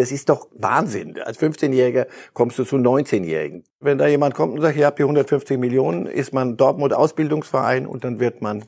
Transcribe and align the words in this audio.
das 0.00 0.12
ist 0.12 0.30
doch 0.30 0.48
Wahnsinn. 0.54 1.20
Als 1.20 1.38
15-Jähriger 1.38 2.06
kommst 2.32 2.58
du 2.58 2.64
zu 2.64 2.76
19-Jährigen. 2.76 3.64
Wenn 3.80 3.98
da 3.98 4.06
jemand 4.06 4.34
kommt 4.34 4.54
und 4.54 4.62
sagt, 4.62 4.76
ihr 4.76 4.86
habt 4.86 4.96
hier 4.96 5.04
150 5.04 5.58
Millionen, 5.58 6.06
ist 6.06 6.32
man 6.32 6.56
Dortmund 6.56 6.94
Ausbildungsverein 6.94 7.86
und 7.86 8.02
dann 8.02 8.18
wird 8.18 8.40
man 8.40 8.64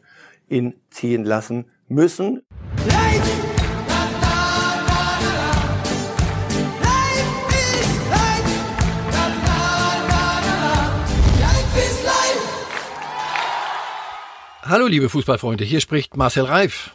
ihn 0.49 0.75
ziehen 0.91 1.25
lassen 1.25 1.65
müssen. 1.89 2.43
Hallo 14.64 14.87
liebe 14.87 15.09
Fußballfreunde, 15.09 15.64
hier 15.64 15.80
spricht 15.80 16.17
Marcel 16.17 16.45
Reif. 16.45 16.95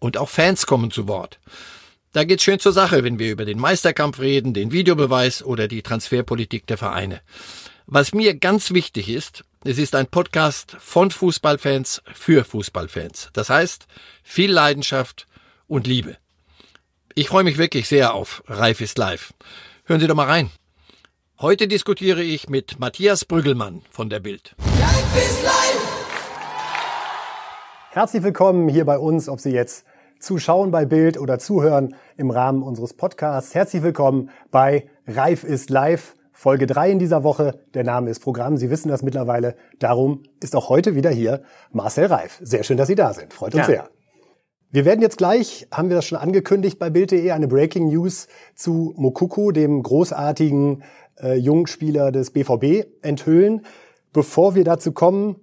Und 0.00 0.16
auch 0.16 0.28
Fans 0.28 0.66
kommen 0.66 0.90
zu 0.90 1.06
Wort. 1.06 1.38
Da 2.12 2.24
geht's 2.24 2.42
schön 2.42 2.58
zur 2.58 2.72
Sache, 2.72 3.04
wenn 3.04 3.20
wir 3.20 3.30
über 3.30 3.44
den 3.44 3.60
Meisterkampf 3.60 4.18
reden, 4.18 4.52
den 4.52 4.72
Videobeweis 4.72 5.44
oder 5.44 5.68
die 5.68 5.82
Transferpolitik 5.82 6.66
der 6.66 6.78
Vereine. 6.78 7.20
Was 7.86 8.12
mir 8.12 8.34
ganz 8.34 8.72
wichtig 8.72 9.08
ist, 9.08 9.44
es 9.62 9.78
ist 9.78 9.94
ein 9.94 10.06
Podcast 10.06 10.76
von 10.80 11.10
Fußballfans 11.10 12.02
für 12.12 12.44
Fußballfans. 12.44 13.30
Das 13.32 13.50
heißt, 13.50 13.86
viel 14.24 14.50
Leidenschaft 14.50 15.28
und 15.68 15.86
Liebe. 15.86 16.16
Ich 17.14 17.28
freue 17.28 17.44
mich 17.44 17.58
wirklich 17.58 17.86
sehr 17.86 18.14
auf 18.14 18.42
Reif 18.46 18.80
ist 18.80 18.96
live. 18.96 19.34
Hören 19.84 20.00
Sie 20.00 20.06
doch 20.06 20.14
mal 20.14 20.26
rein. 20.26 20.50
Heute 21.40 21.68
diskutiere 21.68 22.22
ich 22.22 22.48
mit 22.48 22.78
Matthias 22.78 23.24
Brüggelmann 23.24 23.82
von 23.90 24.08
der 24.08 24.20
Bild. 24.20 24.54
Life 24.78 25.18
is 25.18 25.42
life. 25.42 25.80
Herzlich 27.90 28.22
willkommen 28.22 28.68
hier 28.68 28.84
bei 28.84 28.98
uns, 28.98 29.28
ob 29.28 29.40
Sie 29.40 29.50
jetzt 29.50 29.84
zuschauen 30.20 30.70
bei 30.70 30.84
Bild 30.84 31.18
oder 31.18 31.38
zuhören 31.38 31.94
im 32.16 32.30
Rahmen 32.30 32.62
unseres 32.62 32.94
Podcasts. 32.94 33.54
Herzlich 33.54 33.82
willkommen 33.82 34.30
bei 34.50 34.88
Reif 35.06 35.44
ist 35.44 35.70
live. 35.70 36.14
Folge 36.32 36.66
3 36.66 36.92
in 36.92 36.98
dieser 36.98 37.24
Woche. 37.24 37.60
Der 37.74 37.84
Name 37.84 38.10
ist 38.10 38.20
Programm. 38.20 38.56
Sie 38.56 38.70
wissen 38.70 38.88
das 38.88 39.02
mittlerweile. 39.02 39.56
Darum 39.78 40.22
ist 40.40 40.54
auch 40.54 40.68
heute 40.68 40.94
wieder 40.94 41.10
hier 41.10 41.42
Marcel 41.72 42.06
Reif. 42.06 42.38
Sehr 42.42 42.62
schön, 42.62 42.76
dass 42.76 42.88
Sie 42.88 42.94
da 42.94 43.12
sind. 43.12 43.32
Freut 43.32 43.54
uns 43.54 43.62
ja. 43.62 43.64
sehr. 43.66 43.90
Wir 44.70 44.84
werden 44.84 45.02
jetzt 45.02 45.18
gleich, 45.18 45.66
haben 45.72 45.88
wir 45.88 45.96
das 45.96 46.06
schon 46.06 46.18
angekündigt 46.18 46.78
bei 46.78 46.90
Bild.de, 46.90 47.32
eine 47.32 47.48
Breaking 47.48 47.88
News 47.88 48.28
zu 48.54 48.94
Mokuku, 48.96 49.50
dem 49.50 49.82
großartigen 49.82 50.84
äh, 51.20 51.34
jungen 51.34 51.66
Spieler 51.66 52.12
des 52.12 52.30
BVB, 52.30 52.86
enthüllen. 53.02 53.66
Bevor 54.12 54.54
wir 54.54 54.64
dazu 54.64 54.92
kommen, 54.92 55.36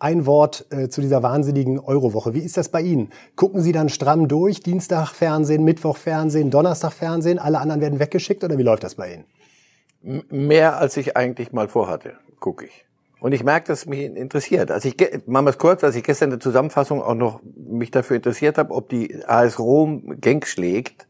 ein 0.00 0.26
Wort 0.26 0.66
äh, 0.70 0.88
zu 0.88 1.00
dieser 1.00 1.22
wahnsinnigen 1.22 1.78
Eurowoche. 1.78 2.34
Wie 2.34 2.40
ist 2.40 2.56
das 2.56 2.70
bei 2.70 2.80
Ihnen? 2.80 3.10
Gucken 3.36 3.60
Sie 3.60 3.72
dann 3.72 3.88
stramm 3.88 4.26
durch, 4.26 4.60
Dienstag 4.60 5.12
Fernsehen, 5.12 5.62
Mittwoch 5.62 5.96
Fernsehen, 5.96 6.50
Donnerstag 6.50 6.92
Fernsehen, 6.92 7.38
alle 7.38 7.60
anderen 7.60 7.80
werden 7.80 8.00
weggeschickt 8.00 8.42
oder 8.42 8.58
wie 8.58 8.62
läuft 8.62 8.82
das 8.82 8.96
bei 8.96 9.14
Ihnen? 9.14 10.24
Mehr 10.30 10.78
als 10.78 10.96
ich 10.96 11.16
eigentlich 11.16 11.52
mal 11.52 11.68
vorhatte, 11.68 12.14
gucke 12.40 12.64
ich. 12.64 12.86
Und 13.20 13.32
ich 13.32 13.44
merke, 13.44 13.66
dass 13.66 13.84
mich 13.84 14.00
interessiert. 14.00 14.70
Als 14.70 14.86
ich, 14.86 14.96
machen 15.26 15.44
wir 15.44 15.50
es 15.50 15.58
kurz, 15.58 15.84
als 15.84 15.94
ich 15.94 16.02
gestern 16.02 16.28
in 16.28 16.30
der 16.30 16.40
Zusammenfassung 16.40 17.02
auch 17.02 17.14
noch 17.14 17.40
mich 17.54 17.90
dafür 17.90 18.16
interessiert 18.16 18.56
habe, 18.56 18.72
ob 18.72 18.88
die 18.88 19.22
AS 19.26 19.58
Rom 19.58 20.18
Genk 20.18 20.46
schlägt, 20.46 21.06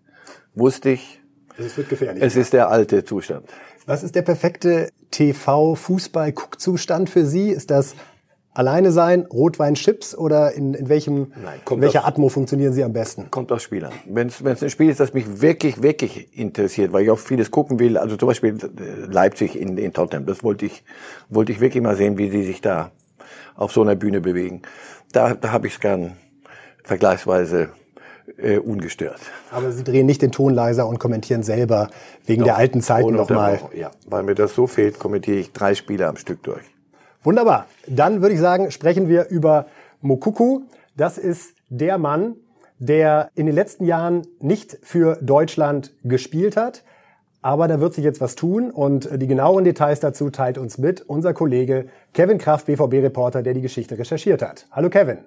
wusste 0.54 0.91
ich, 0.91 1.20
es 1.56 1.76
wird 1.76 1.88
gefährlich. 1.88 2.22
Es 2.22 2.37
ist 2.37 2.53
der 2.53 2.69
alte 2.69 3.04
Zustand. 3.04 3.47
Was 3.87 4.03
ist 4.03 4.14
der 4.14 4.22
perfekte 4.22 4.91
TV-Fußball-Guckzustand 5.10 7.10
für 7.10 7.26
Sie? 7.26 7.50
Ist 7.50 7.70
das 7.70 7.94
alleine 8.60 8.93
sein, 8.93 9.26
Rotwein, 9.32 9.75
Chips 9.75 10.15
oder 10.15 10.53
in, 10.53 10.75
in 10.75 10.91
welchem, 10.91 11.32
Nein, 11.43 11.60
in 11.71 11.81
welcher 11.81 12.00
auf, 12.00 12.09
Atmo 12.09 12.28
funktionieren 12.28 12.75
Sie 12.75 12.84
am 12.84 12.93
besten? 12.93 13.31
Kommt 13.31 13.50
aus 13.53 13.62
Spielern. 13.62 13.91
Wenn 14.04 14.28
es 14.28 14.62
ein 14.62 14.69
Spiel 14.69 14.91
ist, 14.91 15.00
das 15.00 15.15
mich 15.15 15.41
wirklich, 15.41 15.82
wirklich 15.82 16.37
interessiert, 16.37 16.93
weil 16.93 17.04
ich 17.04 17.10
auch 17.10 17.19
vieles 17.19 17.50
gucken 17.50 17.78
will, 17.78 17.97
also 17.97 18.16
zum 18.16 18.28
Beispiel 18.28 18.59
äh, 18.59 19.06
Leipzig 19.10 19.59
in, 19.59 19.78
in 19.78 19.94
Tottenham, 19.94 20.26
das 20.26 20.44
wollte 20.44 20.66
ich, 20.66 20.82
wollte 21.31 21.53
ich 21.53 21.60
wirklich 21.60 21.82
mal 21.82 21.97
sehen, 21.97 22.19
wie 22.19 22.31
sie 22.31 22.43
sich 22.44 22.60
da 22.60 22.91
auf 23.56 23.72
so 23.72 23.81
einer 23.81 23.94
Bühne 23.94 24.20
bewegen. 24.20 24.60
Da, 25.12 25.32
da 25.32 25.53
habe 25.53 25.66
ich 25.66 25.75
es 25.75 25.81
gern 25.81 26.19
vergleichsweise 26.84 27.70
äh, 28.37 28.59
ungestört. 28.59 29.20
Aber 29.50 29.72
Sie 29.72 29.84
drehen 29.84 30.04
nicht 30.04 30.20
den 30.20 30.32
Ton 30.32 30.53
leiser 30.53 30.87
und 30.87 30.99
kommentieren 30.99 31.43
selber 31.43 31.88
wegen 32.26 32.41
Doch, 32.41 32.49
der 32.49 32.56
alten 32.59 32.82
Zeiten 32.82 33.15
nochmal. 33.15 33.59
Ja, 33.75 33.91
weil 34.06 34.22
mir 34.22 34.34
das 34.34 34.54
so 34.54 34.66
fehlt, 34.66 34.99
kommentiere 34.99 35.38
ich 35.38 35.53
drei 35.53 35.75
Spiele 35.75 36.06
am 36.06 36.16
Stück 36.16 36.43
durch. 36.43 36.65
Wunderbar. 37.22 37.66
Dann 37.86 38.22
würde 38.22 38.34
ich 38.34 38.41
sagen, 38.41 38.70
sprechen 38.70 39.08
wir 39.08 39.28
über 39.28 39.66
Mokuku. 40.00 40.62
Das 40.97 41.19
ist 41.19 41.54
der 41.69 41.98
Mann, 41.98 42.36
der 42.78 43.31
in 43.34 43.44
den 43.47 43.54
letzten 43.54 43.84
Jahren 43.84 44.22
nicht 44.41 44.78
für 44.82 45.19
Deutschland 45.20 45.92
gespielt 46.03 46.56
hat. 46.56 46.82
Aber 47.42 47.69
da 47.69 47.81
wird 47.81 47.94
sich 47.94 48.04
jetzt 48.04 48.20
was 48.20 48.36
tun 48.36 48.70
und 48.70 49.08
die 49.20 49.26
genaueren 49.26 49.64
Details 49.64 50.00
dazu 50.00 50.31
teilt 50.31 50.58
uns 50.58 50.78
mit 50.78 51.03
unser 51.03 51.32
Kollege 51.32 51.88
Kevin 52.12 52.38
Kraft, 52.38 52.66
BVB-Reporter, 52.66 53.42
der 53.42 53.54
die 53.54 53.62
Geschichte 53.62 53.98
recherchiert 53.98 54.42
hat. 54.42 54.66
Hallo 54.70 54.91
Kevin. 54.91 55.19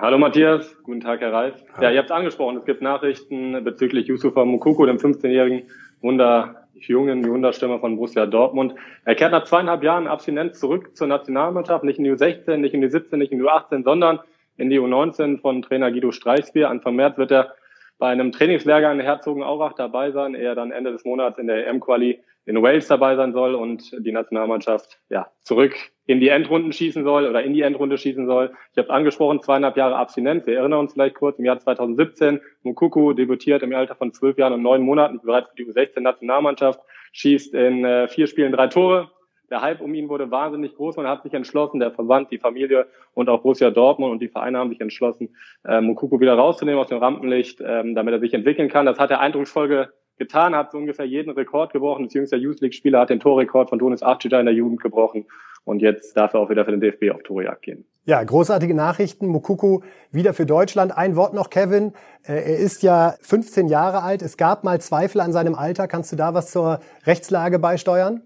Hallo 0.00 0.16
Matthias, 0.16 0.74
guten 0.82 1.00
Tag 1.00 1.20
Herr 1.20 1.32
Reif. 1.32 1.54
Ja, 1.80 1.90
ihr 1.90 1.98
habt 1.98 2.08
es 2.08 2.16
angesprochen, 2.16 2.56
es 2.56 2.64
gibt 2.64 2.80
Nachrichten 2.80 3.62
bezüglich 3.64 4.06
Yusufa 4.06 4.46
Mukuku, 4.46 4.86
dem 4.86 4.96
15-jährigen 4.96 5.68
Wunder 6.00 6.63
jungen 6.74 7.26
Wunderstürmer 7.28 7.78
von 7.78 7.96
Borussia 7.96 8.26
Dortmund. 8.26 8.74
Er 9.04 9.14
kehrt 9.14 9.32
nach 9.32 9.44
zweieinhalb 9.44 9.82
Jahren 9.82 10.06
Abstinenz 10.06 10.58
zurück 10.60 10.96
zur 10.96 11.06
Nationalmannschaft, 11.06 11.84
nicht 11.84 11.98
in 11.98 12.04
die 12.04 12.12
U16, 12.12 12.56
nicht 12.56 12.74
in 12.74 12.80
die 12.80 12.90
17, 12.90 13.18
nicht 13.18 13.32
in 13.32 13.38
die 13.38 13.44
U18, 13.44 13.84
sondern 13.84 14.20
in 14.56 14.70
die 14.70 14.80
U19 14.80 15.40
von 15.40 15.62
Trainer 15.62 15.90
Guido 15.90 16.12
Streichsbier. 16.12 16.70
Anfang 16.70 16.96
März 16.96 17.18
wird 17.18 17.32
er 17.32 17.54
bei 17.98 18.08
einem 18.08 18.32
Trainingslehrgang 18.32 18.98
in 18.98 19.04
Herzogenaurach 19.04 19.74
dabei 19.74 20.10
sein, 20.10 20.34
er 20.34 20.54
dann 20.54 20.72
Ende 20.72 20.92
des 20.92 21.04
Monats 21.04 21.38
in 21.38 21.46
der 21.46 21.66
EM-Quali 21.66 22.20
in 22.46 22.62
Wales 22.62 22.86
dabei 22.88 23.16
sein 23.16 23.32
soll 23.32 23.54
und 23.54 23.90
die 24.04 24.12
Nationalmannschaft 24.12 24.98
ja 25.08 25.30
zurück 25.42 25.74
in 26.06 26.20
die 26.20 26.28
Endrunden 26.28 26.72
schießen 26.72 27.02
soll 27.02 27.26
oder 27.26 27.42
in 27.42 27.54
die 27.54 27.62
Endrunde 27.62 27.96
schießen 27.96 28.26
soll. 28.26 28.52
Ich 28.72 28.78
habe 28.78 28.90
angesprochen, 28.90 29.42
zweieinhalb 29.42 29.76
Jahre 29.76 29.96
Abstinenz. 29.96 30.46
Wir 30.46 30.58
erinnern 30.58 30.80
uns 30.80 30.92
vielleicht 30.92 31.14
kurz, 31.14 31.38
im 31.38 31.46
Jahr 31.46 31.58
2017, 31.58 32.40
Mukuku 32.62 33.14
debütiert 33.14 33.62
im 33.62 33.74
Alter 33.74 33.94
von 33.94 34.12
zwölf 34.12 34.36
Jahren 34.36 34.52
und 34.52 34.62
neun 34.62 34.82
Monaten 34.82 35.20
bereits 35.20 35.48
für 35.50 35.56
die 35.56 35.66
U16-Nationalmannschaft, 35.66 36.80
schießt 37.12 37.54
in 37.54 37.84
äh, 37.84 38.08
vier 38.08 38.26
Spielen 38.26 38.52
drei 38.52 38.66
Tore. 38.66 39.10
Der 39.54 39.62
Hype 39.62 39.82
um 39.82 39.94
ihn 39.94 40.08
wurde 40.08 40.32
wahnsinnig 40.32 40.74
groß. 40.74 40.96
Man 40.96 41.06
hat 41.06 41.22
sich 41.22 41.32
entschlossen, 41.32 41.78
der 41.78 41.92
Verband, 41.92 42.32
die 42.32 42.38
Familie 42.38 42.88
und 43.14 43.28
auch 43.28 43.42
Borussia 43.42 43.70
Dortmund 43.70 44.10
und 44.10 44.20
die 44.20 44.26
Vereine 44.26 44.58
haben 44.58 44.70
sich 44.70 44.80
entschlossen, 44.80 45.36
äh, 45.64 45.80
Mukuku 45.80 46.18
wieder 46.18 46.34
rauszunehmen 46.34 46.80
aus 46.80 46.88
dem 46.88 46.98
Rampenlicht, 46.98 47.62
ähm, 47.64 47.94
damit 47.94 48.14
er 48.14 48.18
sich 48.18 48.34
entwickeln 48.34 48.68
kann. 48.68 48.84
Das 48.84 48.98
hat 48.98 49.12
er 49.12 49.20
eindrucksvoll 49.20 49.90
getan, 50.18 50.56
hat 50.56 50.72
so 50.72 50.78
ungefähr 50.78 51.04
jeden 51.04 51.30
Rekord 51.30 51.72
gebrochen. 51.72 52.06
Das 52.06 52.14
jüngste 52.14 52.34
Youth 52.34 52.62
League-Spieler 52.62 52.98
hat 52.98 53.10
den 53.10 53.20
Torrekord 53.20 53.70
von 53.70 53.78
Donis 53.78 54.02
Archida 54.02 54.40
in 54.40 54.46
der 54.46 54.56
Jugend 54.56 54.80
gebrochen 54.80 55.26
und 55.64 55.82
jetzt 55.82 56.16
darf 56.16 56.34
er 56.34 56.40
auch 56.40 56.50
wieder 56.50 56.64
für 56.64 56.72
den 56.72 56.80
DFB 56.80 57.14
auf 57.14 57.22
Torjagd 57.22 57.62
gehen. 57.62 57.84
Ja, 58.06 58.24
großartige 58.24 58.74
Nachrichten. 58.74 59.28
Mukuku 59.28 59.82
wieder 60.10 60.34
für 60.34 60.46
Deutschland. 60.46 60.98
Ein 60.98 61.14
Wort 61.14 61.32
noch, 61.32 61.48
Kevin. 61.48 61.92
Äh, 62.24 62.32
er 62.32 62.58
ist 62.58 62.82
ja 62.82 63.14
15 63.20 63.68
Jahre 63.68 64.02
alt. 64.02 64.20
Es 64.20 64.36
gab 64.36 64.64
mal 64.64 64.80
Zweifel 64.80 65.20
an 65.20 65.32
seinem 65.32 65.54
Alter. 65.54 65.86
Kannst 65.86 66.10
du 66.10 66.16
da 66.16 66.34
was 66.34 66.50
zur 66.50 66.80
Rechtslage 67.06 67.60
beisteuern? 67.60 68.22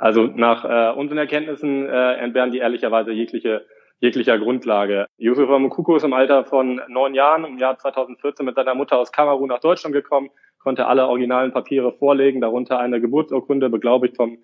Also 0.00 0.24
nach 0.24 0.64
äh, 0.64 0.98
unseren 0.98 1.18
Erkenntnissen 1.18 1.86
äh, 1.86 2.14
entbehren 2.14 2.50
die 2.50 2.58
ehrlicherweise 2.58 3.12
jegliche 3.12 3.66
jeglicher 4.00 4.38
Grundlage. 4.38 5.06
Yusufa 5.18 5.58
Mukuku 5.58 5.96
ist 5.96 6.04
im 6.04 6.14
Alter 6.14 6.46
von 6.46 6.80
neun 6.88 7.14
Jahren 7.14 7.44
im 7.44 7.58
Jahr 7.58 7.76
2014 7.76 8.46
mit 8.46 8.54
seiner 8.54 8.74
Mutter 8.74 8.96
aus 8.96 9.12
Kamerun 9.12 9.50
nach 9.50 9.60
Deutschland 9.60 9.94
gekommen, 9.94 10.30
konnte 10.58 10.86
alle 10.86 11.06
originalen 11.06 11.52
Papiere 11.52 11.92
vorlegen, 11.92 12.40
darunter 12.40 12.78
eine 12.78 12.98
Geburtsurkunde, 12.98 13.68
beglaubigt 13.68 14.16
vom 14.16 14.38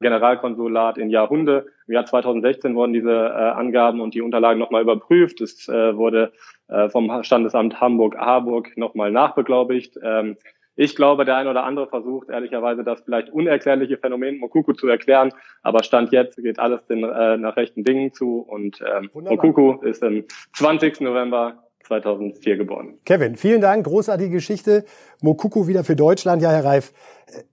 Generalkonsulat 0.00 0.96
in 0.96 1.10
Jahrhunde. 1.10 1.66
Im 1.88 1.94
Jahr 1.94 2.06
2016 2.06 2.76
wurden 2.76 2.92
diese 2.92 3.10
äh, 3.10 3.50
Angaben 3.50 4.00
und 4.00 4.14
die 4.14 4.22
Unterlagen 4.22 4.60
nochmal 4.60 4.82
überprüft. 4.82 5.40
Es 5.40 5.68
äh, 5.68 5.96
wurde 5.96 6.32
äh, 6.68 6.88
vom 6.88 7.24
Standesamt 7.24 7.80
Hamburg-Harburg 7.80 8.76
nochmal 8.76 9.10
nachbeglaubigt. 9.10 9.98
Ähm, 10.04 10.36
ich 10.76 10.96
glaube, 10.96 11.24
der 11.24 11.36
ein 11.36 11.46
oder 11.46 11.64
andere 11.64 11.88
versucht 11.88 12.30
ehrlicherweise 12.30 12.84
das 12.84 13.02
vielleicht 13.02 13.30
unerklärliche 13.30 13.98
Phänomen 13.98 14.38
Mokuku 14.38 14.72
zu 14.72 14.88
erklären, 14.88 15.30
aber 15.62 15.82
Stand 15.82 16.12
jetzt 16.12 16.36
geht 16.36 16.58
alles 16.58 16.86
den, 16.86 17.04
äh, 17.04 17.36
nach 17.36 17.56
rechten 17.56 17.84
Dingen 17.84 18.12
zu 18.12 18.40
und 18.40 18.80
ähm, 18.80 19.10
Mokuku 19.12 19.82
ist 19.82 20.02
am 20.02 20.24
20. 20.54 21.00
November 21.00 21.64
2004 21.90 22.56
geboren. 22.56 22.98
Kevin, 23.04 23.36
vielen 23.36 23.60
Dank, 23.60 23.84
großartige 23.84 24.30
Geschichte. 24.30 24.84
Mokuku 25.22 25.66
wieder 25.66 25.82
für 25.82 25.96
Deutschland. 25.96 26.40
Ja, 26.40 26.50
Herr 26.52 26.64
Reif, 26.64 26.92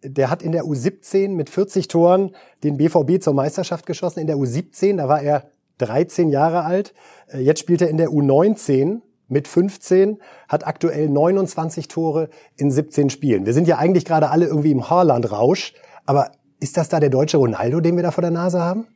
äh, 0.01 0.09
der 0.09 0.29
hat 0.29 0.43
in 0.43 0.51
der 0.51 0.63
U17 0.63 1.29
mit 1.29 1.49
40 1.49 1.87
Toren 1.87 2.35
den 2.63 2.77
BVB 2.77 3.21
zur 3.21 3.33
Meisterschaft 3.33 3.85
geschossen. 3.87 4.19
In 4.19 4.27
der 4.27 4.35
U17, 4.35 4.97
da 4.97 5.07
war 5.09 5.21
er 5.21 5.49
13 5.79 6.29
Jahre 6.29 6.63
alt. 6.63 6.93
Äh, 7.31 7.39
jetzt 7.39 7.59
spielt 7.59 7.81
er 7.81 7.89
in 7.89 7.97
der 7.97 8.09
U19 8.09 9.01
mit 9.27 9.47
15, 9.47 10.19
hat 10.47 10.65
aktuell 10.65 11.09
29 11.09 11.87
Tore 11.87 12.29
in 12.55 12.71
17 12.71 13.09
Spielen. 13.09 13.45
Wir 13.45 13.53
sind 13.53 13.67
ja 13.67 13.77
eigentlich 13.77 14.05
gerade 14.05 14.29
alle 14.29 14.45
irgendwie 14.45 14.71
im 14.71 14.89
Haarland-Rausch, 14.89 15.73
aber 16.05 16.31
ist 16.59 16.77
das 16.77 16.89
da 16.89 16.99
der 16.99 17.09
deutsche 17.09 17.37
Ronaldo, 17.37 17.81
den 17.81 17.95
wir 17.95 18.03
da 18.03 18.11
vor 18.11 18.21
der 18.21 18.31
Nase 18.31 18.61
haben? 18.61 18.87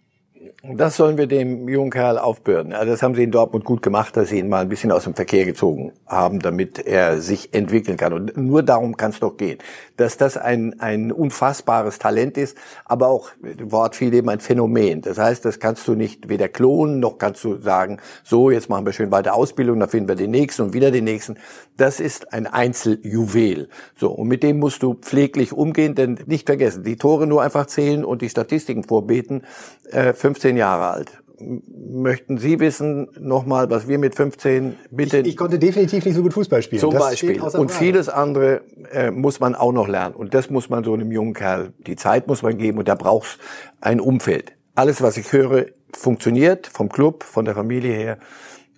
Das 0.64 0.96
sollen 0.96 1.18
wir 1.18 1.28
dem 1.28 1.68
jungen 1.68 1.92
Kerl 1.92 2.18
aufbürden. 2.18 2.74
Also 2.74 2.92
das 2.92 3.02
haben 3.02 3.16
sie 3.16 3.24
in 3.24 3.32
Dortmund 3.32 3.66
gut 3.66 3.82
gemacht, 3.82 4.16
dass 4.16 4.30
sie 4.30 4.40
ihn 4.40 4.50
mal 4.50 4.62
ein 4.62 4.70
bisschen 4.70 4.92
aus 4.92 5.06
dem 5.06 5.16
Verkehr 5.16 5.46
gezogen 5.46 5.92
haben, 6.06 6.40
damit 6.40 6.80
er 6.86 7.20
sich 7.20 7.54
entwickeln 7.54 7.98
kann. 7.98 8.14
Und 8.14 8.38
nur 8.38 8.62
darum 8.62 8.96
kann 8.96 9.12
es 9.12 9.20
doch 9.20 9.38
gehen. 9.38 9.58
Dass 9.98 10.18
das 10.18 10.38
ein, 10.38 10.80
ein 10.80 11.12
unfassbares 11.12 12.00
Talent 12.00 12.38
ist, 12.38 12.58
aber 12.86 13.08
auch, 13.08 13.32
Wort 13.64 13.96
viel 13.96 14.14
eben 14.14 14.30
ein 14.30 14.40
Phänomen. 14.40 15.02
Das 15.02 15.18
heißt, 15.18 15.46
das 15.46 15.60
kannst 15.60 15.88
du 15.88 15.96
nicht 15.96 16.30
weder 16.30 16.48
klonen, 16.48 17.00
noch 17.00 17.18
kannst 17.18 17.44
du 17.44 17.60
sagen, 17.60 17.98
so, 18.24 18.52
jetzt 18.52 18.70
machen 18.70 18.86
wir 18.86 18.94
schön 18.94 19.12
weiter 19.12 19.34
Ausbildung, 19.34 19.80
dann 19.80 19.90
finden 19.90 20.10
wir 20.10 20.16
den 20.16 20.32
nächsten 20.32 20.64
und 20.64 20.74
wieder 20.74 20.92
den 20.92 21.06
nächsten. 21.06 21.38
Das 21.78 22.00
ist 22.00 22.34
ein 22.34 22.46
Einzeljuwel. 22.46 23.70
So, 23.96 24.12
und 24.12 24.28
mit 24.28 24.44
dem 24.44 24.60
musst 24.60 24.84
du 24.84 24.94
pfleglich 24.94 25.54
umgehen, 25.54 25.96
denn 25.96 26.20
nicht 26.26 26.48
vergessen, 26.48 26.84
die 26.84 26.98
Tore 26.98 27.28
nur 27.28 27.42
einfach 27.42 27.66
zählen 27.66 28.06
und 28.06 28.22
die 28.22 28.30
Statistiken 28.30 28.84
vorbeten. 28.84 29.44
Äh, 29.92 30.14
15 30.42 30.58
Jahre 30.58 30.88
alt. 30.90 31.12
Möchten 31.40 32.38
Sie 32.38 32.60
wissen 32.60 33.08
nochmal, 33.20 33.70
was 33.70 33.88
wir 33.88 33.98
mit 33.98 34.16
15 34.16 34.76
bitte? 34.92 35.20
Ich, 35.20 35.28
ich, 35.28 35.38
konnte 35.38 35.58
definitiv 35.58 36.06
nicht 36.06 36.16
so 36.16 36.22
gut 36.22 36.34
Fußball 36.34 36.62
spielen. 36.62 36.80
Zum 36.80 36.94
das 36.94 37.02
Beispiel. 37.02 37.42
Und 37.42 37.72
vieles 37.72 38.10
andere 38.10 38.62
äh, 38.92 39.10
muss 39.12 39.40
man 39.40 39.56
auch 39.56 39.72
noch 39.72 39.88
lernen. 39.88 40.16
Und 40.16 40.34
das 40.34 40.50
muss 40.50 40.70
man 40.70 40.84
so 40.84 40.94
einem 40.94 41.12
jungen 41.12 41.34
Kerl, 41.34 41.74
die 41.88 41.96
Zeit 41.96 42.28
muss 42.28 42.44
man 42.44 42.58
geben 42.58 42.78
und 42.80 42.88
da 42.88 42.96
brauchst 42.96 43.40
ein 43.82 44.00
Umfeld. 44.00 44.54
Alles, 44.76 45.02
was 45.02 45.18
ich 45.18 45.32
höre, 45.32 45.66
funktioniert 45.94 46.68
vom 46.68 46.90
Club, 46.90 47.24
von 47.24 47.46
der 47.46 47.56
Familie 47.56 47.94
her. 47.94 48.18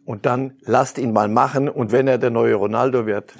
Und 0.06 0.26
dann 0.26 0.54
lasst 0.62 0.98
ihn 0.98 1.14
mal 1.14 1.28
machen. 1.30 1.70
Und 1.70 1.92
wenn 1.92 2.08
er 2.08 2.18
der 2.18 2.30
neue 2.30 2.56
Ronaldo 2.56 3.06
wird, 3.06 3.36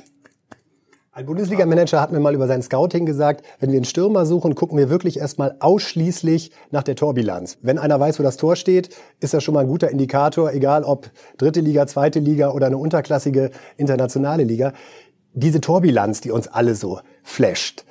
ein 1.16 1.28
Bundesliga-Manager 1.28 2.02
hat 2.02 2.12
mir 2.12 2.20
mal 2.20 2.34
über 2.34 2.48
sein 2.48 2.64
Scouting 2.64 3.06
gesagt, 3.06 3.46
wenn 3.60 3.70
wir 3.70 3.78
einen 3.78 3.86
Stürmer 3.86 4.26
suchen, 4.26 4.56
gucken 4.56 4.80
wir 4.80 4.90
wirklich 4.90 5.20
erstmal 5.20 5.56
ausschließlich 5.60 6.52
nach 6.72 6.82
der 6.82 6.96
Torbilanz. 6.96 7.60
Wenn 7.62 7.78
einer 7.78 8.00
weiß, 8.00 8.18
wo 8.18 8.24
das 8.24 8.38
Tor 8.38 8.56
steht, 8.56 8.90
ist 9.20 9.32
das 9.36 9.44
schon 9.44 9.54
mal 9.54 9.60
ein 9.62 9.68
guter 9.68 9.92
Indikator, 9.92 10.52
egal 10.52 10.84
ob 10.84 11.12
dritte 11.38 11.60
Liga, 11.60 11.86
zweite 11.86 12.20
Liga 12.20 12.50
oder 12.50 12.66
eine 12.66 12.80
unterklassige 12.80 13.52
internationale 13.78 14.44
Liga. 14.44 14.74
Diese 15.34 15.62
Torbilanz, 15.62 16.22
die 16.22 16.32
uns 16.32 16.48
alle 16.48 16.74
so 16.74 17.00
flasht, 17.22 17.86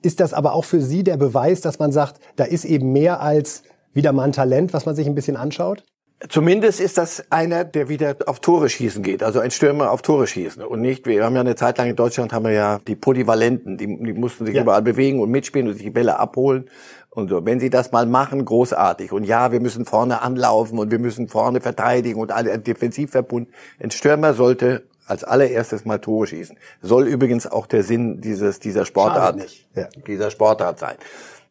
ist 0.00 0.18
das 0.18 0.32
aber 0.32 0.54
auch 0.54 0.64
für 0.64 0.80
Sie 0.80 1.04
der 1.04 1.18
Beweis, 1.18 1.60
dass 1.60 1.78
man 1.78 1.92
sagt, 1.92 2.18
da 2.36 2.44
ist 2.44 2.64
eben 2.64 2.92
mehr 2.92 3.20
als 3.20 3.62
wieder 3.92 4.14
mal 4.14 4.24
ein 4.24 4.32
Talent, 4.32 4.72
was 4.72 4.86
man 4.86 4.96
sich 4.96 5.06
ein 5.06 5.14
bisschen 5.14 5.36
anschaut? 5.36 5.84
Zumindest 6.28 6.80
ist 6.80 6.98
das 6.98 7.24
einer, 7.30 7.64
der 7.64 7.88
wieder 7.88 8.16
auf 8.26 8.38
Tore 8.40 8.68
schießen 8.68 9.02
geht, 9.02 9.22
also 9.22 9.40
ein 9.40 9.50
Stürmer 9.50 9.90
auf 9.90 10.02
Tore 10.02 10.26
schießen 10.26 10.62
und 10.62 10.80
nicht, 10.80 11.06
wir 11.06 11.24
haben 11.24 11.34
ja 11.34 11.40
eine 11.40 11.56
Zeit 11.56 11.78
lang 11.78 11.88
in 11.88 11.96
Deutschland 11.96 12.32
haben 12.32 12.44
wir 12.44 12.52
ja 12.52 12.78
die 12.86 12.94
Polyvalenten, 12.94 13.76
die, 13.76 13.86
die 13.86 14.12
mussten 14.12 14.46
sich 14.46 14.54
ja. 14.54 14.62
überall 14.62 14.82
bewegen 14.82 15.20
und 15.20 15.30
mitspielen 15.30 15.66
und 15.66 15.74
sich 15.74 15.82
die 15.82 15.90
Bälle 15.90 16.18
abholen 16.18 16.70
und 17.10 17.28
so. 17.28 17.44
Wenn 17.44 17.60
sie 17.60 17.70
das 17.70 17.92
mal 17.92 18.06
machen, 18.06 18.44
großartig. 18.44 19.12
Und 19.12 19.24
ja, 19.24 19.52
wir 19.52 19.60
müssen 19.60 19.84
vorne 19.84 20.22
anlaufen 20.22 20.78
und 20.78 20.90
wir 20.90 20.98
müssen 20.98 21.28
vorne 21.28 21.60
verteidigen 21.60 22.20
und 22.20 22.32
alle 22.32 22.58
Defensivverbund. 22.58 23.48
Ein 23.80 23.90
Stürmer 23.90 24.34
sollte 24.34 24.84
als 25.06 25.24
allererstes 25.24 25.84
mal 25.84 25.98
Tore 25.98 26.26
schießen. 26.26 26.56
Soll 26.80 27.06
übrigens 27.06 27.46
auch 27.46 27.66
der 27.66 27.82
Sinn 27.82 28.20
dieses, 28.20 28.60
dieser 28.60 28.84
Sportart, 28.84 29.36
ja. 29.74 29.88
dieser 30.06 30.30
Sportart 30.30 30.78
sein. 30.78 30.94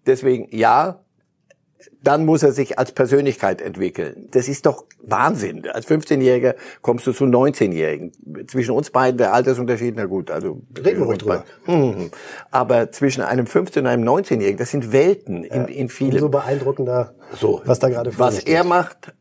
Deswegen, 0.05 0.47
ja, 0.55 0.99
dann 2.01 2.25
muss 2.25 2.43
er 2.43 2.51
sich 2.51 2.79
als 2.79 2.91
Persönlichkeit 2.91 3.61
entwickeln. 3.61 4.27
Das 4.31 4.47
ist 4.47 4.65
doch 4.65 4.85
Wahnsinn. 5.01 5.67
Als 5.69 5.87
15-Jähriger 5.87 6.55
kommst 6.81 7.07
du 7.07 7.11
zu 7.11 7.25
19-Jährigen. 7.25 8.11
Zwischen 8.47 8.71
uns 8.71 8.89
beiden 8.89 9.17
der 9.17 9.33
Altersunterschied, 9.33 9.95
na 9.95 10.05
gut, 10.05 10.31
also 10.31 10.61
reden 10.77 10.99
wir 10.99 11.05
ruhig 11.05 11.19
drüber. 11.19 11.43
Mhm. 11.67 12.11
Aber 12.51 12.91
zwischen 12.91 13.21
einem 13.21 13.45
15- 13.45 13.79
und 13.79 13.87
einem 13.87 14.07
19-Jährigen, 14.07 14.57
das 14.57 14.71
sind 14.71 14.91
Welten 14.91 15.43
in, 15.43 15.65
in 15.65 15.89
vielen. 15.89 16.19
So 16.19 16.29
beeindruckender, 16.29 17.13
so, 17.33 17.61
was 17.65 17.79
da 17.79 17.89
gerade 17.89 18.11
vor 18.11 18.27
Was 18.27 18.39
er 18.39 18.63
macht, 18.63 19.13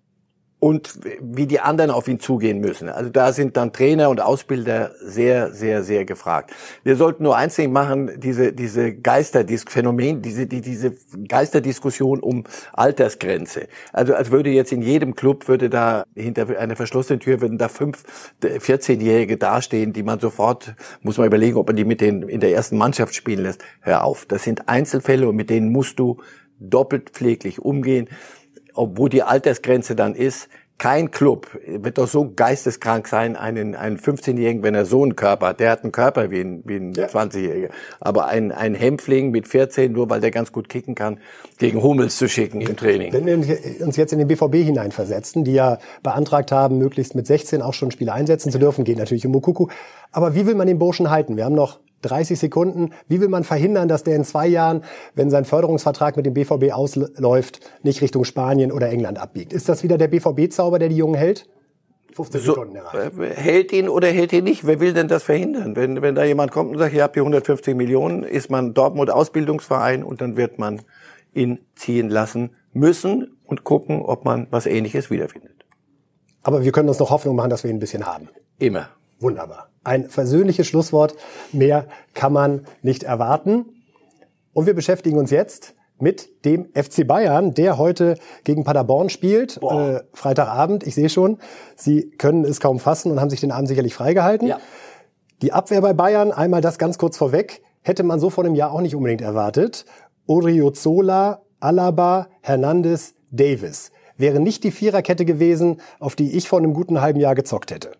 und 0.60 1.00
wie 1.20 1.46
die 1.46 1.60
anderen 1.60 1.90
auf 1.90 2.06
ihn 2.06 2.20
zugehen 2.20 2.60
müssen. 2.60 2.90
Also 2.90 3.08
da 3.08 3.32
sind 3.32 3.56
dann 3.56 3.72
Trainer 3.72 4.10
und 4.10 4.20
Ausbilder 4.20 4.92
sehr, 5.02 5.52
sehr, 5.54 5.82
sehr 5.82 6.04
gefragt. 6.04 6.52
Wir 6.84 6.96
sollten 6.96 7.24
nur 7.24 7.38
nicht 7.40 7.70
machen, 7.70 8.20
diese, 8.20 8.52
diese 8.52 8.94
Geisterdisk-Phänomen, 8.94 10.20
diese, 10.20 10.46
die, 10.46 10.60
diese 10.60 10.92
Geisterdiskussion 11.26 12.20
um 12.20 12.44
Altersgrenze. 12.74 13.68
Also 13.94 14.14
als 14.14 14.30
würde 14.30 14.50
jetzt 14.50 14.70
in 14.70 14.82
jedem 14.82 15.14
Club, 15.14 15.48
würde 15.48 15.70
da 15.70 16.04
hinter 16.14 16.46
einer 16.58 16.76
verschlossenen 16.76 17.20
Tür, 17.20 17.40
würden 17.40 17.56
da 17.56 17.68
fünf 17.68 18.04
14-Jährige 18.42 19.38
dastehen, 19.38 19.94
die 19.94 20.02
man 20.02 20.20
sofort, 20.20 20.74
muss 21.00 21.16
man 21.16 21.26
überlegen, 21.26 21.56
ob 21.56 21.68
man 21.68 21.76
die 21.76 21.86
mit 21.86 22.02
denen 22.02 22.28
in 22.28 22.40
der 22.40 22.52
ersten 22.52 22.76
Mannschaft 22.76 23.14
spielen 23.14 23.44
lässt. 23.44 23.64
Hör 23.80 24.04
auf. 24.04 24.26
Das 24.26 24.44
sind 24.44 24.68
Einzelfälle 24.68 25.26
und 25.26 25.36
mit 25.36 25.48
denen 25.48 25.72
musst 25.72 25.98
du 25.98 26.18
doppelt 26.60 27.10
pfleglich 27.10 27.60
umgehen 27.60 28.08
obwohl 28.74 29.08
die 29.08 29.22
Altersgrenze 29.22 29.96
dann 29.96 30.14
ist, 30.14 30.48
kein 30.80 31.10
Club 31.10 31.60
wird 31.66 31.98
doch 31.98 32.08
so 32.08 32.32
geisteskrank 32.34 33.06
sein, 33.06 33.36
einen, 33.36 33.74
einen 33.74 33.98
15-Jährigen, 33.98 34.62
wenn 34.62 34.74
er 34.74 34.86
so 34.86 35.02
einen 35.02 35.14
Körper 35.14 35.48
hat. 35.48 35.60
Der 35.60 35.70
hat 35.70 35.82
einen 35.82 35.92
Körper 35.92 36.30
wie 36.30 36.40
ein, 36.40 36.62
wie 36.64 36.76
ein 36.76 36.94
ja. 36.94 37.04
20-Jähriger. 37.04 37.68
Aber 38.00 38.28
ein, 38.28 38.50
ein 38.50 38.74
Hämpfling 38.74 39.30
mit 39.30 39.46
14, 39.46 39.92
nur 39.92 40.08
weil 40.08 40.22
der 40.22 40.30
ganz 40.30 40.52
gut 40.52 40.70
kicken 40.70 40.94
kann, 40.94 41.20
gegen 41.58 41.82
Hummels 41.82 42.16
zu 42.16 42.30
schicken 42.30 42.62
im 42.62 42.78
Training. 42.78 43.12
Wenn 43.12 43.26
wir 43.26 43.86
uns 43.86 43.96
jetzt 43.98 44.14
in 44.14 44.18
den 44.18 44.28
BVB 44.28 44.54
hineinversetzen, 44.54 45.44
die 45.44 45.52
ja 45.52 45.78
beantragt 46.02 46.50
haben, 46.50 46.78
möglichst 46.78 47.14
mit 47.14 47.26
16 47.26 47.60
auch 47.60 47.74
schon 47.74 47.90
Spiele 47.90 48.14
einsetzen 48.14 48.50
zu 48.50 48.58
dürfen, 48.58 48.84
geht 48.84 48.96
natürlich 48.96 49.26
um 49.26 49.32
Mukuku. 49.32 49.66
Aber 50.12 50.34
wie 50.34 50.46
will 50.46 50.54
man 50.54 50.66
den 50.66 50.78
Burschen 50.78 51.10
halten? 51.10 51.36
Wir 51.36 51.44
haben 51.44 51.54
noch 51.54 51.80
30 52.02 52.38
Sekunden. 52.38 52.90
Wie 53.08 53.20
will 53.20 53.28
man 53.28 53.44
verhindern, 53.44 53.88
dass 53.88 54.04
der 54.04 54.16
in 54.16 54.24
zwei 54.24 54.46
Jahren, 54.46 54.82
wenn 55.14 55.30
sein 55.30 55.44
Förderungsvertrag 55.44 56.16
mit 56.16 56.26
dem 56.26 56.34
BVB 56.34 56.72
ausläuft, 56.72 57.60
nicht 57.82 58.00
Richtung 58.02 58.24
Spanien 58.24 58.72
oder 58.72 58.90
England 58.90 59.18
abbiegt? 59.18 59.52
Ist 59.52 59.68
das 59.68 59.82
wieder 59.82 59.98
der 59.98 60.08
BVB-Zauber, 60.08 60.78
der 60.78 60.88
die 60.88 60.96
Jungen 60.96 61.14
hält? 61.14 61.46
15 62.14 62.40
so, 62.40 62.52
Sekunden 62.52 62.76
erreicht. 62.76 63.18
Äh, 63.18 63.34
hält 63.34 63.72
ihn 63.72 63.88
oder 63.88 64.08
hält 64.08 64.32
ihn 64.32 64.44
nicht? 64.44 64.66
Wer 64.66 64.80
will 64.80 64.92
denn 64.92 65.08
das 65.08 65.22
verhindern? 65.22 65.76
Wenn, 65.76 66.02
wenn 66.02 66.14
da 66.14 66.24
jemand 66.24 66.50
kommt 66.50 66.72
und 66.72 66.78
sagt, 66.78 66.92
ihr 66.92 67.02
habt 67.02 67.14
hier 67.14 67.22
150 67.22 67.76
Millionen, 67.76 68.24
ist 68.24 68.50
man 68.50 68.74
Dortmund 68.74 69.10
Ausbildungsverein 69.10 70.02
und 70.02 70.20
dann 70.20 70.36
wird 70.36 70.58
man 70.58 70.82
ihn 71.32 71.60
ziehen 71.76 72.08
lassen 72.08 72.50
müssen 72.72 73.36
und 73.46 73.64
gucken, 73.64 74.02
ob 74.02 74.24
man 74.24 74.48
was 74.50 74.66
Ähnliches 74.66 75.10
wiederfindet. 75.10 75.64
Aber 76.42 76.64
wir 76.64 76.72
können 76.72 76.88
uns 76.88 76.98
noch 76.98 77.10
Hoffnung 77.10 77.36
machen, 77.36 77.50
dass 77.50 77.64
wir 77.64 77.70
ihn 77.70 77.76
ein 77.76 77.80
bisschen 77.80 78.06
haben. 78.06 78.28
Immer. 78.58 78.88
Wunderbar. 79.18 79.69
Ein 79.84 80.08
versöhnliches 80.08 80.66
Schlusswort. 80.66 81.14
Mehr 81.52 81.86
kann 82.14 82.32
man 82.32 82.66
nicht 82.82 83.02
erwarten. 83.02 83.66
Und 84.52 84.66
wir 84.66 84.74
beschäftigen 84.74 85.18
uns 85.18 85.30
jetzt 85.30 85.74
mit 85.98 86.44
dem 86.44 86.66
FC 86.74 87.06
Bayern, 87.06 87.54
der 87.54 87.78
heute 87.78 88.16
gegen 88.44 88.64
Paderborn 88.64 89.10
spielt, 89.10 89.60
äh, 89.62 90.00
Freitagabend. 90.12 90.86
Ich 90.86 90.94
sehe 90.94 91.08
schon, 91.08 91.38
Sie 91.76 92.10
können 92.10 92.44
es 92.44 92.60
kaum 92.60 92.78
fassen 92.78 93.12
und 93.12 93.20
haben 93.20 93.30
sich 93.30 93.40
den 93.40 93.52
Abend 93.52 93.68
sicherlich 93.68 93.94
freigehalten. 93.94 94.48
Ja. 94.48 94.58
Die 95.42 95.52
Abwehr 95.52 95.80
bei 95.80 95.92
Bayern, 95.92 96.32
einmal 96.32 96.60
das 96.60 96.78
ganz 96.78 96.98
kurz 96.98 97.16
vorweg, 97.16 97.62
hätte 97.82 98.02
man 98.02 98.20
so 98.20 98.30
vor 98.30 98.44
einem 98.44 98.54
Jahr 98.54 98.72
auch 98.72 98.80
nicht 98.80 98.94
unbedingt 98.94 99.22
erwartet. 99.22 99.84
Oriozola, 100.26 101.42
Alaba, 101.60 102.28
Hernandez, 102.40 103.14
Davis. 103.30 103.92
Wäre 104.16 104.40
nicht 104.40 104.64
die 104.64 104.70
Viererkette 104.70 105.24
gewesen, 105.24 105.80
auf 105.98 106.14
die 106.14 106.36
ich 106.36 106.48
vor 106.48 106.58
einem 106.58 106.74
guten 106.74 107.00
halben 107.00 107.20
Jahr 107.20 107.34
gezockt 107.34 107.70
hätte. 107.70 107.92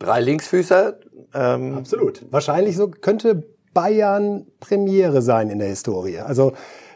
Drei 0.00 0.20
Linksfüßer. 0.20 0.98
Ähm 1.32 1.76
Absolut. 1.78 2.24
Wahrscheinlich 2.32 2.76
so 2.76 2.88
könnte 2.88 3.44
Bayern 3.72 4.46
Premiere 4.58 5.22
sein 5.22 5.48
in 5.50 5.60
der 5.60 5.68
Historie. 5.68 6.18
Also 6.18 6.54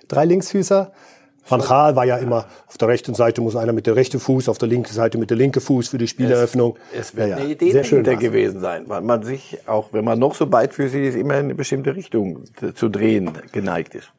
drei 0.09 0.25
Linksfüßer. 0.25 0.91
Van 1.47 1.61
Gaal 1.61 1.95
war 1.95 2.07
ja 2.07 2.17
immer, 2.17 2.47
auf 2.67 2.79
der 2.79 2.89
rechten 2.89 3.15
Seite 3.15 3.43
muss 3.43 3.55
einer 3.55 3.75
mit 3.75 3.87
der 3.87 3.97
rechten 3.97 4.19
Fuß, 4.19 4.49
auf 4.49 4.57
der 4.57 4.69
linken 4.69 4.93
Seite 4.93 5.19
mit 5.19 5.29
der 5.29 5.37
linken 5.37 5.61
Fuß 5.61 5.89
für 5.89 5.99
die 5.99 6.09
Spieleröffnung. 6.09 6.79
Es, 6.91 7.11
es 7.11 7.17
wird 7.17 7.29
ja, 7.29 7.37
eine 7.37 7.51
Idee 7.51 7.71
sehr 7.71 7.85
schön 7.85 8.03
gewesen 8.03 8.61
sein, 8.61 8.85
weil 8.89 9.03
man 9.03 9.23
sich, 9.23 9.59
auch 9.67 9.93
wenn 9.93 10.07
man 10.07 10.19
noch 10.19 10.35
so 10.35 10.47
beidfüßig 10.47 11.09
ist, 11.09 11.15
immer 11.17 11.35
in 11.35 11.45
eine 11.45 11.55
bestimmte 11.55 11.95
Richtung 11.95 12.45
zu 12.75 12.89
drehen 12.89 13.31
geneigt 13.53 13.95
ist. 13.95 14.11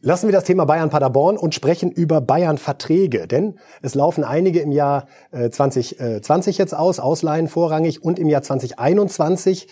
Lassen 0.00 0.28
wir 0.28 0.32
das 0.32 0.44
Thema 0.44 0.64
Bayern 0.64 0.90
Paderborn 0.90 1.36
und 1.36 1.54
sprechen 1.54 1.90
über 1.90 2.20
Bayern 2.20 2.58
Verträge, 2.58 3.26
denn 3.26 3.58
es 3.82 3.94
laufen 3.94 4.22
einige 4.22 4.60
im 4.60 4.70
Jahr 4.70 5.06
2020 5.32 6.58
äh, 6.58 6.62
jetzt 6.62 6.74
aus, 6.74 7.00
Ausleihen 7.00 7.48
vorrangig 7.48 8.02
und 8.02 8.18
im 8.18 8.28
Jahr 8.28 8.42
2021 8.42 9.68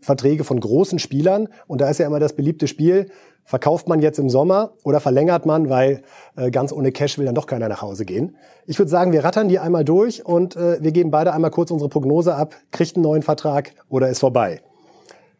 Verträge 0.00 0.44
von 0.44 0.60
großen 0.60 0.98
Spielern 1.00 1.48
und 1.66 1.80
da 1.80 1.90
ist 1.90 1.98
ja 1.98 2.06
immer 2.06 2.20
das 2.20 2.34
beliebte 2.34 2.68
Spiel 2.68 3.10
Verkauft 3.46 3.86
man 3.86 4.02
jetzt 4.02 4.18
im 4.18 4.28
Sommer 4.28 4.72
oder 4.82 4.98
verlängert 4.98 5.46
man, 5.46 5.70
weil 5.70 6.02
äh, 6.34 6.50
ganz 6.50 6.72
ohne 6.72 6.90
Cash 6.90 7.16
will 7.16 7.26
dann 7.26 7.36
doch 7.36 7.46
keiner 7.46 7.68
nach 7.68 7.80
Hause 7.80 8.04
gehen? 8.04 8.36
Ich 8.66 8.80
würde 8.80 8.90
sagen, 8.90 9.12
wir 9.12 9.22
rattern 9.22 9.48
die 9.48 9.60
einmal 9.60 9.84
durch 9.84 10.26
und 10.26 10.56
äh, 10.56 10.82
wir 10.82 10.90
geben 10.90 11.12
beide 11.12 11.32
einmal 11.32 11.52
kurz 11.52 11.70
unsere 11.70 11.88
Prognose 11.88 12.34
ab. 12.34 12.56
Kriegt 12.72 12.96
einen 12.96 13.04
neuen 13.04 13.22
Vertrag 13.22 13.70
oder 13.88 14.08
ist 14.08 14.18
vorbei? 14.18 14.62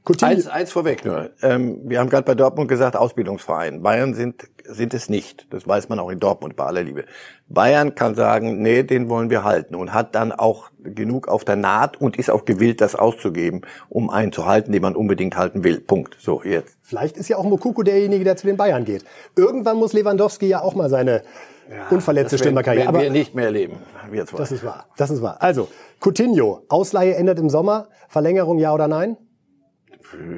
Coutinho. 0.07 0.31
Eins, 0.31 0.47
eins 0.47 0.71
vorweg 0.71 1.05
nur. 1.05 1.31
Ähm, 1.43 1.81
wir 1.83 1.99
haben 1.99 2.09
gerade 2.09 2.23
bei 2.23 2.37
Dortmund 2.37 2.69
gesagt, 2.69 2.95
Ausbildungsverein. 2.97 3.83
Bayern 3.83 4.15
sind, 4.15 4.49
sind 4.65 4.95
es 4.95 5.09
nicht. 5.09 5.49
Das 5.53 5.67
weiß 5.67 5.89
man 5.89 5.99
auch 5.99 6.11
in 6.11 6.21
Dortmund 6.21 6.55
bei 6.55 6.65
aller 6.65 6.85
Liebe. 6.85 7.05
Bayern 7.49 7.97
kann 7.97 8.15
sagen, 8.15 8.63
nee, 8.63 8.85
den 8.85 9.09
wollen 9.09 9.31
wir 9.31 9.43
halten 9.43 9.75
und 9.75 9.93
hat 9.93 10.15
dann 10.15 10.31
auch 10.31 10.71
genug 10.85 11.27
auf 11.27 11.45
der 11.45 11.57
Naht 11.57 12.01
und 12.01 12.17
ist 12.17 12.31
auch 12.31 12.45
gewillt, 12.45 12.81
das 12.81 12.95
auszugeben, 12.95 13.63
um 13.89 14.09
einen 14.09 14.31
zu 14.31 14.47
halten, 14.47 14.71
den 14.71 14.81
man 14.81 14.95
unbedingt 14.95 15.37
halten 15.37 15.65
will. 15.65 15.81
Punkt. 15.81 16.17
So, 16.21 16.41
jetzt. 16.45 16.77
Vielleicht 16.83 17.17
ist 17.17 17.29
ja 17.29 17.37
auch 17.37 17.45
Mokuko 17.45 17.83
derjenige, 17.83 18.23
der 18.23 18.37
zu 18.37 18.47
den 18.47 18.57
Bayern 18.57 18.85
geht. 18.85 19.05
Irgendwann 19.35 19.77
muss 19.77 19.93
Lewandowski 19.93 20.47
ja 20.47 20.63
auch 20.63 20.77
mal 20.77 20.89
seine 20.89 21.23
ja, 21.69 21.89
unverletzte 21.91 22.39
Stürmerkarriere. 22.39 22.87
Aber 22.87 23.03
wir 23.03 23.11
nicht 23.11 23.35
mehr 23.35 23.47
erleben. 23.47 23.79
Wir 24.09 24.25
zwei. 24.27 24.39
Das 24.39 24.53
ist 24.53 24.65
wahr. 24.65 24.87
Das 24.97 25.11
ist 25.11 25.21
wahr. 25.21 25.39
Also, 25.41 25.67
Coutinho, 26.01 26.63
Ausleihe 26.69 27.17
endet 27.17 27.41
im 27.41 27.51
Sommer. 27.51 27.89
Verlängerung 28.09 28.59
ja 28.59 28.73
oder 28.73 28.87
nein? 28.87 29.17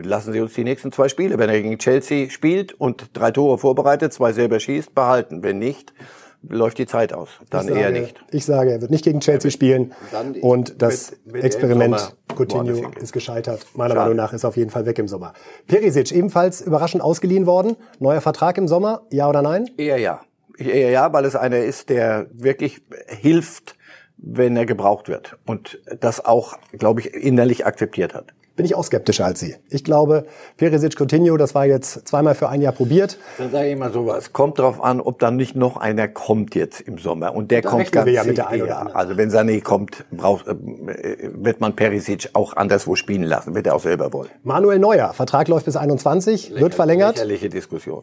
Lassen 0.02 0.32
Sie 0.32 0.40
uns 0.40 0.54
die 0.54 0.64
nächsten 0.64 0.92
zwei 0.92 1.08
Spiele, 1.08 1.38
wenn 1.38 1.48
er 1.48 1.60
gegen 1.60 1.78
Chelsea 1.78 2.30
spielt 2.30 2.72
und 2.74 3.10
drei 3.12 3.30
Tore 3.30 3.58
vorbereitet, 3.58 4.12
zwei 4.12 4.32
selber 4.32 4.60
schießt, 4.60 4.94
behalten. 4.94 5.42
Wenn 5.42 5.58
nicht, 5.58 5.92
läuft 6.42 6.78
die 6.78 6.86
Zeit 6.86 7.12
aus. 7.12 7.28
Dann 7.50 7.66
sage, 7.66 7.80
eher 7.80 7.90
nicht. 7.90 8.20
Ich 8.30 8.44
sage, 8.44 8.72
er 8.72 8.80
wird 8.80 8.90
nicht 8.90 9.04
gegen 9.04 9.20
Chelsea 9.20 9.50
spielen 9.50 9.92
und 10.40 10.80
das 10.82 11.12
wird, 11.24 11.34
wird 11.34 11.44
Experiment 11.44 12.16
Coutinho 12.34 12.90
ist 13.00 13.12
gescheitert. 13.12 13.66
Meiner 13.74 13.94
Schade. 13.94 14.00
Meinung 14.00 14.16
nach 14.16 14.32
ist 14.32 14.44
auf 14.44 14.56
jeden 14.56 14.70
Fall 14.70 14.86
weg 14.86 14.98
im 14.98 15.08
Sommer. 15.08 15.32
Perisic 15.66 16.12
ebenfalls 16.12 16.60
überraschend 16.60 17.02
ausgeliehen 17.02 17.46
worden. 17.46 17.76
Neuer 17.98 18.20
Vertrag 18.20 18.58
im 18.58 18.68
Sommer, 18.68 19.02
ja 19.10 19.28
oder 19.28 19.42
nein? 19.42 19.68
Eher 19.76 19.98
ja. 19.98 20.20
Eher 20.56 20.90
ja, 20.90 21.12
weil 21.12 21.24
es 21.24 21.36
einer 21.36 21.58
ist, 21.58 21.88
der 21.88 22.26
wirklich 22.32 22.82
hilft, 23.06 23.76
wenn 24.16 24.56
er 24.56 24.66
gebraucht 24.66 25.08
wird 25.08 25.38
und 25.46 25.80
das 26.00 26.24
auch, 26.24 26.58
glaube 26.72 27.00
ich, 27.00 27.14
innerlich 27.14 27.66
akzeptiert 27.66 28.14
hat 28.14 28.32
bin 28.58 28.66
ich 28.66 28.74
auch 28.74 28.82
skeptischer 28.82 29.24
als 29.24 29.38
Sie. 29.38 29.54
Ich 29.70 29.84
glaube, 29.84 30.26
Perisic 30.56 30.96
Coutinho, 30.98 31.36
das 31.36 31.54
war 31.54 31.64
jetzt 31.64 32.08
zweimal 32.08 32.34
für 32.34 32.48
ein 32.48 32.60
Jahr 32.60 32.72
probiert. 32.72 33.16
Dann 33.38 33.52
sage 33.52 33.68
ich 33.68 33.78
mal 33.78 33.92
sowas. 33.92 34.32
Kommt 34.32 34.58
drauf 34.58 34.82
an, 34.82 35.00
ob 35.00 35.20
dann 35.20 35.36
nicht 35.36 35.54
noch 35.54 35.76
einer 35.76 36.08
kommt 36.08 36.56
jetzt 36.56 36.80
im 36.80 36.98
Sommer. 36.98 37.36
Und 37.36 37.52
der 37.52 37.62
da 37.62 37.70
kommt 37.70 37.92
ganz 37.92 38.10
ja 38.10 38.24
mit 38.24 38.36
der 38.36 38.50
eher. 38.50 38.96
Also 38.96 39.16
wenn 39.16 39.30
Sané 39.30 39.62
kommt, 39.62 40.04
braucht, 40.10 40.48
äh, 40.48 41.30
wird 41.32 41.60
man 41.60 41.76
Perisic 41.76 42.30
auch 42.32 42.56
anderswo 42.56 42.96
spielen 42.96 43.22
lassen. 43.22 43.54
Wird 43.54 43.68
er 43.68 43.76
auch 43.76 43.80
selber 43.80 44.12
wollen. 44.12 44.28
Manuel 44.42 44.80
Neuer, 44.80 45.12
Vertrag 45.12 45.46
läuft 45.46 45.66
bis 45.66 45.76
21, 45.76 46.50
Lächer, 46.50 46.60
wird 46.60 46.74
verlängert. 46.74 47.14
Lächerliche 47.14 47.48
Diskussion. 47.50 48.02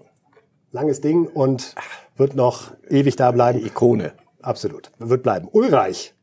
Langes 0.72 1.02
Ding 1.02 1.28
und 1.28 1.76
wird 2.16 2.34
noch 2.36 2.72
ewig 2.90 3.18
da 3.18 3.32
bleiben. 3.32 3.60
Die 3.60 3.68
Ikone. 3.68 4.14
Absolut. 4.42 4.92
Wird 5.00 5.22
bleiben. 5.22 5.50
Ulreich, 5.52 6.15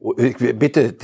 bitte, 0.00 0.94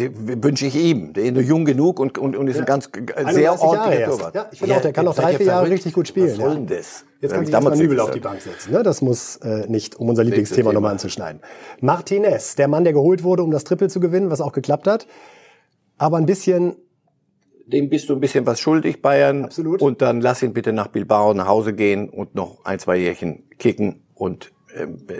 wünsche 0.43 0.67
ich 0.67 0.77
ihm. 0.77 1.13
Der 1.13 1.25
ist 1.25 1.35
nur 1.35 1.43
jung 1.43 1.65
genug 1.65 1.99
und, 1.99 2.17
und, 2.17 2.37
und 2.37 2.47
ist 2.47 2.57
ja. 2.57 2.63
ein 2.63 2.67
ganz 2.67 2.89
sehr 3.33 3.61
ordentlicher 3.61 4.07
Torwart. 4.07 4.35
Ja, 4.35 4.49
ich 4.53 4.59
finde 4.59 4.73
ja, 4.73 4.79
auch, 4.79 4.83
der 4.83 4.93
kann 4.93 5.05
noch 5.05 5.17
drei, 5.17 5.37
vier 5.37 5.47
Jahre 5.47 5.69
richtig 5.69 5.95
gut 5.95 6.07
spielen. 6.07 6.29
Was 6.29 6.37
soll 6.37 6.55
denn 6.55 6.67
das? 6.67 7.05
Jetzt 7.21 7.33
kann 7.33 7.45
sich 7.45 7.61
mal 7.61 7.77
Nübel 7.77 7.99
auf 8.01 8.13
die 8.13 8.21
Bank 8.21 8.41
setzen. 8.41 8.73
Ne? 8.73 8.83
Das 8.83 9.03
muss 9.03 9.37
äh, 9.37 9.67
nicht, 9.67 9.97
um 9.97 10.09
unser 10.09 10.23
Lieblingsthema 10.23 10.73
nochmal 10.73 10.93
anzuschneiden. 10.93 11.41
Martinez, 11.81 12.55
der 12.55 12.69
Mann, 12.69 12.85
der 12.85 12.93
geholt 12.93 13.25
wurde, 13.25 13.43
um 13.43 13.51
das 13.51 13.65
Triple 13.65 13.89
zu 13.89 13.99
gewinnen, 13.99 14.31
was 14.31 14.41
auch 14.41 14.53
geklappt 14.53 14.87
hat. 14.87 15.07
Aber 15.99 16.19
ein 16.19 16.27
bisschen 16.27 16.77
dem 17.67 17.89
bist 17.89 18.11
du 18.11 18.13
ein 18.13 18.21
bisschen 18.21 18.47
was 18.47 18.61
schuldig, 18.61 19.01
Bayern. 19.01 19.47
Absolut. 19.47 19.81
Und 19.81 20.03
dann 20.03 20.21
lass 20.21 20.43
ihn 20.43 20.53
bitte 20.53 20.73
nach 20.73 20.89
Bilbao 20.89 21.33
nach 21.33 21.49
Hause 21.49 21.73
gehen 21.73 22.11
und 22.11 22.35
noch 22.35 22.65
ein, 22.65 22.79
zwei 22.79 22.97
Jährchen 22.97 23.49
kicken 23.59 24.05
und 24.15 24.47
äh, 24.49 24.54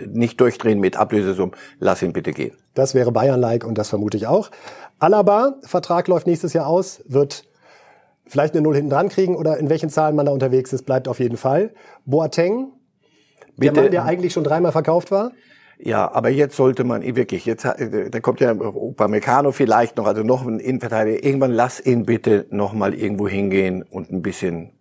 nicht 0.07 0.39
durchdrehen 0.41 0.79
mit 0.79 0.97
Ablösesummen, 0.97 1.55
lass 1.79 2.01
ihn 2.01 2.13
bitte 2.13 2.31
gehen. 2.31 2.55
Das 2.73 2.93
wäre 2.93 3.11
Bayern-like 3.11 3.65
und 3.65 3.77
das 3.77 3.89
vermute 3.89 4.17
ich 4.17 4.27
auch. 4.27 4.51
Alaba, 4.99 5.55
Vertrag 5.63 6.07
läuft 6.07 6.27
nächstes 6.27 6.53
Jahr 6.53 6.67
aus, 6.67 7.03
wird 7.07 7.45
vielleicht 8.27 8.53
eine 8.53 8.61
Null 8.61 8.75
hinten 8.75 8.89
dran 8.89 9.09
kriegen 9.09 9.35
oder 9.35 9.57
in 9.57 9.69
welchen 9.69 9.89
Zahlen 9.89 10.15
man 10.15 10.25
da 10.25 10.31
unterwegs 10.31 10.73
ist, 10.73 10.83
bleibt 10.83 11.07
auf 11.07 11.19
jeden 11.19 11.37
Fall. 11.37 11.73
Boateng, 12.05 12.71
bitte. 13.55 13.73
der 13.73 13.83
Mann, 13.83 13.91
der 13.91 14.05
eigentlich 14.05 14.33
schon 14.33 14.43
dreimal 14.43 14.71
verkauft 14.71 15.11
war. 15.11 15.31
Ja, 15.77 16.09
aber 16.11 16.29
jetzt 16.29 16.55
sollte 16.55 16.85
man 16.85 17.03
wirklich, 17.15 17.45
jetzt, 17.45 17.65
äh, 17.65 18.09
da 18.09 18.19
kommt 18.21 18.39
ja 18.39 18.51
Upamecano 18.51 19.51
vielleicht 19.51 19.97
noch, 19.97 20.05
also 20.07 20.23
noch 20.23 20.45
ein 20.45 20.59
Innenverteidiger. 20.59 21.23
Irgendwann 21.23 21.51
lass 21.51 21.85
ihn 21.85 22.05
bitte 22.05 22.45
noch 22.49 22.73
mal 22.73 22.93
irgendwo 22.93 23.27
hingehen 23.27 23.83
und 23.83 24.09
ein 24.09 24.21
bisschen 24.21 24.71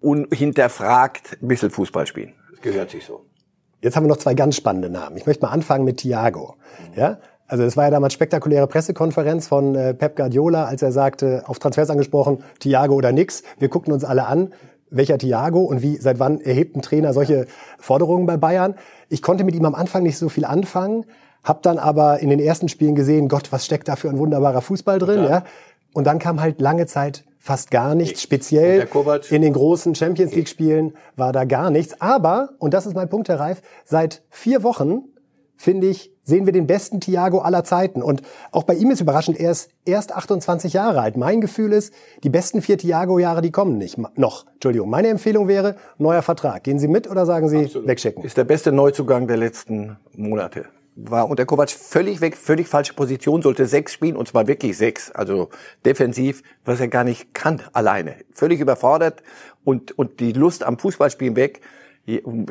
unhinterfragt 0.00 1.38
ein 1.42 1.48
bisschen 1.48 1.70
Fußball 1.70 2.06
spielen. 2.06 2.34
Das 2.52 2.60
gehört 2.60 2.90
sich 2.90 3.04
so. 3.04 3.26
Jetzt 3.82 3.96
haben 3.96 4.04
wir 4.04 4.08
noch 4.08 4.16
zwei 4.16 4.34
ganz 4.34 4.56
spannende 4.56 4.90
Namen. 4.90 5.16
Ich 5.16 5.26
möchte 5.26 5.44
mal 5.44 5.52
anfangen 5.52 5.84
mit 5.84 5.98
Thiago. 5.98 6.54
Ja? 6.96 7.18
Also 7.46 7.62
es 7.62 7.76
war 7.76 7.84
ja 7.84 7.90
damals 7.90 8.14
spektakuläre 8.14 8.66
Pressekonferenz 8.66 9.46
von 9.46 9.74
äh, 9.74 9.94
Pep 9.94 10.16
Guardiola, 10.16 10.64
als 10.64 10.82
er 10.82 10.92
sagte, 10.92 11.44
auf 11.46 11.58
Transfers 11.58 11.90
angesprochen, 11.90 12.42
Thiago 12.58 12.94
oder 12.94 13.12
nix. 13.12 13.42
Wir 13.58 13.68
guckten 13.68 13.92
uns 13.92 14.04
alle 14.04 14.26
an, 14.26 14.52
welcher 14.90 15.18
Thiago 15.18 15.60
und 15.60 15.82
wie, 15.82 15.96
seit 15.96 16.18
wann 16.18 16.40
erhebt 16.40 16.76
ein 16.76 16.82
Trainer 16.82 17.12
solche 17.12 17.46
Forderungen 17.78 18.26
bei 18.26 18.36
Bayern. 18.36 18.74
Ich 19.08 19.22
konnte 19.22 19.44
mit 19.44 19.54
ihm 19.54 19.64
am 19.64 19.74
Anfang 19.74 20.02
nicht 20.02 20.18
so 20.18 20.28
viel 20.28 20.44
anfangen, 20.44 21.04
hab 21.44 21.62
dann 21.62 21.78
aber 21.78 22.18
in 22.20 22.30
den 22.30 22.40
ersten 22.40 22.68
Spielen 22.68 22.94
gesehen, 22.94 23.28
Gott, 23.28 23.52
was 23.52 23.64
steckt 23.66 23.88
da 23.88 23.96
für 23.96 24.08
ein 24.08 24.18
wunderbarer 24.18 24.62
Fußball 24.62 24.98
drin, 24.98 25.24
ja. 25.24 25.30
ja? 25.30 25.44
Und 25.92 26.06
dann 26.06 26.18
kam 26.18 26.40
halt 26.40 26.60
lange 26.60 26.86
Zeit 26.86 27.24
fast 27.46 27.70
gar 27.70 27.94
nichts. 27.94 28.20
Speziell 28.22 28.88
in 29.30 29.42
den 29.42 29.52
großen 29.52 29.94
Champions 29.94 30.34
League 30.34 30.48
Spielen 30.48 30.94
war 31.14 31.32
da 31.32 31.44
gar 31.44 31.70
nichts. 31.70 32.00
Aber, 32.00 32.50
und 32.58 32.74
das 32.74 32.86
ist 32.86 32.94
mein 32.94 33.08
Punkt, 33.08 33.28
Herr 33.28 33.40
Reif, 33.40 33.62
seit 33.84 34.22
vier 34.30 34.64
Wochen, 34.64 35.04
finde 35.56 35.86
ich, 35.86 36.12
sehen 36.24 36.44
wir 36.44 36.52
den 36.52 36.66
besten 36.66 37.00
Thiago 37.00 37.38
aller 37.38 37.62
Zeiten. 37.62 38.02
Und 38.02 38.22
auch 38.50 38.64
bei 38.64 38.74
ihm 38.74 38.90
ist 38.90 39.00
überraschend, 39.00 39.38
er 39.38 39.52
ist 39.52 39.70
erst 39.84 40.12
28 40.12 40.72
Jahre 40.72 41.00
alt. 41.00 41.16
Mein 41.16 41.40
Gefühl 41.40 41.72
ist, 41.72 41.94
die 42.24 42.30
besten 42.30 42.60
vier 42.62 42.78
Thiago-Jahre, 42.78 43.42
die 43.42 43.52
kommen 43.52 43.78
nicht. 43.78 43.96
Noch, 44.18 44.44
Entschuldigung. 44.54 44.90
Meine 44.90 45.08
Empfehlung 45.08 45.46
wäre, 45.46 45.76
neuer 45.98 46.22
Vertrag. 46.22 46.64
Gehen 46.64 46.80
Sie 46.80 46.88
mit 46.88 47.08
oder 47.08 47.26
sagen 47.26 47.48
Sie, 47.48 47.64
Absolut. 47.66 47.86
wegschicken? 47.86 48.24
Ist 48.24 48.36
der 48.36 48.44
beste 48.44 48.72
Neuzugang 48.72 49.28
der 49.28 49.36
letzten 49.36 49.96
Monate 50.16 50.66
war 50.96 51.28
unter 51.28 51.44
Kovac 51.44 51.70
völlig 51.70 52.20
weg, 52.20 52.36
völlig 52.36 52.68
falsche 52.68 52.94
Position, 52.94 53.42
sollte 53.42 53.66
sechs 53.66 53.92
spielen 53.92 54.16
und 54.16 54.26
zwar 54.28 54.46
wirklich 54.46 54.76
sechs, 54.76 55.10
also 55.10 55.50
defensiv, 55.84 56.42
was 56.64 56.80
er 56.80 56.88
gar 56.88 57.04
nicht 57.04 57.34
kann 57.34 57.62
alleine. 57.74 58.16
Völlig 58.32 58.60
überfordert 58.60 59.22
und, 59.62 59.96
und 59.98 60.20
die 60.20 60.32
Lust 60.32 60.64
am 60.64 60.78
Fußballspielen 60.78 61.36
weg. 61.36 61.60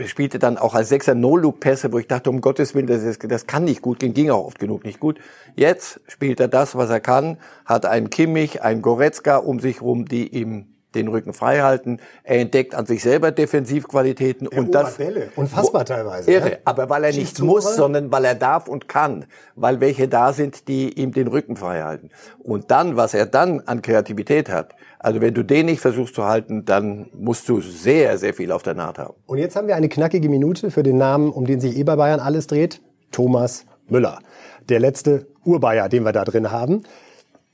Spielte 0.05 0.37
dann 0.37 0.57
auch 0.57 0.75
als 0.75 0.89
Sechser 0.89 1.15
No-Look-Pässe, 1.15 1.93
wo 1.93 1.97
ich 1.97 2.07
dachte, 2.07 2.29
um 2.29 2.41
Gottes 2.41 2.75
Willen, 2.75 2.87
das, 2.87 3.03
ist, 3.03 3.31
das 3.31 3.47
kann 3.47 3.63
nicht 3.63 3.81
gut 3.81 3.99
gehen, 3.99 4.13
ging 4.13 4.29
auch 4.29 4.45
oft 4.45 4.59
genug 4.59 4.83
nicht 4.83 4.99
gut. 4.99 5.17
Jetzt 5.55 6.01
spielt 6.07 6.41
er 6.41 6.49
das, 6.49 6.75
was 6.75 6.89
er 6.89 6.99
kann, 6.99 7.37
hat 7.63 7.85
einen 7.85 8.09
Kimmich, 8.09 8.61
einen 8.61 8.81
Goretzka 8.81 9.37
um 9.37 9.61
sich 9.61 9.81
rum, 9.81 10.05
die 10.05 10.27
ihm 10.27 10.74
den 10.95 11.07
Rücken 11.07 11.33
frei 11.33 11.59
halten. 11.59 11.99
Er 12.23 12.39
entdeckt 12.39 12.73
an 12.73 12.85
sich 12.85 13.03
selber 13.03 13.31
Defensivqualitäten 13.31 14.47
er 14.51 14.59
und 14.59 14.73
das 14.73 14.95
Bälle. 14.95 15.29
unfassbar 15.35 15.85
teilweise. 15.85 16.31
Irre, 16.31 16.51
ja? 16.51 16.57
aber 16.65 16.89
weil 16.89 17.03
er 17.03 17.13
nicht 17.13 17.39
muss, 17.39 17.75
sondern 17.75 18.11
weil 18.11 18.25
er 18.25 18.35
darf 18.35 18.67
und 18.67 18.87
kann, 18.87 19.25
weil 19.55 19.79
welche 19.79 20.07
da 20.07 20.33
sind, 20.33 20.67
die 20.67 20.99
ihm 20.99 21.11
den 21.11 21.27
Rücken 21.27 21.55
frei 21.55 21.81
halten. 21.83 22.09
Und 22.39 22.71
dann, 22.71 22.95
was 22.95 23.13
er 23.13 23.25
dann 23.25 23.61
an 23.61 23.81
Kreativität 23.81 24.49
hat, 24.49 24.75
also 24.99 25.21
wenn 25.21 25.33
du 25.33 25.43
den 25.43 25.67
nicht 25.67 25.81
versuchst 25.81 26.15
zu 26.15 26.25
halten, 26.25 26.65
dann 26.65 27.11
musst 27.13 27.47
du 27.47 27.61
sehr, 27.61 28.17
sehr 28.17 28.33
viel 28.33 28.51
auf 28.51 28.63
der 28.63 28.73
Naht 28.73 28.97
haben. 28.97 29.13
Und 29.27 29.37
jetzt 29.37 29.55
haben 29.55 29.67
wir 29.67 29.75
eine 29.75 29.89
knackige 29.89 30.29
Minute 30.29 30.71
für 30.71 30.81
den 30.81 30.97
Namen, 30.97 31.31
um 31.31 31.45
den 31.45 31.59
sich 31.59 31.77
eh 31.77 31.83
bei 31.83 31.95
Bayern 31.95 32.19
alles 32.19 32.47
dreht, 32.47 32.81
Thomas 33.11 33.65
Müller. 33.87 34.19
Der 34.67 34.79
letzte 34.79 35.27
Urbayer, 35.43 35.89
den 35.89 36.03
wir 36.03 36.11
da 36.11 36.23
drin 36.23 36.51
haben. 36.51 36.81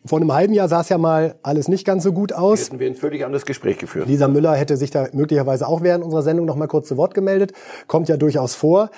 Vor 0.03 0.20
einem 0.20 0.34
halben 0.34 0.53
Jahr 0.53 0.67
sah 0.67 0.81
es 0.81 0.89
ja 0.89 0.98
mal 0.98 1.36
alles 1.43 1.67
nicht 1.67 1.86
ganz 1.86 2.03
so 2.03 2.12
gut 2.12 2.34
aus. 2.34 2.65
Hätten 2.65 2.79
wir 2.79 2.88
ein 2.88 2.96
völlig 2.96 3.24
anderes 3.24 3.46
Gespräch 3.46 3.77
geführt. 3.77 4.08
Lisa 4.08 4.27
Müller 4.27 4.55
hätte 4.55 4.75
sich 4.75 4.89
da 4.89 5.08
möglicherweise 5.13 5.67
auch 5.67 5.84
während 5.84 6.03
unserer 6.03 6.24
Sendung 6.24 6.48
noch 6.48 6.55
mal 6.55 6.67
kurz 6.67 6.88
zu 6.88 6.98
Wort 6.98 7.13
gemeldet. 7.13 7.53
Kommt 7.88 8.10
ja 8.10 8.17
durchaus 8.17 8.55
vor. 8.55 8.89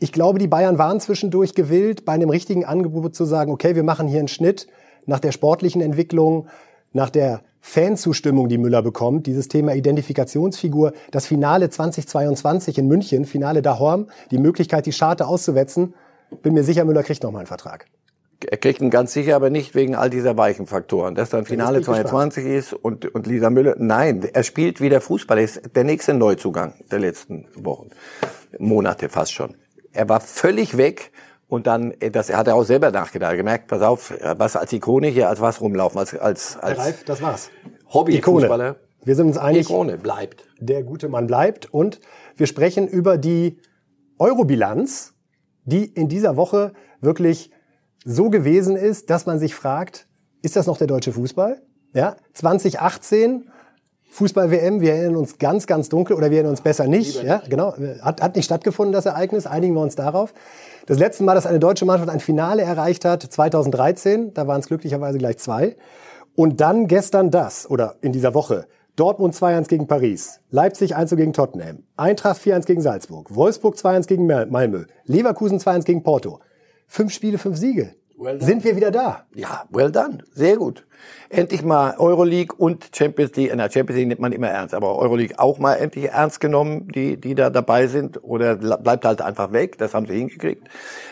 Ich 0.00 0.10
glaube, 0.10 0.40
die 0.40 0.48
Bayern 0.48 0.78
waren 0.78 0.98
zwischendurch 0.98 1.54
gewillt, 1.54 2.04
bei 2.04 2.12
einem 2.12 2.28
richtigen 2.28 2.64
Angebot 2.64 3.14
zu 3.14 3.24
sagen, 3.24 3.52
okay, 3.52 3.76
wir 3.76 3.84
machen 3.84 4.08
hier 4.08 4.18
einen 4.18 4.26
Schnitt 4.26 4.66
nach 5.06 5.20
der 5.20 5.30
sportlichen 5.30 5.80
Entwicklung, 5.80 6.48
nach 6.92 7.10
der 7.10 7.42
Fanzustimmung, 7.60 8.48
die 8.48 8.58
Müller 8.58 8.82
bekommt, 8.82 9.28
dieses 9.28 9.46
Thema 9.46 9.74
Identifikationsfigur, 9.74 10.92
das 11.12 11.26
Finale 11.26 11.70
2022 11.70 12.78
in 12.78 12.88
München, 12.88 13.24
Finale 13.24 13.62
Dahorm, 13.62 14.08
die 14.32 14.38
Möglichkeit, 14.38 14.86
die 14.86 14.92
Scharte 14.92 15.28
auszuwetzen. 15.28 15.94
Bin 16.42 16.54
mir 16.54 16.64
sicher, 16.64 16.84
Müller 16.84 17.04
kriegt 17.04 17.22
noch 17.22 17.30
mal 17.30 17.38
einen 17.38 17.46
Vertrag 17.46 17.86
er 18.50 18.56
kriegt 18.58 18.80
ihn 18.80 18.90
ganz 18.90 19.12
sicher, 19.12 19.36
aber 19.36 19.50
nicht 19.50 19.74
wegen 19.74 19.94
all 19.94 20.10
dieser 20.10 20.36
weichen 20.36 20.66
Faktoren. 20.66 21.14
Dass 21.14 21.30
dann 21.30 21.44
Finale 21.44 21.82
22 21.82 22.44
ist 22.44 22.72
und, 22.72 23.06
und 23.14 23.26
Lisa 23.26 23.50
Müller, 23.50 23.74
nein, 23.78 24.28
er 24.32 24.42
spielt 24.42 24.80
wieder 24.80 25.00
Fußball. 25.00 25.38
Er 25.38 25.44
ist 25.44 25.76
der 25.76 25.84
nächste 25.84 26.14
Neuzugang 26.14 26.74
der 26.90 26.98
letzten 26.98 27.46
Wochen, 27.54 27.90
Monate 28.58 29.08
fast 29.08 29.32
schon. 29.32 29.56
Er 29.92 30.08
war 30.08 30.20
völlig 30.20 30.76
weg 30.76 31.12
und 31.48 31.66
dann, 31.66 31.92
das 32.12 32.30
er 32.30 32.38
hat 32.38 32.46
er 32.48 32.54
auch 32.54 32.64
selber 32.64 32.90
nachgedacht, 32.90 33.36
gemerkt, 33.36 33.68
pass 33.68 33.82
auf, 33.82 34.14
was 34.36 34.56
als 34.56 34.72
Ikone 34.72 35.08
hier, 35.08 35.28
als 35.28 35.40
was 35.40 35.60
rumlaufen, 35.60 35.98
als, 35.98 36.14
als, 36.14 36.56
als 36.56 36.78
Ralf, 36.78 37.04
das 37.04 37.20
war's. 37.20 37.50
Hobbyfußballer. 37.92 38.76
Wir 39.04 39.16
sind 39.16 39.26
uns 39.26 39.36
einig, 39.36 39.66
Die 39.66 39.72
Krone 39.72 39.98
bleibt. 39.98 40.44
der 40.60 40.82
gute 40.84 41.08
Mann 41.08 41.26
bleibt. 41.26 41.72
Und 41.72 42.00
wir 42.36 42.46
sprechen 42.46 42.86
über 42.86 43.18
die 43.18 43.58
Eurobilanz, 44.18 45.14
die 45.64 45.84
in 45.84 46.08
dieser 46.08 46.36
Woche 46.36 46.72
wirklich 47.00 47.50
so 48.04 48.30
gewesen 48.30 48.76
ist, 48.76 49.10
dass 49.10 49.26
man 49.26 49.38
sich 49.38 49.54
fragt, 49.54 50.06
ist 50.42 50.56
das 50.56 50.66
noch 50.66 50.78
der 50.78 50.86
deutsche 50.86 51.12
Fußball? 51.12 51.62
Ja, 51.94 52.16
2018 52.34 53.48
Fußball-WM, 54.10 54.80
wir 54.80 54.92
erinnern 54.92 55.16
uns 55.16 55.38
ganz, 55.38 55.66
ganz 55.66 55.88
dunkel 55.88 56.16
oder 56.16 56.30
wir 56.30 56.38
erinnern 56.38 56.50
uns 56.50 56.60
besser 56.60 56.86
nicht. 56.86 57.22
Ja, 57.22 57.42
genau. 57.48 57.74
Hat, 58.02 58.20
hat 58.20 58.36
nicht 58.36 58.44
stattgefunden, 58.44 58.92
das 58.92 59.06
Ereignis. 59.06 59.46
Einigen 59.46 59.74
wir 59.74 59.80
uns 59.80 59.94
darauf. 59.96 60.34
Das 60.86 60.98
letzte 60.98 61.24
Mal, 61.24 61.34
dass 61.34 61.46
eine 61.46 61.58
deutsche 61.58 61.86
Mannschaft 61.86 62.10
ein 62.10 62.20
Finale 62.20 62.62
erreicht 62.62 63.06
hat, 63.06 63.22
2013. 63.22 64.34
Da 64.34 64.46
waren 64.46 64.60
es 64.60 64.66
glücklicherweise 64.66 65.16
gleich 65.16 65.38
zwei. 65.38 65.76
Und 66.34 66.60
dann 66.60 66.88
gestern 66.88 67.30
das, 67.30 67.70
oder 67.70 67.96
in 68.02 68.12
dieser 68.12 68.34
Woche. 68.34 68.66
Dortmund 68.96 69.34
2-1 69.34 69.68
gegen 69.68 69.86
Paris, 69.86 70.40
Leipzig 70.50 70.94
1 70.94 71.16
gegen 71.16 71.32
Tottenham, 71.32 71.84
Eintracht 71.96 72.42
4-1 72.42 72.66
gegen 72.66 72.82
Salzburg, 72.82 73.34
Wolfsburg 73.34 73.76
2-1 73.76 74.06
gegen 74.06 74.26
Mal- 74.26 74.46
Malmö, 74.46 74.84
Leverkusen 75.06 75.58
2-1 75.58 75.84
gegen 75.84 76.02
Porto. 76.02 76.40
Fünf 76.94 77.14
Spiele, 77.14 77.38
fünf 77.38 77.56
Siege. 77.56 77.94
Well. 78.18 78.38
Sind 78.42 78.64
wir 78.64 78.76
wieder 78.76 78.90
da? 78.90 79.24
Ja, 79.34 79.64
well 79.70 79.90
done. 79.90 80.18
Sehr 80.34 80.58
gut. 80.58 80.84
Endlich 81.30 81.62
mal 81.62 81.96
Euroleague 81.96 82.54
und 82.54 82.90
Champions 82.94 83.34
League. 83.34 83.50
Na, 83.56 83.70
Champions 83.70 83.96
League 83.96 84.08
nimmt 84.08 84.20
man 84.20 84.30
immer 84.30 84.48
ernst, 84.48 84.74
aber 84.74 84.98
Euroleague 84.98 85.38
auch 85.38 85.58
mal 85.58 85.76
endlich 85.76 86.10
ernst 86.10 86.38
genommen, 86.38 86.88
die, 86.94 87.18
die 87.18 87.34
da 87.34 87.48
dabei 87.48 87.86
sind. 87.86 88.22
Oder 88.22 88.56
bleibt 88.56 89.06
halt 89.06 89.22
einfach 89.22 89.52
weg. 89.52 89.78
Das 89.78 89.94
haben 89.94 90.04
sie 90.04 90.18
hingekriegt. 90.18 90.68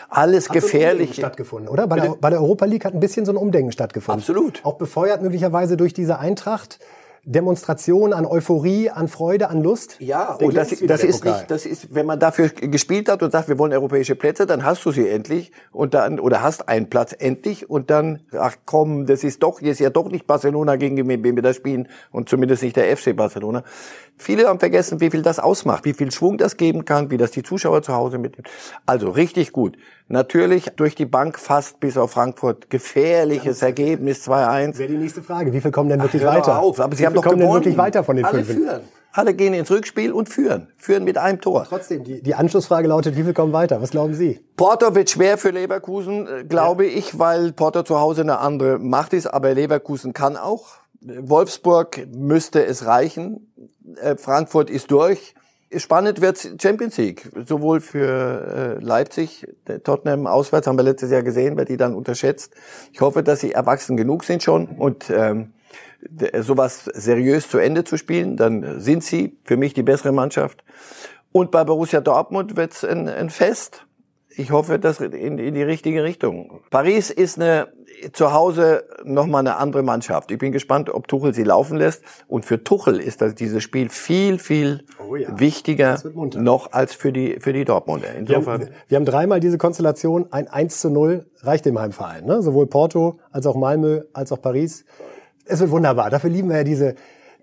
Alles 0.07 0.49
Hat 0.49 0.55
so 0.55 0.61
gefährlich. 0.61 1.15
stattgefunden, 1.15 1.67
oder? 1.67 1.87
Bei 1.87 1.99
der, 1.99 2.09
bei 2.11 2.29
der 2.29 2.41
Europa 2.41 2.65
League 2.65 2.85
hat 2.85 2.93
ein 2.93 2.99
bisschen 2.99 3.25
so 3.25 3.31
ein 3.31 3.37
Umdenken 3.37 3.71
stattgefunden. 3.71 4.19
Absolut. 4.19 4.63
Auch 4.63 4.77
befeuert 4.77 5.23
möglicherweise 5.23 5.77
durch 5.77 5.95
diese 5.95 6.19
Eintracht. 6.19 6.77
Demonstration 7.23 8.13
an 8.13 8.25
Euphorie, 8.25 8.89
an 8.89 9.07
Freude, 9.07 9.49
an 9.49 9.61
Lust. 9.61 9.97
Ja, 9.99 10.33
und 10.33 10.57
das, 10.57 10.69
das 10.79 11.03
ist 11.03 11.21
Pokal. 11.21 11.37
nicht, 11.39 11.51
das 11.51 11.65
ist, 11.67 11.93
wenn 11.93 12.07
man 12.07 12.19
dafür 12.19 12.49
gespielt 12.49 13.09
hat 13.09 13.21
und 13.21 13.31
sagt, 13.31 13.47
wir 13.47 13.59
wollen 13.59 13.71
europäische 13.73 14.15
Plätze, 14.15 14.47
dann 14.47 14.65
hast 14.65 14.83
du 14.85 14.91
sie 14.91 15.07
endlich 15.07 15.51
und 15.71 15.93
dann, 15.93 16.19
oder 16.19 16.41
hast 16.41 16.67
einen 16.67 16.89
Platz 16.89 17.15
endlich 17.17 17.69
und 17.69 17.91
dann, 17.91 18.21
ach 18.31 18.55
komm, 18.65 19.05
das 19.05 19.23
ist 19.23 19.43
doch, 19.43 19.61
jetzt 19.61 19.79
ja 19.79 19.91
doch 19.91 20.09
nicht 20.09 20.25
Barcelona 20.25 20.77
gegen 20.77 21.07
wen 21.07 21.23
wir 21.23 21.43
da 21.43 21.53
spielen 21.53 21.87
und 22.11 22.27
zumindest 22.27 22.63
nicht 22.63 22.75
der 22.75 22.97
FC 22.97 23.15
Barcelona. 23.15 23.63
Viele 24.17 24.47
haben 24.47 24.59
vergessen, 24.59 24.99
wie 24.99 25.11
viel 25.11 25.21
das 25.21 25.39
ausmacht, 25.39 25.85
wie 25.85 25.93
viel 25.93 26.11
Schwung 26.11 26.37
das 26.37 26.57
geben 26.57 26.85
kann, 26.85 27.11
wie 27.11 27.17
das 27.17 27.31
die 27.31 27.43
Zuschauer 27.43 27.81
zu 27.83 27.93
Hause 27.93 28.17
mitnehmen. 28.17 28.47
Also 28.85 29.09
richtig 29.09 29.51
gut. 29.51 29.77
Natürlich 30.11 30.65
durch 30.75 30.93
die 30.95 31.05
Bank 31.05 31.39
fast 31.39 31.79
bis 31.79 31.97
auf 31.97 32.11
Frankfurt 32.11 32.69
gefährliches 32.69 33.61
Ergebnis 33.61 34.27
2-1. 34.27 34.77
Wäre 34.77 34.89
die 34.89 34.97
nächste 34.97 35.21
Frage. 35.23 35.53
Wie 35.53 35.61
viel 35.61 35.71
kommen 35.71 35.89
denn 35.89 36.01
wirklich 36.01 36.21
Hör 36.21 36.33
weiter? 36.33 36.59
auf, 36.59 36.81
aber 36.81 36.95
sie 36.97 37.05
haben 37.05 37.13
doch 37.13 37.23
kommen 37.23 37.39
gewonnen. 37.39 37.53
denn 37.53 37.63
wirklich 37.63 37.77
weiter 37.77 38.03
von 38.03 38.17
den 38.17 38.25
Alle 38.25 38.43
fünf? 38.43 38.59
führen. 38.59 38.81
Alle 39.13 39.33
gehen 39.33 39.53
ins 39.53 39.71
Rückspiel 39.71 40.11
und 40.11 40.27
führen. 40.29 40.67
Führen 40.77 41.05
mit 41.05 41.17
einem 41.17 41.39
Tor. 41.39 41.65
Trotzdem, 41.67 42.03
die, 42.03 42.21
die 42.21 42.35
Anschlussfrage 42.35 42.87
lautet, 42.89 43.15
wie 43.15 43.23
viel 43.23 43.33
kommen 43.33 43.53
weiter? 43.53 43.81
Was 43.81 43.91
glauben 43.91 44.13
Sie? 44.13 44.39
Porto 44.57 44.95
wird 44.95 45.09
schwer 45.09 45.37
für 45.37 45.51
Leverkusen, 45.51 46.27
äh, 46.27 46.43
glaube 46.43 46.85
ich, 46.85 47.17
weil 47.17 47.53
Porto 47.53 47.83
zu 47.83 47.99
Hause 47.99 48.21
eine 48.21 48.39
andere 48.39 48.79
Macht 48.79 49.13
ist, 49.13 49.27
aber 49.27 49.53
Leverkusen 49.53 50.11
kann 50.13 50.35
auch. 50.35 50.65
Wolfsburg 51.01 52.07
müsste 52.13 52.65
es 52.65 52.85
reichen. 52.85 53.51
Äh, 54.01 54.15
Frankfurt 54.17 54.69
ist 54.69 54.91
durch. 54.91 55.35
Spannend 55.77 56.19
wird's 56.19 56.49
Champions 56.61 56.97
League, 56.97 57.29
sowohl 57.45 57.79
für 57.79 58.77
äh, 58.79 58.83
Leipzig, 58.83 59.47
der 59.67 59.81
Tottenham 59.81 60.27
auswärts 60.27 60.67
haben 60.67 60.77
wir 60.77 60.83
letztes 60.83 61.11
Jahr 61.11 61.23
gesehen, 61.23 61.55
wer 61.55 61.63
die 61.63 61.77
dann 61.77 61.95
unterschätzt. 61.95 62.53
Ich 62.91 62.99
hoffe, 62.99 63.23
dass 63.23 63.39
sie 63.39 63.53
erwachsen 63.53 63.95
genug 63.95 64.25
sind 64.25 64.43
schon 64.43 64.67
und 64.67 65.09
ähm, 65.09 65.53
sowas 66.41 66.85
seriös 66.93 67.49
zu 67.49 67.57
Ende 67.57 67.85
zu 67.85 67.97
spielen, 67.97 68.35
dann 68.35 68.81
sind 68.81 69.03
sie 69.03 69.37
für 69.45 69.55
mich 69.55 69.73
die 69.73 69.83
bessere 69.83 70.11
Mannschaft. 70.11 70.63
Und 71.31 71.51
bei 71.51 71.63
Borussia 71.63 72.01
Dortmund 72.01 72.57
wird's 72.57 72.83
ein, 72.83 73.07
ein 73.07 73.29
Fest. 73.29 73.85
Ich 74.37 74.51
hoffe, 74.51 74.79
das 74.79 74.99
in, 74.99 75.37
in 75.37 75.53
die 75.53 75.63
richtige 75.63 76.03
Richtung. 76.03 76.61
Paris 76.69 77.09
ist 77.09 77.39
eine 77.39 77.67
zu 78.13 78.33
Hause 78.33 78.85
nochmal 79.03 79.41
eine 79.41 79.57
andere 79.57 79.83
Mannschaft. 79.83 80.31
Ich 80.31 80.37
bin 80.39 80.51
gespannt, 80.51 80.89
ob 80.89 81.07
Tuchel 81.07 81.33
sie 81.33 81.43
laufen 81.43 81.77
lässt. 81.77 82.03
Und 82.27 82.45
für 82.45 82.63
Tuchel 82.63 82.99
ist 82.99 83.21
das 83.21 83.35
dieses 83.35 83.61
Spiel 83.61 83.89
viel, 83.89 84.39
viel 84.39 84.85
Oh 85.07 85.15
ja. 85.15 85.39
wichtiger 85.39 85.97
noch 86.13 86.71
als 86.71 86.93
für 86.93 87.11
die 87.11 87.39
für 87.39 87.53
die 87.53 87.65
Dortmunder. 87.65 88.07
Wir 88.07 88.19
Insofern 88.19 88.61
haben, 88.61 88.69
wir 88.87 88.95
haben 88.95 89.05
dreimal 89.05 89.39
diese 89.39 89.57
Konstellation. 89.57 90.27
Ein 90.31 90.47
1 90.47 90.81
zu 90.81 90.89
0 90.89 91.25
reicht 91.41 91.65
dem 91.65 91.79
Heimverein. 91.79 92.25
Ne? 92.25 92.41
Sowohl 92.41 92.67
Porto 92.67 93.19
als 93.31 93.45
auch 93.45 93.55
Malmö 93.55 94.01
als 94.13 94.31
auch 94.31 94.41
Paris. 94.41 94.85
Es 95.45 95.59
wird 95.59 95.71
wunderbar. 95.71 96.09
Dafür 96.09 96.29
lieben 96.29 96.49
wir 96.49 96.57
ja 96.57 96.63
diese, 96.63 96.95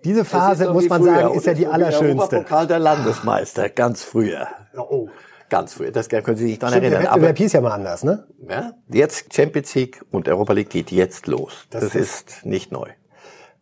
diese 0.03 0.25
Phase, 0.25 0.71
muss 0.73 0.89
man 0.89 1.01
früher, 1.01 1.15
sagen, 1.15 1.33
ist 1.35 1.45
ja 1.45 1.53
die 1.53 1.67
allerschönste. 1.67 2.37
Europapokal 2.37 2.67
der 2.67 2.79
Landesmeister, 2.79 3.69
ganz 3.69 4.03
früher. 4.03 4.47
Oh. 4.75 5.09
Ganz 5.49 5.73
früher. 5.73 5.91
Das 5.91 6.09
können 6.09 6.37
Sie 6.37 6.47
sich 6.47 6.59
daran 6.59 6.73
Stimmt, 6.73 6.83
der 6.85 6.91
erinnern. 6.93 7.07
Aber 7.11 7.21
Wettbewerb 7.21 7.37
hieß 7.39 7.53
ja 7.53 7.61
mal 7.61 7.71
anders, 7.71 8.03
ne? 8.03 8.25
ja, 8.49 8.73
jetzt 8.89 9.33
Champions 9.33 9.73
League 9.75 10.01
und 10.11 10.27
Europa 10.27 10.53
League 10.53 10.69
geht 10.69 10.91
jetzt 10.91 11.27
los. 11.27 11.65
Das 11.69 11.83
Das, 11.85 11.95
ist- 11.95 12.29
ist 12.29 12.45
nicht 12.45 12.71
neu. 12.71 12.87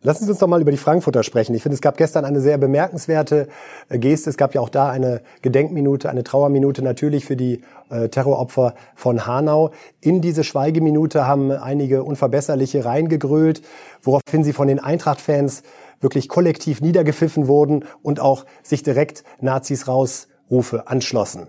Lassen 0.00 0.26
Sie 0.26 0.30
uns 0.30 0.38
doch 0.38 0.46
mal 0.46 0.60
über 0.60 0.70
die 0.70 0.76
Frankfurter 0.76 1.24
sprechen. 1.24 1.56
Ich 1.56 1.62
finde, 1.62 1.74
es 1.74 1.80
gab 1.80 1.96
gestern 1.96 2.24
eine 2.24 2.40
sehr 2.40 2.56
bemerkenswerte 2.56 3.48
äh, 3.88 3.98
Geste. 3.98 4.30
Es 4.30 4.36
gab 4.36 4.54
ja 4.54 4.60
auch 4.60 4.68
da 4.68 4.88
eine 4.90 5.22
Gedenkminute, 5.42 6.08
eine 6.08 6.22
Trauerminute 6.22 6.82
natürlich 6.82 7.24
für 7.24 7.34
die 7.34 7.62
äh, 7.90 8.08
Terroropfer 8.08 8.74
von 8.94 9.26
Hanau. 9.26 9.72
In 10.00 10.20
diese 10.20 10.44
Schweigeminute 10.44 11.26
haben 11.26 11.50
einige 11.50 12.04
Unverbesserliche 12.04 12.84
reingegrölt, 12.84 13.60
woraufhin 14.00 14.44
sie 14.44 14.52
von 14.52 14.68
den 14.68 14.78
Eintracht-Fans 14.78 15.64
wirklich 16.00 16.28
kollektiv 16.28 16.80
niedergepfiffen 16.80 17.48
wurden 17.48 17.84
und 18.00 18.20
auch 18.20 18.44
sich 18.62 18.84
direkt 18.84 19.24
Nazis 19.40 19.88
rausrufe 19.88 20.86
anschlossen. 20.86 21.48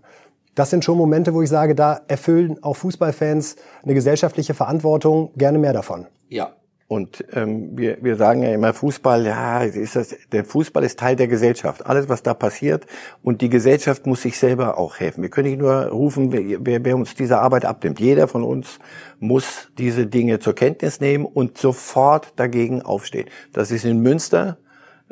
Das 0.60 0.72
sind 0.72 0.84
schon 0.84 0.98
Momente, 0.98 1.34
wo 1.34 1.42
ich 1.42 1.48
sage, 1.48 1.74
da 1.74 2.02
erfüllen 2.10 2.62
auch 2.62 2.76
Fußballfans 2.76 3.56
eine 3.82 3.94
gesellschaftliche 3.94 4.54
Verantwortung. 4.54 5.32
Gerne 5.38 5.58
mehr 5.58 5.72
davon. 5.72 6.08
Ja. 6.28 6.52
Und 6.90 7.24
ähm, 7.32 7.78
wir, 7.78 8.00
wir 8.02 8.18
sagen 8.18 8.44
ja 8.44 8.54
immer, 8.54 8.74
Fußball, 8.74 9.26
ja, 9.26 9.62
ist 9.62 9.96
das, 9.96 10.14
der 10.34 10.44
Fußball 10.44 10.84
ist 10.84 11.00
Teil 11.00 11.16
der 11.16 11.30
Gesellschaft. 11.30 11.86
Alles, 11.86 12.10
was 12.10 12.24
da 12.24 12.34
passiert. 12.34 12.88
Und 13.24 13.40
die 13.40 13.48
Gesellschaft 13.48 14.06
muss 14.06 14.24
sich 14.24 14.38
selber 14.38 14.78
auch 14.78 15.00
helfen. 15.00 15.22
Wir 15.22 15.30
können 15.30 15.48
nicht 15.48 15.60
nur 15.60 15.86
rufen, 15.86 16.34
wer, 16.34 16.84
wer, 16.84 16.96
uns 16.98 17.16
diese 17.16 17.40
Arbeit 17.40 17.64
abnimmt. 17.64 18.02
Jeder 18.02 18.28
von 18.28 18.44
uns 18.44 18.80
muss 19.18 19.70
diese 19.78 20.08
Dinge 20.08 20.40
zur 20.40 20.56
Kenntnis 20.56 21.00
nehmen 21.00 21.24
und 21.24 21.58
sofort 21.58 22.34
dagegen 22.36 22.82
aufstehen. 22.82 23.30
Das 23.54 23.72
ist 23.72 23.86
in 23.86 24.02
Münster 24.02 24.58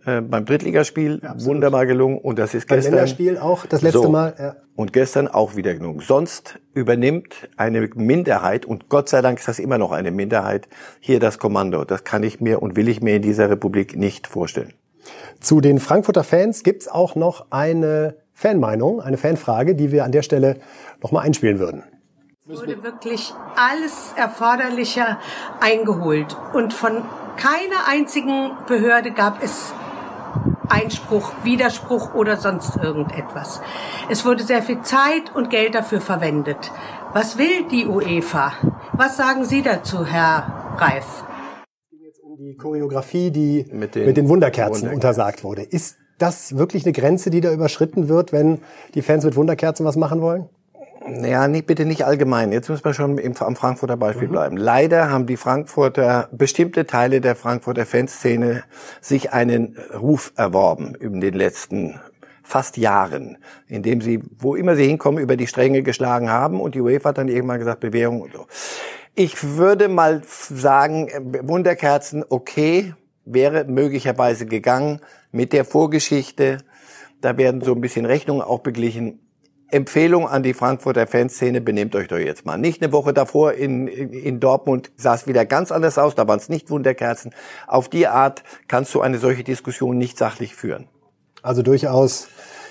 äh, 0.08 0.22
beim 0.22 0.46
Drittligaspiel 0.46 1.22
wunderbar 1.36 1.86
gelungen. 1.86 2.18
Und 2.18 2.40
das 2.40 2.54
ist 2.54 2.68
Beim 2.70 2.78
gestern... 2.78 2.94
Länderspiel 2.94 3.38
auch 3.38 3.66
das 3.66 3.82
letzte 3.82 4.04
So. 4.04 4.10
Mal. 4.10 4.34
Ja. 4.40 4.56
Und 4.76 4.94
gestern 4.94 5.28
auch 5.28 5.58
wieder 5.58 5.74
genug. 5.74 6.02
Sonst 6.02 6.60
übernimmt 6.74 7.50
eine 7.58 7.90
Minderheit, 7.94 8.66
und 8.66 8.88
Gott 8.88 9.10
sei 9.10 9.22
Dank 9.22 9.40
ist 9.40 9.50
das 9.50 9.60
immer 9.60 9.78
noch 9.78 9.92
eine 9.92 10.12
Minderheit, 10.12 10.70
hier 11.02 11.20
das 11.20 11.40
Kommando. 11.40 11.84
Das 11.84 12.06
kann 12.06 12.24
ich 12.24 12.40
mir 12.40 12.62
und 12.62 12.78
will 12.78 12.88
ich 12.88 13.02
mir 13.02 13.18
in 13.18 13.22
dieser 13.22 13.50
Republik 13.50 13.98
nicht 13.98 14.28
vorstellen. 14.28 14.74
Zu 15.42 15.60
den 15.60 15.78
Frankfurter 15.80 16.24
Fans 16.24 16.64
gibt's 16.64 16.88
auch 16.88 17.16
noch 17.16 17.48
eine 17.50 18.16
Fanmeinung, 18.34 19.02
eine 19.02 19.18
Fanfrage, 19.18 19.76
die 19.76 19.92
wir 19.92 20.06
an 20.06 20.14
der 20.14 20.22
Stelle 20.22 20.58
nochmal 21.04 21.26
einspielen 21.26 21.60
würden. 21.60 21.84
wurde 22.46 22.82
wirklich 22.82 23.34
alles 23.58 24.14
Erforderliche 24.16 25.18
eingeholt. 25.60 26.38
Und 26.54 26.74
von 26.74 27.04
keiner 27.36 27.88
einzigen 27.90 28.52
Behörde 28.68 29.12
gab 29.12 29.44
es 29.44 29.74
Einspruch, 30.70 31.32
Widerspruch 31.44 32.14
oder 32.14 32.38
sonst 32.38 32.76
irgendetwas. 32.78 33.62
Es 34.10 34.26
wurde 34.26 34.44
sehr 34.44 34.62
viel 34.62 34.82
Zeit 34.82 35.34
und 35.36 35.50
Geld 35.50 35.76
dafür 35.76 36.02
verwendet. 36.02 36.72
Was 37.14 37.38
will 37.38 37.68
die 37.72 37.86
UEFA? 37.88 38.54
Was 38.94 39.18
sagen 39.18 39.46
Sie 39.46 39.62
dazu, 39.62 40.06
Herr 40.06 40.76
Reif? 40.78 41.24
Um 42.24 42.38
die 42.38 42.56
Choreografie, 42.56 43.32
die 43.32 43.66
mit 43.72 43.74
Mit 43.74 43.96
den, 43.96 44.14
den 44.14 44.30
Wunderkerzen 44.30 44.74
Wunderkerzen. 44.84 44.94
untersagt 44.94 45.44
wurde. 45.44 45.62
Ist 45.64 45.98
das 46.20 46.58
wirklich 46.58 46.86
eine 46.86 46.94
Grenze, 46.94 47.30
die 47.30 47.42
da 47.42 47.52
überschritten 47.52 48.10
wird, 48.10 48.32
wenn 48.32 48.60
die 48.96 49.02
Fans 49.02 49.24
mit 49.24 49.36
Wunderkerzen 49.36 49.86
was 49.86 49.96
machen 49.96 50.22
wollen? 50.22 50.50
Naja, 51.10 51.48
nicht, 51.48 51.68
bitte 51.68 51.86
nicht 51.86 52.06
allgemein. 52.06 52.52
Jetzt 52.52 52.70
müssen 52.70 52.84
wir 52.84 52.94
schon 52.94 53.18
im, 53.18 53.34
am 53.38 53.56
Frankfurter 53.56 53.96
Beispiel 53.96 54.28
bleiben. 54.28 54.58
Leider 54.58 55.10
haben 55.10 55.26
die 55.26 55.38
Frankfurter, 55.38 56.28
bestimmte 56.34 56.86
Teile 56.86 57.22
der 57.22 57.36
Frankfurter 57.36 57.86
Fanszene 57.86 58.64
sich 59.00 59.32
einen 59.32 59.78
Ruf 59.98 60.34
erworben 60.36 60.96
in 60.96 61.22
den 61.22 61.34
letzten 61.34 62.00
fast 62.44 62.78
Jahren, 62.78 63.38
indem 63.68 64.02
sie, 64.02 64.22
wo 64.38 64.56
immer 64.56 64.76
sie 64.76 64.88
hinkommen, 64.88 65.22
über 65.22 65.38
die 65.38 65.48
Stränge 65.48 65.82
geschlagen 65.82 66.30
haben 66.30 66.60
und 66.60 66.76
die 66.76 66.82
UEFA 66.82 67.10
hat 67.10 67.18
dann 67.18 67.30
irgendwann 67.30 67.60
gesagt, 67.60 67.80
Bewährung 67.80 68.22
und 68.22 68.34
so. 68.34 68.48
Ich 69.16 69.58
würde 69.58 69.88
mal 69.88 70.22
sagen, 70.26 71.08
äh, 71.08 71.48
Wunderkerzen, 71.48 72.24
okay, 72.28 72.94
wäre 73.26 73.64
möglicherweise 73.66 74.46
gegangen 74.46 75.02
mit 75.32 75.54
der 75.54 75.66
Vorgeschichte. 75.66 76.60
Da 77.22 77.38
werden 77.38 77.62
so 77.62 77.74
ein 77.74 77.82
bisschen 77.82 78.06
Rechnungen 78.06 78.42
auch 78.42 78.60
beglichen 78.60 79.27
Empfehlung 79.70 80.28
an 80.28 80.44
die 80.44 80.54
Frankfurter 80.54 81.08
Fanszene, 81.08 81.60
benehmt 81.60 81.96
euch 81.96 82.08
doch 82.08 82.18
jetzt 82.18 82.46
mal. 82.46 82.58
Nicht 82.58 82.82
eine 82.82 82.94
Woche 82.94 83.14
davor 83.14 83.54
in, 83.54 83.88
in 83.88 84.40
Dortmund 84.40 84.92
sah 84.96 85.16
es 85.16 85.28
wieder 85.28 85.46
ganz 85.46 85.72
anders 85.72 85.98
aus, 85.98 86.16
da 86.16 86.28
waren 86.28 86.40
es 86.40 86.48
nicht 86.48 86.70
Wunderkerzen. 86.70 87.34
Auf 87.68 87.90
die 87.90 88.08
Art 88.08 88.44
kannst 88.68 88.94
du 88.96 89.02
eine 89.02 89.18
solche 89.18 89.44
Diskussion 89.44 89.98
nicht 89.98 90.18
sachlich 90.18 90.56
führen. 90.56 90.88
Also 91.42 91.64
durchaus 91.64 92.28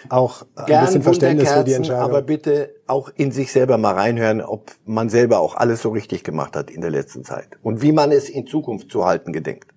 auch 0.09 0.47
ein 0.55 0.67
Gern 0.67 0.87
bisschen 0.87 1.03
Verständnis 1.03 1.53
für 1.53 1.65
die 1.65 1.73
Entscheidung. 1.73 2.03
aber 2.03 2.23
bitte 2.23 2.75
auch 2.87 3.11
in 3.15 3.33
sich 3.33 3.53
selber 3.53 3.77
mal 3.79 3.95
reinhören, 3.95 4.41
ob 4.41 4.73
man 4.85 5.09
selber 5.09 5.41
auch 5.41 5.55
alles 5.55 5.83
so 5.83 5.91
richtig 5.91 6.25
gemacht 6.25 6.57
hat 6.57 6.71
in 6.71 6.81
der 6.81 6.91
letzten 6.91 7.25
Zeit. 7.25 7.49
Und 7.63 7.83
wie 7.83 7.93
man 7.93 8.13
es 8.13 8.29
in 8.29 8.47
Zukunft 8.47 8.91
zu 8.91 9.05
halten 9.05 9.33
gedenkt. 9.33 9.71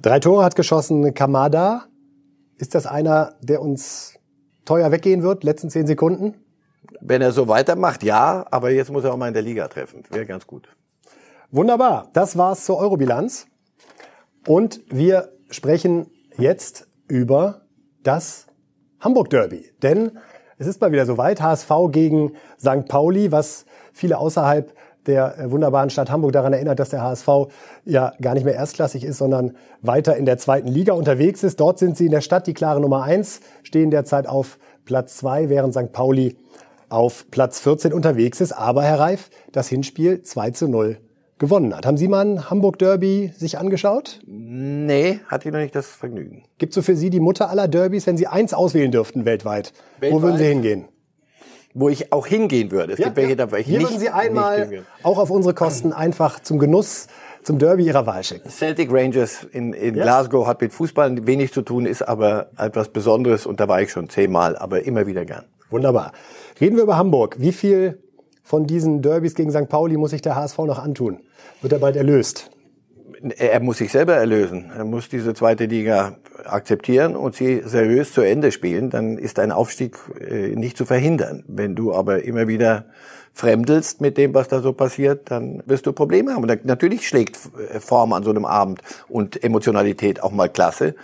Drei 0.00 0.18
Tore 0.18 0.44
hat 0.44 0.56
geschossen 0.56 1.14
Kamada. 1.14 1.84
Ist 2.56 2.74
das 2.74 2.86
einer, 2.86 3.34
der 3.40 3.60
uns 3.60 4.14
teuer 4.64 4.90
weggehen 4.90 5.22
wird, 5.22 5.44
letzten 5.44 5.70
zehn 5.70 5.86
Sekunden? 5.86 6.34
Wenn 7.00 7.22
er 7.22 7.32
so 7.32 7.48
weitermacht, 7.48 8.02
ja, 8.02 8.46
aber 8.50 8.70
jetzt 8.70 8.90
muss 8.90 9.04
er 9.04 9.12
auch 9.12 9.16
mal 9.16 9.28
in 9.28 9.34
der 9.34 9.42
Liga 9.42 9.68
treffen. 9.68 10.02
Wäre 10.10 10.26
ganz 10.26 10.46
gut. 10.46 10.68
Wunderbar. 11.50 12.08
Das 12.12 12.36
war's 12.36 12.64
zur 12.64 12.78
Eurobilanz. 12.78 13.46
Und 14.46 14.80
wir 14.88 15.32
sprechen 15.50 16.10
jetzt 16.36 16.88
über 17.08 17.62
das 18.02 18.46
Hamburg 19.00 19.30
Derby. 19.30 19.70
Denn 19.82 20.18
es 20.58 20.66
ist 20.66 20.80
mal 20.80 20.92
wieder 20.92 21.06
soweit. 21.06 21.40
HSV 21.40 21.70
gegen 21.90 22.32
St. 22.58 22.86
Pauli, 22.88 23.32
was 23.32 23.66
viele 23.92 24.18
außerhalb 24.18 24.74
der 25.06 25.38
äh, 25.38 25.50
wunderbaren 25.50 25.90
Stadt 25.90 26.10
Hamburg 26.10 26.32
daran 26.32 26.52
erinnert, 26.52 26.78
dass 26.78 26.90
der 26.90 27.02
HSV 27.02 27.28
ja 27.84 28.12
gar 28.20 28.34
nicht 28.34 28.44
mehr 28.44 28.54
erstklassig 28.54 29.04
ist, 29.04 29.18
sondern 29.18 29.52
weiter 29.82 30.16
in 30.16 30.24
der 30.24 30.38
zweiten 30.38 30.68
Liga 30.68 30.92
unterwegs 30.94 31.42
ist. 31.42 31.60
Dort 31.60 31.78
sind 31.78 31.96
sie 31.96 32.06
in 32.06 32.10
der 32.10 32.20
Stadt 32.20 32.46
die 32.46 32.54
klare 32.54 32.80
Nummer 32.80 33.02
eins, 33.02 33.40
stehen 33.62 33.90
derzeit 33.90 34.26
auf 34.26 34.58
Platz 34.84 35.16
zwei, 35.16 35.48
während 35.48 35.74
St. 35.74 35.92
Pauli 35.92 36.36
auf 36.88 37.26
Platz 37.30 37.60
14 37.60 37.92
unterwegs 37.92 38.40
ist. 38.40 38.52
Aber 38.52 38.82
Herr 38.82 39.00
Reif, 39.00 39.30
das 39.52 39.68
Hinspiel 39.68 40.22
2 40.22 40.50
zu 40.50 40.68
0 40.68 40.98
gewonnen 41.38 41.74
hat. 41.74 41.86
Haben 41.86 41.96
Sie 41.96 42.08
mal 42.08 42.24
ein 42.24 42.50
Hamburg 42.50 42.78
Derby 42.78 43.32
sich 43.36 43.58
angeschaut? 43.58 44.20
Nee, 44.26 45.20
hatte 45.26 45.48
ich 45.48 45.52
noch 45.52 45.60
nicht 45.60 45.74
das 45.74 45.86
Vergnügen. 45.86 46.44
Gibt 46.58 46.72
so 46.72 46.82
für 46.82 46.96
Sie 46.96 47.10
die 47.10 47.20
Mutter 47.20 47.50
aller 47.50 47.68
Derbys, 47.68 48.06
wenn 48.06 48.16
Sie 48.16 48.26
eins 48.26 48.54
auswählen 48.54 48.92
dürften 48.92 49.24
weltweit? 49.24 49.72
Wo 49.96 50.02
Weltweit? 50.02 50.22
würden 50.22 50.38
Sie 50.38 50.46
hingehen? 50.46 50.84
Wo 51.74 51.88
ich 51.88 52.12
auch 52.12 52.26
hingehen 52.26 52.70
würde. 52.70 52.92
Es 52.92 52.98
gibt 52.98 53.16
welche, 53.16 53.34
da 53.34 53.50
wo 53.50 53.56
ich 53.56 53.66
Hier 53.66 53.78
nicht, 53.78 53.90
würden 53.90 54.00
Sie 54.00 54.08
einmal 54.08 54.84
auch 55.02 55.18
auf 55.18 55.30
unsere 55.30 55.54
Kosten 55.54 55.92
einfach 55.92 56.40
zum 56.40 56.58
Genuss 56.60 57.08
zum 57.42 57.58
Derby 57.58 57.84
Ihrer 57.84 58.06
Wahl 58.06 58.22
schicken. 58.24 58.48
Celtic 58.48 58.90
Rangers 58.92 59.44
in, 59.52 59.72
in 59.72 59.96
Ja. 59.96 60.04
Glasgow 60.04 60.46
hat 60.46 60.60
mit 60.60 60.72
Fußball 60.72 61.26
wenig 61.26 61.52
zu 61.52 61.62
tun, 61.62 61.84
ist 61.84 62.02
aber 62.02 62.48
etwas 62.56 62.88
Besonderes 62.88 63.44
und 63.44 63.60
da 63.60 63.68
war 63.68 63.82
ich 63.82 63.90
schon 63.90 64.08
zehnmal, 64.08 64.56
aber 64.56 64.84
immer 64.84 65.06
wieder 65.06 65.24
gern. 65.24 65.44
Wunderbar. 65.68 66.12
Reden 66.60 66.76
wir 66.76 66.84
über 66.84 66.96
Hamburg. 66.96 67.36
Wie 67.38 67.52
viel 67.52 67.98
von 68.42 68.66
diesen 68.66 69.02
Derbys 69.02 69.34
gegen 69.34 69.50
St. 69.50 69.68
Pauli 69.68 69.96
muss 69.96 70.10
sich 70.12 70.22
der 70.22 70.36
HSV 70.36 70.58
noch 70.58 70.78
antun? 70.78 71.20
Wird 71.60 71.72
er 71.72 71.78
bald 71.80 71.96
erlöst? 71.96 72.50
Er 73.38 73.60
muss 73.60 73.78
sich 73.78 73.90
selber 73.90 74.14
erlösen. 74.14 74.70
Er 74.76 74.84
muss 74.84 75.08
diese 75.08 75.32
zweite 75.32 75.64
Liga 75.64 76.16
akzeptieren 76.44 77.16
und 77.16 77.34
sie 77.34 77.62
seriös 77.64 78.12
zu 78.12 78.20
Ende 78.20 78.52
spielen. 78.52 78.90
Dann 78.90 79.16
ist 79.16 79.38
ein 79.38 79.50
Aufstieg 79.50 79.96
äh, 80.20 80.54
nicht 80.54 80.76
zu 80.76 80.84
verhindern. 80.84 81.42
Wenn 81.46 81.74
du 81.74 81.94
aber 81.94 82.24
immer 82.24 82.48
wieder 82.48 82.84
fremdelst 83.32 84.00
mit 84.00 84.18
dem, 84.18 84.34
was 84.34 84.48
da 84.48 84.60
so 84.60 84.72
passiert, 84.72 85.30
dann 85.30 85.62
wirst 85.66 85.86
du 85.86 85.92
Probleme 85.92 86.34
haben. 86.34 86.42
Und 86.42 86.64
natürlich 86.66 87.08
schlägt 87.08 87.38
äh, 87.72 87.80
Form 87.80 88.12
an 88.12 88.24
so 88.24 88.30
einem 88.30 88.44
Abend 88.44 88.82
und 89.08 89.42
Emotionalität 89.42 90.22
auch 90.22 90.30
mal 90.30 90.48
klasse. 90.48 90.94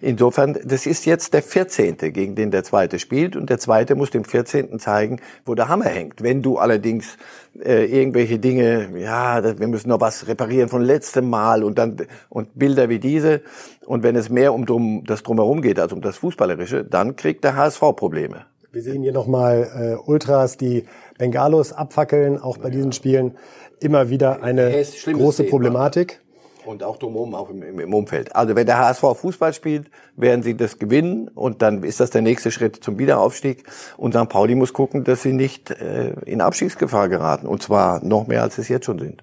Insofern, 0.00 0.58
das 0.64 0.86
ist 0.86 1.06
jetzt 1.06 1.34
der 1.34 1.42
14., 1.42 1.96
gegen 2.12 2.34
den 2.34 2.50
der 2.50 2.64
Zweite 2.64 2.98
spielt 2.98 3.36
und 3.36 3.50
der 3.50 3.58
Zweite 3.58 3.94
muss 3.94 4.10
dem 4.10 4.24
14. 4.24 4.78
zeigen, 4.78 5.20
wo 5.44 5.54
der 5.54 5.68
Hammer 5.68 5.86
hängt. 5.86 6.22
Wenn 6.22 6.42
du 6.42 6.58
allerdings 6.58 7.16
äh, 7.64 7.84
irgendwelche 7.84 8.38
Dinge, 8.38 8.88
ja, 8.98 9.58
wir 9.58 9.68
müssen 9.68 9.88
noch 9.88 10.00
was 10.00 10.28
reparieren 10.28 10.68
von 10.68 10.82
letztem 10.82 11.28
Mal 11.30 11.64
und 11.64 11.78
dann 11.78 11.96
und 12.28 12.58
Bilder 12.58 12.88
wie 12.88 12.98
diese 12.98 13.42
und 13.86 14.02
wenn 14.02 14.16
es 14.16 14.28
mehr 14.28 14.52
um 14.52 14.66
drum, 14.66 15.04
das 15.06 15.22
drumherum 15.22 15.62
geht 15.62 15.78
als 15.78 15.92
um 15.92 16.00
das 16.00 16.18
Fußballerische, 16.18 16.84
dann 16.84 17.16
kriegt 17.16 17.44
der 17.44 17.56
HSV 17.56 17.80
Probleme. 17.96 18.46
Wir 18.72 18.82
sehen 18.82 19.02
hier 19.02 19.12
nochmal 19.12 19.70
äh, 19.74 20.10
Ultras, 20.10 20.58
die 20.58 20.84
Bengalos 21.16 21.72
abfackeln, 21.72 22.38
auch 22.38 22.58
bei 22.58 22.68
diesen 22.68 22.92
Spielen 22.92 23.36
immer 23.80 24.10
wieder 24.10 24.42
eine 24.42 24.70
große 24.70 25.44
Thema. 25.44 25.50
Problematik. 25.50 26.20
Und 26.66 26.82
auch 26.82 26.96
drumherum, 26.96 27.34
auch 27.36 27.48
im, 27.48 27.62
im, 27.62 27.94
Umfeld. 27.94 28.34
Also 28.34 28.56
wenn 28.56 28.66
der 28.66 28.78
HSV 28.78 29.00
Fußball 29.14 29.52
spielt, 29.52 29.88
werden 30.16 30.42
sie 30.42 30.56
das 30.56 30.80
gewinnen 30.80 31.28
und 31.28 31.62
dann 31.62 31.84
ist 31.84 32.00
das 32.00 32.10
der 32.10 32.22
nächste 32.22 32.50
Schritt 32.50 32.82
zum 32.82 32.98
Wiederaufstieg. 32.98 33.62
Und 33.96 34.14
St. 34.14 34.28
Pauli 34.28 34.56
muss 34.56 34.72
gucken, 34.72 35.04
dass 35.04 35.22
sie 35.22 35.32
nicht 35.32 35.70
äh, 35.70 36.14
in 36.24 36.40
Abstiegsgefahr 36.40 37.08
geraten. 37.08 37.46
Und 37.46 37.62
zwar 37.62 38.04
noch 38.04 38.26
mehr, 38.26 38.42
als 38.42 38.56
sie 38.56 38.62
es 38.62 38.68
jetzt 38.68 38.86
schon 38.86 38.98
sind. 38.98 39.22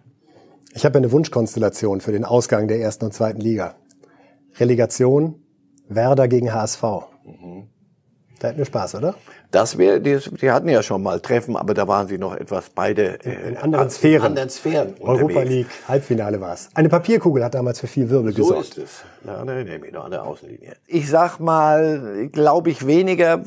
Ich 0.73 0.85
habe 0.85 0.97
eine 0.97 1.11
Wunschkonstellation 1.11 1.99
für 1.99 2.13
den 2.13 2.23
Ausgang 2.23 2.69
der 2.69 2.79
ersten 2.79 3.05
und 3.05 3.13
zweiten 3.13 3.41
Liga. 3.41 3.75
Relegation, 4.57 5.35
Werder 5.89 6.29
gegen 6.29 6.53
HSV. 6.53 6.83
Da 8.43 8.49
hätten 8.49 8.57
wir 8.57 8.65
Spaß, 8.65 8.95
oder? 8.95 9.15
Das 9.51 9.77
wäre, 9.77 10.01
die, 10.01 10.17
die 10.41 10.51
hatten 10.51 10.67
ja 10.67 10.83
schon 10.83 11.01
mal 11.01 11.21
Treffen, 11.21 11.55
aber 11.55 11.73
da 11.73 11.87
waren 11.87 12.09
sie 12.09 12.17
noch 12.17 12.35
etwas 12.35 12.69
beide 12.69 13.23
äh, 13.23 13.47
In 13.51 13.57
anderen 13.57 13.89
Sphären. 13.89 14.21
In 14.23 14.27
anderen 14.31 14.49
Sphären 14.49 14.95
Europa 14.99 15.23
unterwegs. 15.23 15.49
League, 15.49 15.67
Halbfinale 15.87 16.41
war 16.41 16.53
es. 16.53 16.67
Eine 16.73 16.89
Papierkugel 16.89 17.41
hat 17.41 17.53
damals 17.55 17.79
für 17.79 17.87
viel 17.87 18.09
Wirbel 18.09 18.33
So 18.33 18.41
gesorgt. 18.49 18.65
ist 18.65 18.77
es. 18.79 19.03
Ja, 19.25 19.45
da 19.45 19.53
erinnere 19.53 19.75
ich 19.75 19.81
mich 19.81 19.93
noch 19.93 20.03
an 20.03 20.11
der 20.11 20.23
Außenlinie. 20.25 20.73
Ich 20.87 21.09
sag 21.09 21.39
mal, 21.39 22.27
glaube 22.33 22.69
ich 22.69 22.85
weniger, 22.85 23.41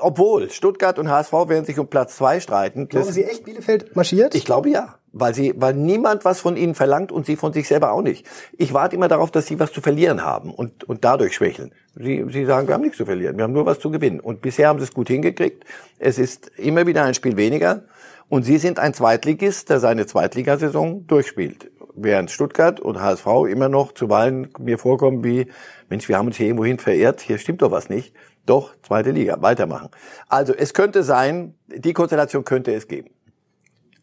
obwohl 0.00 0.50
Stuttgart 0.50 0.98
und 0.98 1.08
HSV 1.08 1.32
werden 1.48 1.64
sich 1.64 1.78
um 1.78 1.86
Platz 1.86 2.16
zwei 2.16 2.38
streiten. 2.38 2.88
Glauben 2.88 3.06
Das- 3.06 3.14
Sie 3.14 3.24
echt, 3.24 3.44
Bielefeld 3.44 3.96
marschiert? 3.96 4.34
Ich 4.34 4.44
glaube 4.44 4.68
ja, 4.68 4.96
weil 5.12 5.34
sie, 5.34 5.54
weil 5.56 5.72
niemand 5.72 6.26
was 6.26 6.40
von 6.40 6.58
ihnen 6.58 6.74
verlangt 6.74 7.10
und 7.10 7.24
sie 7.24 7.36
von 7.36 7.54
sich 7.54 7.68
selber 7.68 7.92
auch 7.92 8.02
nicht. 8.02 8.26
Ich 8.58 8.74
warte 8.74 8.96
immer 8.96 9.08
darauf, 9.08 9.30
dass 9.30 9.46
sie 9.46 9.58
was 9.58 9.72
zu 9.72 9.80
verlieren 9.80 10.22
haben 10.22 10.52
und, 10.52 10.84
und 10.84 11.04
dadurch 11.04 11.34
schwächeln. 11.34 11.72
Sie, 11.94 12.24
sie 12.28 12.44
sagen, 12.46 12.68
wir 12.68 12.74
haben 12.74 12.82
nichts 12.82 12.96
zu 12.96 13.04
verlieren, 13.04 13.36
wir 13.36 13.44
haben 13.44 13.52
nur 13.52 13.66
was 13.66 13.78
zu 13.78 13.90
gewinnen. 13.90 14.20
Und 14.20 14.40
bisher 14.40 14.68
haben 14.68 14.78
sie 14.78 14.84
es 14.84 14.94
gut 14.94 15.08
hingekriegt. 15.08 15.64
Es 15.98 16.18
ist 16.18 16.50
immer 16.58 16.86
wieder 16.86 17.04
ein 17.04 17.14
Spiel 17.14 17.36
weniger. 17.36 17.84
Und 18.28 18.44
sie 18.44 18.56
sind 18.56 18.78
ein 18.78 18.94
Zweitligist, 18.94 19.68
der 19.68 19.78
seine 19.78 20.06
Zweitligasaison 20.06 21.06
durchspielt. 21.06 21.70
Während 21.94 22.30
Stuttgart 22.30 22.80
und 22.80 22.98
HSV 22.98 23.26
immer 23.50 23.68
noch 23.68 23.92
zuweilen 23.92 24.48
mir 24.58 24.78
vorkommen 24.78 25.22
wie, 25.22 25.48
Mensch, 25.90 26.08
wir 26.08 26.16
haben 26.16 26.28
uns 26.28 26.36
hier 26.38 26.46
irgendwohin 26.46 26.78
verirrt, 26.78 27.20
hier 27.20 27.36
stimmt 27.36 27.60
doch 27.60 27.70
was 27.70 27.90
nicht. 27.90 28.14
Doch, 28.46 28.74
zweite 28.82 29.10
Liga, 29.10 29.42
weitermachen. 29.42 29.90
Also 30.28 30.54
es 30.54 30.72
könnte 30.72 31.02
sein, 31.02 31.54
die 31.66 31.92
Konstellation 31.92 32.44
könnte 32.44 32.72
es 32.72 32.88
geben. 32.88 33.10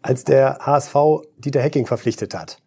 Als 0.03 0.23
der 0.23 0.59
HSV 0.61 0.95
Dieter 1.37 1.61
Hecking 1.61 1.87
verpflichtet 1.87 2.35
hat, 2.35 2.61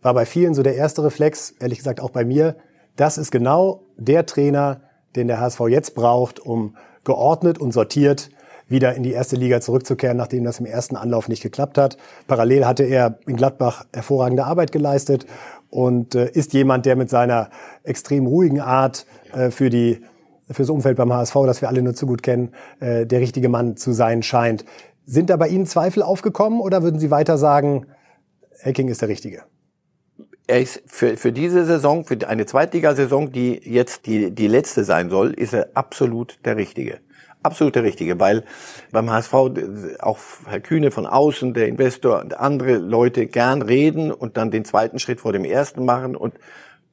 war 0.00 0.14
bei 0.14 0.24
vielen 0.24 0.54
so 0.54 0.62
der 0.62 0.76
erste 0.76 1.04
Reflex, 1.04 1.50
ehrlich 1.60 1.78
gesagt 1.78 2.00
auch 2.00 2.10
bei 2.10 2.24
mir, 2.24 2.56
das 2.96 3.18
ist 3.18 3.30
genau 3.30 3.82
der 3.96 4.26
Trainer, 4.26 4.80
den 5.16 5.28
der 5.28 5.40
HSV 5.40 5.60
jetzt 5.68 5.94
braucht, 5.94 6.40
um 6.40 6.76
geordnet 7.04 7.58
und 7.58 7.72
sortiert 7.72 8.30
wieder 8.68 8.94
in 8.94 9.02
die 9.02 9.12
erste 9.12 9.36
Liga 9.36 9.60
zurückzukehren, 9.60 10.16
nachdem 10.16 10.44
das 10.44 10.58
im 10.58 10.66
ersten 10.66 10.96
Anlauf 10.96 11.28
nicht 11.28 11.42
geklappt 11.42 11.78
hat. 11.78 11.98
Parallel 12.26 12.66
hatte 12.66 12.84
er 12.84 13.18
in 13.26 13.36
Gladbach 13.36 13.84
hervorragende 13.92 14.44
Arbeit 14.44 14.72
geleistet 14.72 15.26
und 15.68 16.14
äh, 16.14 16.30
ist 16.30 16.52
jemand, 16.52 16.86
der 16.86 16.96
mit 16.96 17.10
seiner 17.10 17.50
extrem 17.82 18.26
ruhigen 18.26 18.60
Art 18.60 19.06
äh, 19.32 19.50
für 19.50 19.70
die 19.70 20.02
fürs 20.50 20.70
Umfeld 20.70 20.96
beim 20.96 21.12
HSV, 21.12 21.34
das 21.46 21.60
wir 21.60 21.68
alle 21.68 21.82
nur 21.82 21.94
zu 21.94 22.06
gut 22.06 22.22
kennen, 22.22 22.52
äh, 22.80 23.06
der 23.06 23.20
richtige 23.20 23.48
Mann 23.48 23.76
zu 23.76 23.92
sein 23.92 24.22
scheint. 24.22 24.64
Sind 25.06 25.30
da 25.30 25.36
bei 25.36 25.48
Ihnen 25.48 25.66
Zweifel 25.66 26.02
aufgekommen 26.02 26.60
oder 26.60 26.82
würden 26.82 27.00
Sie 27.00 27.10
weiter 27.10 27.38
sagen, 27.38 27.86
Hacking 28.62 28.88
ist 28.88 29.02
der 29.02 29.08
Richtige? 29.08 29.42
Er 30.46 30.60
ist 30.60 30.82
für, 30.86 31.16
für 31.16 31.32
diese 31.32 31.64
Saison, 31.64 32.04
für 32.04 32.18
eine 32.28 32.46
Zweitligasaison, 32.46 33.32
die 33.32 33.60
jetzt 33.64 34.06
die, 34.06 34.30
die 34.30 34.48
letzte 34.48 34.84
sein 34.84 35.10
soll, 35.10 35.32
ist 35.32 35.54
er 35.54 35.68
absolut 35.74 36.38
der 36.44 36.56
Richtige. 36.56 36.98
Absolut 37.44 37.74
der 37.74 37.82
Richtige, 37.82 38.20
weil 38.20 38.44
beim 38.92 39.10
HSV 39.10 39.34
auch 39.98 40.18
Herr 40.46 40.60
Kühne 40.60 40.92
von 40.92 41.06
außen, 41.06 41.54
der 41.54 41.66
Investor 41.66 42.20
und 42.20 42.38
andere 42.38 42.76
Leute 42.76 43.26
gern 43.26 43.62
reden 43.62 44.12
und 44.12 44.36
dann 44.36 44.52
den 44.52 44.64
zweiten 44.64 45.00
Schritt 45.00 45.20
vor 45.20 45.32
dem 45.32 45.44
ersten 45.44 45.84
machen 45.84 46.14
und 46.14 46.34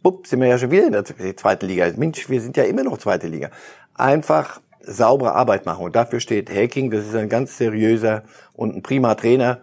bupp, 0.01 0.25
sind 0.25 0.41
wir 0.41 0.47
ja 0.47 0.57
schon 0.57 0.71
wieder 0.71 0.87
in 0.87 0.91
der 0.93 1.05
zweiten 1.05 1.67
Liga. 1.67 1.91
Mensch, 1.97 2.29
wir 2.29 2.41
sind 2.41 2.57
ja 2.57 2.63
immer 2.63 2.83
noch 2.83 2.97
zweite 2.97 3.27
Liga. 3.27 3.51
Einfach 3.93 4.59
saubere 4.81 5.35
Arbeit 5.35 5.67
machen 5.67 5.85
und 5.85 5.95
dafür 5.95 6.19
steht 6.19 6.49
Hacking, 6.49 6.89
das 6.89 7.05
ist 7.05 7.15
ein 7.15 7.29
ganz 7.29 7.57
seriöser 7.57 8.23
und 8.53 8.75
ein 8.75 8.81
prima 8.81 9.13
Trainer 9.15 9.61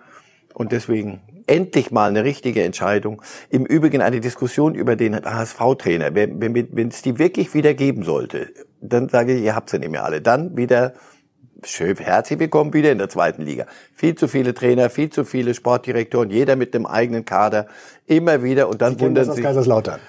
und 0.55 0.71
deswegen 0.71 1.21
endlich 1.47 1.91
mal 1.91 2.09
eine 2.09 2.25
richtige 2.25 2.63
Entscheidung. 2.63 3.23
Im 3.51 3.67
Übrigen 3.67 4.03
eine 4.03 4.21
Diskussion 4.21 4.75
über 4.75 4.97
den 4.97 5.25
HSV-Trainer. 5.25 6.15
Wenn, 6.15 6.41
wenn, 6.41 6.55
wenn 6.55 6.89
es 6.89 7.03
die 7.03 7.19
wirklich 7.19 7.55
wieder 7.55 7.75
geben 7.75 8.03
sollte, 8.03 8.49
dann 8.81 9.09
sage 9.09 9.35
ich, 9.35 9.43
ihr 9.43 9.55
habt 9.55 9.71
sie 9.71 9.79
nicht 9.79 9.91
mehr 9.91 10.05
alle. 10.05 10.21
Dann 10.21 10.57
wieder 10.57 10.95
schön, 11.65 11.97
herzlich 11.97 12.39
willkommen 12.39 12.73
wieder 12.73 12.93
in 12.93 12.99
der 12.99 13.09
zweiten 13.09 13.43
Liga. 13.43 13.67
Viel 13.95 14.15
zu 14.15 14.29
viele 14.29 14.55
Trainer, 14.55 14.91
viel 14.91 15.11
zu 15.11 15.25
viele 15.25 15.55
Sportdirektoren, 15.55 16.31
jeder 16.31 16.57
mit 16.57 16.75
einem 16.75 16.87
eigenen 16.87 17.25
Kader, 17.25 17.67
immer 18.07 18.43
wieder 18.43 18.69
und 18.69 18.83
dann 18.83 18.93
Sie 18.93 18.97
das 18.99 19.07
wundern 19.07 19.29
aus 19.29 19.35
sich. 19.37 19.45
Kaiserslautern. 19.45 20.01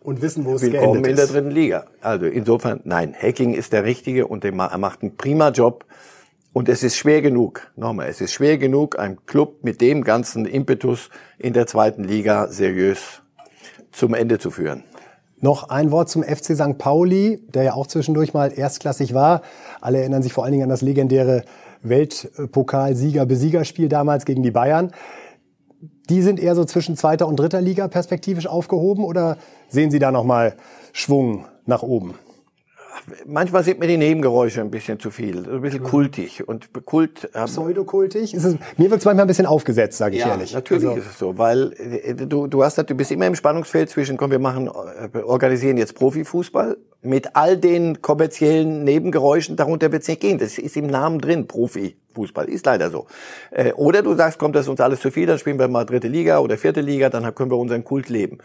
Und 0.00 0.22
wissen, 0.22 0.44
wo 0.44 0.54
es 0.54 0.62
Willkommen 0.62 1.04
in 1.04 1.16
der 1.16 1.26
dritten 1.26 1.50
Liga. 1.50 1.86
Also 2.00 2.26
insofern, 2.26 2.80
nein, 2.84 3.14
Hacking 3.18 3.54
ist 3.54 3.72
der 3.72 3.84
Richtige 3.84 4.26
und 4.26 4.44
er 4.44 4.52
macht 4.52 5.02
einen 5.02 5.16
prima 5.16 5.48
Job. 5.48 5.84
Und 6.54 6.68
es 6.68 6.84
ist 6.84 6.96
schwer 6.96 7.20
genug, 7.20 7.72
nochmal, 7.74 8.08
es 8.08 8.20
ist 8.20 8.32
schwer 8.32 8.58
genug, 8.58 8.96
einen 8.96 9.26
Club 9.26 9.64
mit 9.64 9.80
dem 9.80 10.04
ganzen 10.04 10.46
Impetus 10.46 11.10
in 11.36 11.52
der 11.52 11.66
zweiten 11.66 12.04
Liga 12.04 12.46
seriös 12.46 13.22
zum 13.90 14.14
Ende 14.14 14.38
zu 14.38 14.52
führen. 14.52 14.84
Noch 15.40 15.68
ein 15.68 15.90
Wort 15.90 16.08
zum 16.08 16.22
FC 16.22 16.54
St. 16.54 16.78
Pauli, 16.78 17.42
der 17.52 17.64
ja 17.64 17.74
auch 17.74 17.88
zwischendurch 17.88 18.34
mal 18.34 18.56
erstklassig 18.56 19.14
war. 19.14 19.42
Alle 19.80 19.98
erinnern 19.98 20.22
sich 20.22 20.32
vor 20.32 20.44
allen 20.44 20.52
Dingen 20.52 20.62
an 20.62 20.68
das 20.68 20.80
legendäre 20.80 21.42
Weltpokalsieger-Besiegerspiel 21.82 23.88
damals 23.88 24.24
gegen 24.24 24.44
die 24.44 24.52
Bayern. 24.52 24.92
Die 26.08 26.22
sind 26.22 26.38
eher 26.38 26.54
so 26.54 26.64
zwischen 26.64 26.96
zweiter 26.96 27.26
und 27.26 27.36
dritter 27.36 27.60
Liga 27.60 27.88
perspektivisch 27.88 28.46
aufgehoben 28.46 29.02
oder 29.02 29.38
sehen 29.68 29.90
Sie 29.90 29.98
da 29.98 30.12
noch 30.12 30.24
mal 30.24 30.54
Schwung 30.92 31.46
nach 31.66 31.82
oben? 31.82 32.14
Manchmal 33.26 33.64
sind 33.64 33.78
mir 33.78 33.86
die 33.86 33.96
Nebengeräusche 33.96 34.60
ein 34.60 34.70
bisschen 34.70 34.98
zu 34.98 35.10
viel, 35.10 35.48
ein 35.48 35.60
bisschen 35.60 35.82
kultig 35.82 36.46
und 36.46 36.70
Kult. 36.84 37.30
Ähm, 37.34 37.46
Pseudokultig? 37.46 38.34
Ist 38.34 38.44
es, 38.44 38.56
mir 38.76 38.90
wird 38.90 39.00
es 39.00 39.04
manchmal 39.04 39.24
ein 39.24 39.28
bisschen 39.28 39.46
all 39.46 39.58
gesetzt, 39.58 39.98
sage 39.98 40.16
ich 40.16 40.22
ja, 40.22 40.28
ehrlich. 40.28 40.52
Natürlich 40.52 40.86
also. 40.86 41.00
ist 41.00 41.06
es 41.10 41.18
so, 41.18 41.38
weil 41.38 41.72
äh, 41.74 42.14
du 42.14 42.46
du 42.46 42.62
hast 42.62 42.78
du 42.78 42.94
bist 42.94 43.10
immer 43.10 43.26
im 43.26 43.34
Spannungsfeld 43.34 43.90
zwischen, 43.90 44.16
komm, 44.16 44.30
wir 44.30 44.38
machen 44.38 44.68
äh, 44.68 45.18
organisieren 45.18 45.76
jetzt 45.76 45.94
Profifußball 45.94 46.76
mit 47.02 47.36
all 47.36 47.56
den 47.56 48.00
kommerziellen 48.00 48.84
Nebengeräuschen. 48.84 49.56
Darunter 49.56 49.92
wird 49.92 50.02
es 50.02 50.08
nicht 50.08 50.20
gehen. 50.20 50.38
Das 50.38 50.58
ist 50.58 50.76
im 50.76 50.86
Namen 50.86 51.20
drin, 51.20 51.46
Profifußball 51.46 52.48
ist 52.48 52.64
leider 52.66 52.90
so. 52.90 53.06
Äh, 53.50 53.72
oder 53.72 54.02
du 54.02 54.14
sagst, 54.14 54.38
kommt 54.38 54.56
das 54.56 54.68
uns 54.68 54.80
alles 54.80 55.00
zu 55.00 55.10
viel, 55.10 55.26
dann 55.26 55.38
spielen 55.38 55.58
wir 55.58 55.68
mal 55.68 55.84
dritte 55.84 56.08
Liga 56.08 56.38
oder 56.38 56.56
vierte 56.56 56.80
Liga, 56.80 57.10
dann 57.10 57.34
können 57.34 57.50
wir 57.50 57.58
unseren 57.58 57.84
Kult 57.84 58.08
leben 58.08 58.38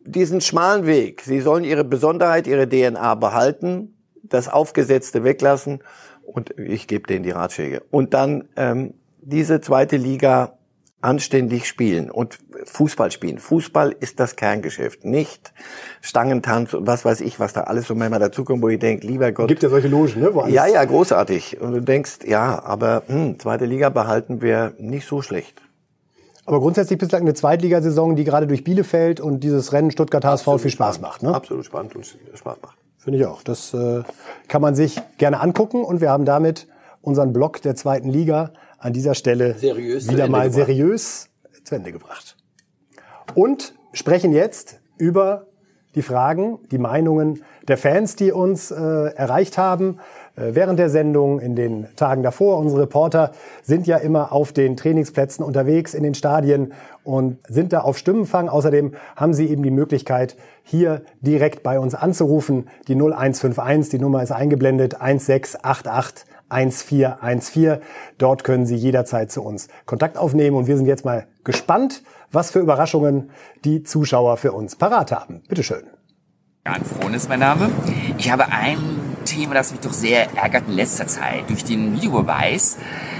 diesen 0.00 0.40
schmalen 0.40 0.86
Weg. 0.86 1.20
Sie 1.20 1.40
sollen 1.40 1.64
ihre 1.64 1.84
Besonderheit, 1.84 2.46
ihre 2.46 2.66
DNA 2.66 3.14
behalten 3.16 3.97
das 4.22 4.48
Aufgesetzte 4.48 5.24
weglassen 5.24 5.80
und 6.22 6.58
ich 6.58 6.86
gebe 6.86 7.06
denen 7.06 7.22
die 7.22 7.30
Ratschläge. 7.30 7.82
Und 7.90 8.14
dann 8.14 8.48
ähm, 8.56 8.94
diese 9.22 9.60
zweite 9.60 9.96
Liga 9.96 10.58
anständig 11.00 11.66
spielen 11.68 12.10
und 12.10 12.38
Fußball 12.64 13.12
spielen. 13.12 13.38
Fußball 13.38 13.94
ist 14.00 14.18
das 14.18 14.34
Kerngeschäft, 14.34 15.04
nicht 15.04 15.52
Stangentanz 16.00 16.74
und 16.74 16.88
was 16.88 17.04
weiß 17.04 17.20
ich, 17.20 17.38
was 17.38 17.52
da 17.52 17.62
alles 17.62 17.86
so 17.86 17.94
manchmal 17.94 18.18
dazukommt, 18.18 18.62
wo 18.62 18.68
ich 18.68 18.80
denke, 18.80 19.06
lieber 19.06 19.30
Gott. 19.30 19.46
Gibt 19.46 19.62
ja 19.62 19.68
solche 19.68 19.86
Logen, 19.86 20.20
ne? 20.20 20.34
Wo 20.34 20.44
ja, 20.46 20.66
ja, 20.66 20.84
großartig. 20.84 21.60
Und 21.60 21.72
du 21.72 21.82
denkst, 21.82 22.20
ja, 22.26 22.62
aber 22.64 23.04
hm, 23.06 23.38
zweite 23.38 23.64
Liga 23.64 23.90
behalten 23.90 24.42
wir 24.42 24.74
nicht 24.78 25.06
so 25.06 25.22
schlecht. 25.22 25.62
Aber 26.46 26.60
grundsätzlich 26.60 26.98
bislang 26.98 27.22
eine 27.22 27.34
Zweitligasaison, 27.34 28.16
die 28.16 28.24
gerade 28.24 28.46
durch 28.46 28.64
Bielefeld 28.64 29.20
und 29.20 29.40
dieses 29.40 29.72
Rennen 29.72 29.90
Stuttgart 29.90 30.24
HSV 30.24 30.48
viel 30.58 30.70
Spaß 30.70 31.00
macht. 31.00 31.22
Ne? 31.22 31.32
Absolut 31.34 31.66
spannend 31.66 31.94
und 31.94 32.06
Spaß 32.06 32.56
macht. 32.62 32.77
Finde 32.98 33.20
ich 33.20 33.26
auch. 33.26 33.42
Das 33.42 33.72
äh, 33.72 34.02
kann 34.48 34.60
man 34.60 34.74
sich 34.74 35.00
gerne 35.16 35.40
angucken 35.40 35.84
und 35.84 36.00
wir 36.00 36.10
haben 36.10 36.24
damit 36.24 36.66
unseren 37.00 37.32
Blog 37.32 37.62
der 37.62 37.74
zweiten 37.76 38.10
Liga 38.10 38.52
an 38.78 38.92
dieser 38.92 39.14
Stelle 39.14 39.54
seriös 39.54 40.10
wieder 40.10 40.28
mal 40.28 40.52
seriös 40.52 41.30
zu 41.64 41.74
Ende 41.74 41.92
gebracht. 41.92 42.36
Und 43.34 43.74
sprechen 43.92 44.32
jetzt 44.32 44.80
über 44.96 45.46
die 45.94 46.02
Fragen, 46.02 46.58
die 46.70 46.78
Meinungen 46.78 47.42
der 47.66 47.76
Fans, 47.76 48.16
die 48.16 48.32
uns 48.32 48.70
äh, 48.70 48.76
erreicht 48.76 49.58
haben. 49.58 49.98
Äh, 50.38 50.54
während 50.54 50.78
der 50.78 50.88
Sendung, 50.88 51.40
in 51.40 51.56
den 51.56 51.86
Tagen 51.96 52.22
davor. 52.22 52.58
Unsere 52.58 52.82
Reporter 52.82 53.32
sind 53.62 53.86
ja 53.86 53.96
immer 53.96 54.32
auf 54.32 54.52
den 54.52 54.76
Trainingsplätzen 54.76 55.44
unterwegs, 55.44 55.94
in 55.94 56.02
den 56.02 56.14
Stadien 56.14 56.72
und 57.04 57.38
sind 57.48 57.72
da 57.72 57.80
auf 57.80 57.98
Stimmenfang. 57.98 58.48
Außerdem 58.48 58.92
haben 59.16 59.34
Sie 59.34 59.48
eben 59.48 59.62
die 59.62 59.70
Möglichkeit, 59.70 60.36
hier 60.62 61.02
direkt 61.20 61.62
bei 61.62 61.78
uns 61.78 61.94
anzurufen. 61.94 62.68
Die 62.86 62.94
0151, 62.94 63.90
die 63.90 63.98
Nummer 63.98 64.22
ist 64.22 64.32
eingeblendet, 64.32 65.00
1688 65.00 66.26
1414. 66.48 67.78
Dort 68.18 68.44
können 68.44 68.66
Sie 68.66 68.76
jederzeit 68.76 69.30
zu 69.30 69.42
uns 69.42 69.68
Kontakt 69.86 70.16
aufnehmen 70.16 70.56
und 70.56 70.66
wir 70.66 70.76
sind 70.76 70.86
jetzt 70.86 71.04
mal 71.04 71.26
gespannt, 71.44 72.02
was 72.30 72.50
für 72.50 72.60
Überraschungen 72.60 73.30
die 73.64 73.82
Zuschauer 73.82 74.36
für 74.36 74.52
uns 74.52 74.76
parat 74.76 75.12
haben. 75.12 75.42
Bitteschön. 75.48 75.84
Jan 76.66 76.84
Frohn 76.84 77.14
ist 77.14 77.28
mein 77.28 77.40
Name. 77.40 77.70
Ich 78.18 78.30
habe 78.30 78.48
ein 78.48 78.78
Thema, 79.24 79.54
das 79.54 79.70
mich 79.70 79.80
doch 79.80 79.92
sehr 79.92 80.34
ärgert 80.36 80.64
in 80.68 80.74
letzter 80.74 81.06
Zeit. 81.06 81.48
Durch 81.48 81.64
den 81.64 81.94
Videobeweis 81.94 82.78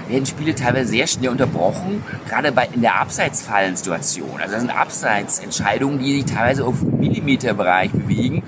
werden 0.09 0.27
Spiele 0.27 0.55
teilweise 0.55 0.91
sehr 0.91 1.07
schnell 1.07 1.31
unterbrochen, 1.31 2.03
gerade 2.29 2.53
bei, 2.53 2.69
in 2.75 2.83
der 2.83 3.01
Abseitsfallensituation. 3.01 4.41
Also 4.41 4.53
das 4.53 4.61
sind 4.61 4.71
Abseitsentscheidungen, 4.71 5.99
die 5.99 6.21
sich 6.21 6.25
teilweise 6.27 6.65
auf 6.65 6.83
Millimeterbereich 6.83 7.91
bewegen. 7.93 8.43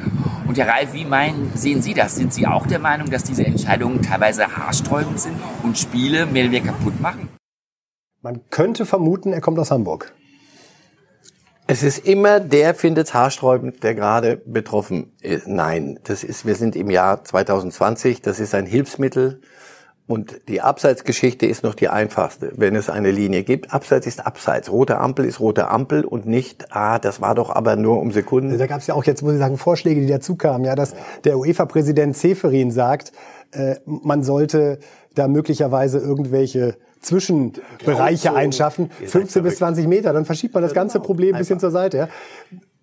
Und 0.50 0.58
Herr 0.58 0.66
Ralf, 0.66 0.94
wie 0.94 1.04
meinen, 1.04 1.52
sehen 1.54 1.80
Sie 1.80 1.94
das? 1.94 2.16
Sind 2.16 2.34
Sie 2.34 2.44
auch 2.44 2.66
der 2.66 2.80
Meinung, 2.80 3.08
dass 3.08 3.22
diese 3.22 3.44
Entscheidungen 3.44 4.02
teilweise 4.02 4.56
haarsträubend 4.56 5.20
sind 5.20 5.36
und 5.62 5.78
Spiele 5.78 6.26
mehr 6.26 6.42
oder 6.42 6.52
weniger 6.54 6.72
kaputt 6.72 7.00
machen? 7.00 7.28
Man 8.20 8.40
könnte 8.50 8.84
vermuten, 8.84 9.32
er 9.32 9.40
kommt 9.40 9.60
aus 9.60 9.70
Hamburg. 9.70 10.12
Es 11.68 11.84
ist 11.84 12.04
immer 12.04 12.40
der 12.40 12.74
findet 12.74 13.14
haarsträubend, 13.14 13.84
der 13.84 13.94
gerade 13.94 14.38
betroffen 14.38 15.12
ist. 15.20 15.46
Nein, 15.46 16.00
das 16.02 16.24
ist, 16.24 16.44
wir 16.44 16.56
sind 16.56 16.74
im 16.74 16.90
Jahr 16.90 17.22
2020, 17.22 18.20
das 18.20 18.40
ist 18.40 18.52
ein 18.52 18.66
Hilfsmittel. 18.66 19.42
Und 20.10 20.40
die 20.48 20.60
Abseitsgeschichte 20.60 21.46
ist 21.46 21.62
noch 21.62 21.76
die 21.76 21.88
einfachste, 21.88 22.50
wenn 22.56 22.74
es 22.74 22.90
eine 22.90 23.12
Linie 23.12 23.44
gibt. 23.44 23.72
Abseits 23.72 24.08
ist 24.08 24.26
Abseits. 24.26 24.72
Rote 24.72 24.98
Ampel 24.98 25.24
ist 25.24 25.38
rote 25.38 25.68
Ampel 25.68 26.04
und 26.04 26.26
nicht, 26.26 26.74
ah, 26.74 26.98
das 26.98 27.20
war 27.20 27.36
doch 27.36 27.48
aber 27.48 27.76
nur 27.76 28.00
um 28.00 28.10
Sekunden. 28.10 28.58
Da 28.58 28.66
gab 28.66 28.80
es 28.80 28.88
ja 28.88 28.94
auch 28.94 29.04
jetzt, 29.04 29.22
muss 29.22 29.34
ich 29.34 29.38
sagen, 29.38 29.56
Vorschläge, 29.56 30.00
die 30.00 30.08
dazu 30.08 30.34
kamen, 30.34 30.64
ja, 30.64 30.74
dass 30.74 30.96
der 31.22 31.38
UEFA-Präsident 31.38 32.16
Seferin 32.16 32.72
sagt, 32.72 33.12
äh, 33.52 33.76
man 33.84 34.24
sollte 34.24 34.80
da 35.14 35.28
möglicherweise 35.28 35.98
irgendwelche 35.98 36.74
Zwischenbereiche 37.00 38.34
einschaffen, 38.34 38.90
15 38.90 39.44
bis 39.44 39.58
20 39.58 39.86
Meter, 39.86 40.12
dann 40.12 40.24
verschiebt 40.24 40.54
man 40.54 40.64
das 40.64 40.74
ganze 40.74 40.98
genau. 40.98 41.06
Problem 41.06 41.36
ein 41.36 41.38
bisschen 41.38 41.60
zur 41.60 41.70
Seite. 41.70 41.96
Ja. 41.96 42.08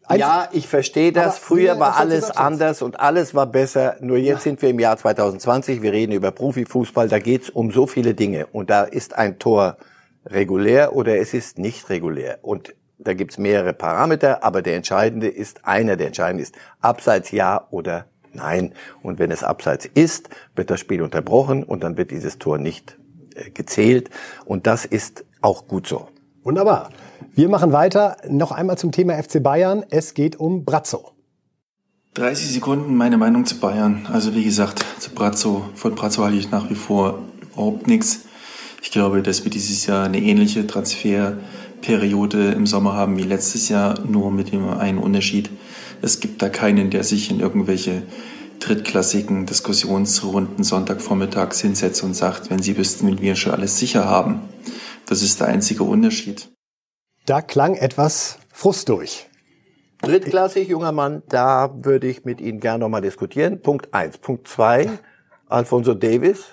Eins, 0.09 0.21
ja, 0.21 0.49
ich 0.53 0.67
verstehe 0.67 1.11
das. 1.11 1.37
Früher 1.37 1.79
war 1.79 1.97
alles 1.97 2.31
anders 2.31 2.81
und 2.81 2.99
alles 2.99 3.35
war 3.35 3.45
besser. 3.45 3.97
Nur 3.99 4.17
jetzt 4.17 4.45
ja. 4.45 4.51
sind 4.51 4.61
wir 4.61 4.69
im 4.69 4.79
Jahr 4.79 4.97
2020. 4.97 5.81
Wir 5.81 5.91
reden 5.91 6.13
über 6.13 6.31
Profifußball. 6.31 7.09
Da 7.09 7.19
geht's 7.19 7.49
um 7.49 7.71
so 7.71 7.87
viele 7.87 8.13
Dinge. 8.13 8.47
Und 8.47 8.69
da 8.69 8.83
ist 8.83 9.17
ein 9.17 9.37
Tor 9.37 9.77
regulär 10.25 10.95
oder 10.95 11.17
es 11.17 11.33
ist 11.33 11.59
nicht 11.59 11.89
regulär. 11.89 12.39
Und 12.41 12.73
da 12.99 13.13
gibt's 13.13 13.37
mehrere 13.37 13.73
Parameter, 13.73 14.43
aber 14.43 14.61
der 14.61 14.75
entscheidende 14.75 15.27
ist, 15.27 15.65
einer 15.65 15.97
der 15.97 16.07
entscheidenden 16.07 16.43
ist, 16.43 16.55
abseits 16.79 17.31
ja 17.31 17.67
oder 17.69 18.05
nein. 18.33 18.73
Und 19.03 19.19
wenn 19.19 19.31
es 19.31 19.43
abseits 19.43 19.85
ist, 19.85 20.29
wird 20.55 20.69
das 20.69 20.79
Spiel 20.79 21.01
unterbrochen 21.01 21.63
und 21.63 21.83
dann 21.83 21.97
wird 21.97 22.11
dieses 22.11 22.39
Tor 22.39 22.57
nicht 22.57 22.97
äh, 23.35 23.49
gezählt. 23.49 24.09
Und 24.45 24.67
das 24.67 24.85
ist 24.85 25.25
auch 25.41 25.67
gut 25.67 25.85
so. 25.85 26.07
Wunderbar. 26.43 26.91
Wir 27.33 27.49
machen 27.49 27.71
weiter. 27.71 28.17
Noch 28.29 28.51
einmal 28.51 28.77
zum 28.77 28.91
Thema 28.91 29.21
FC 29.21 29.41
Bayern. 29.41 29.85
Es 29.89 30.13
geht 30.13 30.39
um 30.39 30.65
Brazzo. 30.65 31.11
30 32.15 32.51
Sekunden 32.51 32.95
meine 32.95 33.17
Meinung 33.17 33.45
zu 33.45 33.59
Bayern. 33.59 34.07
Also 34.11 34.33
wie 34.33 34.43
gesagt, 34.43 34.83
zu 34.99 35.11
Brazzo. 35.11 35.69
Von 35.75 35.93
Brazzo 35.93 36.23
halte 36.23 36.37
ich 36.37 36.49
nach 36.49 36.69
wie 36.69 36.75
vor 36.75 37.19
überhaupt 37.41 37.87
nichts. 37.87 38.21
Ich 38.81 38.91
glaube, 38.91 39.21
dass 39.21 39.43
wir 39.43 39.51
dieses 39.51 39.85
Jahr 39.85 40.05
eine 40.05 40.19
ähnliche 40.19 40.65
Transferperiode 40.65 42.51
im 42.51 42.65
Sommer 42.65 42.93
haben 42.93 43.17
wie 43.17 43.23
letztes 43.23 43.69
Jahr, 43.69 43.99
nur 44.05 44.31
mit 44.31 44.51
dem 44.51 44.67
einen 44.67 44.97
Unterschied. 44.97 45.49
Es 46.01 46.19
gibt 46.19 46.41
da 46.41 46.49
keinen, 46.49 46.89
der 46.89 47.03
sich 47.03 47.29
in 47.29 47.39
irgendwelche 47.39 48.03
drittklassigen 48.59 49.45
Diskussionsrunden 49.45 50.63
Sonntagvormittags 50.63 51.61
hinsetzt 51.61 52.03
und 52.03 52.15
sagt, 52.15 52.49
wenn 52.49 52.61
Sie 52.61 52.77
wüssten, 52.77 53.07
wie 53.07 53.21
wir 53.21 53.35
schon 53.35 53.53
alles 53.53 53.77
sicher 53.77 54.05
haben. 54.05 54.41
Das 55.05 55.21
ist 55.21 55.39
der 55.39 55.47
einzige 55.47 55.83
Unterschied. 55.83 56.49
Da 57.27 57.41
klang 57.41 57.75
etwas 57.75 58.39
Frust 58.53 58.87
durch. 58.87 59.27
Drittklassig, 60.01 60.69
junger 60.69 60.93
Mann, 60.93 61.23
da 61.27 61.75
würde 61.81 62.07
ich 62.07 62.23
mit 62.23 62.39
Ihnen 62.39 62.61
gerne 62.61 62.79
nochmal 62.79 63.01
diskutieren. 63.01 63.61
Punkt 63.61 63.93
eins. 63.93 64.17
Punkt 64.17 64.47
zwei, 64.47 64.89
Alfonso 65.49 65.93
Davis, 65.93 66.45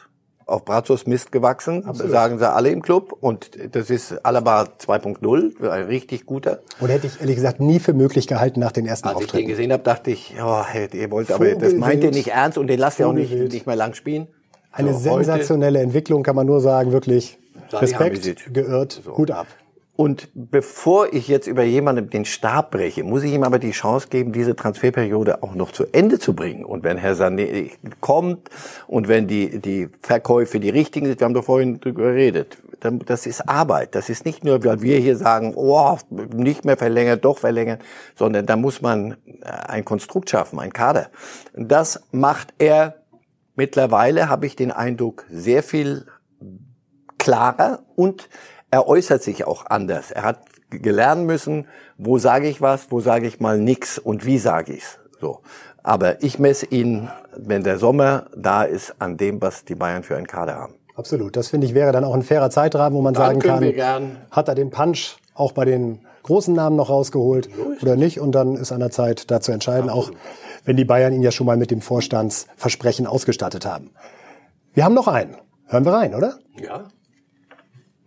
auf 0.47 0.65
Brazos 0.65 1.07
Mist 1.07 1.31
gewachsen, 1.31 1.85
Absolut. 1.85 2.11
sagen 2.11 2.39
sie 2.41 2.53
alle 2.53 2.71
im 2.71 2.83
Club. 2.83 3.17
Und 3.21 3.53
das 3.71 3.89
ist 3.89 4.27
Alaba 4.27 4.63
2.0, 4.81 5.65
ein 5.71 5.85
richtig 5.85 6.27
guter. 6.27 6.59
Und 6.81 6.89
hätte 6.89 7.07
ich 7.07 7.21
ehrlich 7.21 7.37
gesagt 7.37 7.61
nie 7.61 7.79
für 7.79 7.93
möglich 7.93 8.27
gehalten 8.27 8.59
nach 8.59 8.73
den 8.73 8.85
ersten 8.85 9.07
Als 9.07 9.19
Auftritten. 9.19 9.37
Als 9.37 9.43
ich 9.43 9.47
den 9.47 9.49
gesehen 9.51 9.73
habe, 9.73 9.85
dachte 9.85 10.11
ich, 10.11 10.35
oh, 10.45 10.65
ihr 10.93 11.11
wollt, 11.13 11.31
aber 11.31 11.55
das 11.55 11.73
meint 11.75 12.03
ihr 12.03 12.11
nicht 12.11 12.33
ernst 12.33 12.59
und 12.59 12.67
den 12.67 12.81
lasst 12.81 12.99
ihr 12.99 13.07
auch 13.07 13.13
nicht, 13.13 13.33
nicht 13.33 13.69
mehr 13.69 13.77
lang 13.77 13.95
spielen. 13.95 14.27
Eine 14.73 14.93
so, 14.93 14.99
sensationelle 14.99 15.79
Entwicklung, 15.79 16.25
kann 16.25 16.35
man 16.35 16.49
nur 16.49 16.61
sagen, 16.61 16.91
wirklich. 16.91 17.39
Respekt, 17.71 18.53
geirrt, 18.53 19.03
so. 19.05 19.17
Hut 19.17 19.31
ab. 19.31 19.47
Und 19.97 20.29
bevor 20.35 21.13
ich 21.13 21.29
jetzt 21.29 21.47
über 21.47 21.63
jemanden 21.63 22.11
den 22.11 22.25
Stab 22.25 22.73
breche, 22.73 23.05
muss 23.05 23.23
ich 23.23 23.33
ihm 23.33 23.45
aber 23.45 23.61
die 23.61 23.71
Chance 23.71 24.09
geben, 24.09 24.33
diese 24.33 24.57
Transferperiode 24.57 25.45
auch 25.45 25.55
noch 25.55 25.71
zu 25.71 25.85
Ende 25.93 26.19
zu 26.19 26.35
bringen. 26.35 26.65
Und 26.65 26.83
wenn 26.83 26.97
Herr 26.97 27.15
Sané 27.15 27.71
kommt 28.01 28.51
und 28.89 29.07
wenn 29.07 29.29
die, 29.29 29.61
die 29.61 29.89
Verkäufe 30.03 30.59
die 30.59 30.71
richtigen 30.71 31.07
sind, 31.07 31.21
wir 31.21 31.25
haben 31.27 31.35
doch 31.35 31.45
vorhin 31.45 31.79
drüber 31.79 32.03
geredet, 32.03 32.59
dann, 32.81 32.99
das 32.99 33.25
ist 33.27 33.49
Arbeit. 33.49 33.95
Das 33.95 34.09
ist 34.09 34.25
nicht 34.25 34.43
nur, 34.43 34.65
weil 34.65 34.83
wir 34.83 34.99
hier 34.99 35.17
sagen, 35.17 35.53
oh, 35.55 35.97
nicht 36.11 36.65
mehr 36.65 36.77
verlängern, 36.77 37.21
doch 37.21 37.39
verlängern, 37.39 37.79
sondern 38.17 38.47
da 38.47 38.57
muss 38.57 38.83
man 38.83 39.13
äh, 39.43 39.45
ein 39.45 39.85
Konstrukt 39.85 40.29
schaffen, 40.29 40.59
ein 40.59 40.73
Kader. 40.73 41.11
Das 41.55 42.03
macht 42.11 42.53
er 42.59 42.97
mittlerweile, 43.55 44.29
habe 44.29 44.47
ich 44.47 44.57
den 44.57 44.73
Eindruck, 44.73 45.25
sehr 45.31 45.63
viel 45.63 46.07
klarer 47.19 47.85
und 47.95 48.29
er 48.75 48.89
äußert 48.89 49.23
sich 49.23 49.47
auch 49.47 49.67
anders. 49.67 50.11
Er 50.11 50.25
hat 50.25 50.41
gelernt 50.69 51.27
müssen, 51.27 51.69
wo 51.97 52.19
sage 52.19 52.49
ich 52.49 52.61
was, 52.61 52.91
wo 52.91 52.99
sage 52.99 53.29
ich 53.29 53.39
mal 53.39 53.57
nix 53.57 54.01
und 54.01 54.27
wie 54.27 54.37
sage 54.37 54.73
ich's. 54.73 54.99
So. 55.21 55.43
Aber 55.85 56.25
ich 56.25 56.41
messe 56.41 56.67
ihn, 56.67 57.09
wenn 57.37 57.63
der 57.63 57.79
Sommer 57.79 58.27
da 58.37 58.65
ist, 58.65 58.97
an 58.99 59.17
dem, 59.17 59.41
was 59.41 59.65
die 59.65 59.77
Bayern 59.77 60.03
für 60.03 60.17
einen 60.17 60.27
Kader 60.27 60.57
haben. 60.57 60.75
Absolut. 60.97 61.37
Das 61.37 61.51
finde 61.51 61.69
ich 61.69 61.75
wäre 61.75 61.93
dann 61.93 62.03
auch 62.03 62.15
ein 62.15 62.25
fairer 62.25 62.51
Zeitrahmen, 62.51 62.99
wo 62.99 63.01
man 63.01 63.15
Dann 63.15 63.41
sagen 63.41 63.77
kann, 63.77 64.17
hat 64.33 64.49
er 64.49 64.57
den 64.57 64.71
Punch 64.71 65.19
auch 65.35 65.53
bei 65.53 65.65
den 65.65 66.01
großen 66.25 66.53
Namen 66.53 66.75
noch 66.75 66.91
rausgeholt 66.91 67.49
oder 67.81 67.95
nicht? 67.95 68.19
Und 68.19 68.33
dann 68.33 68.57
ist 68.57 68.73
an 68.73 68.81
der 68.81 68.91
Zeit, 68.91 69.31
da 69.31 69.41
zu 69.41 69.53
entscheiden, 69.53 69.89
auch 69.89 70.11
wenn 70.65 70.77
die 70.77 70.85
Bayern 70.85 71.13
ihn 71.13 71.23
ja 71.23 71.31
schon 71.31 71.47
mal 71.47 71.57
mit 71.57 71.71
dem 71.71 71.81
Vorstandsversprechen 71.81 73.07
ausgestattet 73.07 73.67
haben. 73.67 73.93
Wir 74.73 74.85
haben 74.85 74.95
noch 74.95 75.07
einen. 75.07 75.37
Hören 75.69 75.85
wir 75.85 75.93
rein, 75.93 76.13
oder? 76.17 76.41
Ja. 76.61 76.89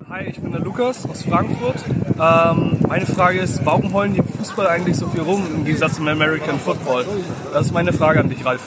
Hi, 0.09 0.23
ich 0.29 0.39
bin 0.39 0.51
der 0.51 0.61
Lukas 0.61 1.07
aus 1.09 1.23
Frankfurt. 1.23 1.75
Ähm, 2.19 2.77
meine 2.87 3.05
Frage 3.05 3.39
ist, 3.39 3.65
warum 3.65 3.93
heulen 3.93 4.13
die 4.13 4.19
im 4.19 4.27
Fußball 4.27 4.67
eigentlich 4.67 4.95
so 4.95 5.07
viel 5.07 5.21
rum 5.21 5.45
im 5.53 5.65
Gegensatz 5.65 5.95
zum 5.95 6.07
American 6.07 6.59
Football? 6.59 7.05
Das 7.51 7.65
ist 7.67 7.73
meine 7.73 7.91
Frage 7.91 8.21
an 8.21 8.29
dich, 8.29 8.45
Ralf. 8.45 8.61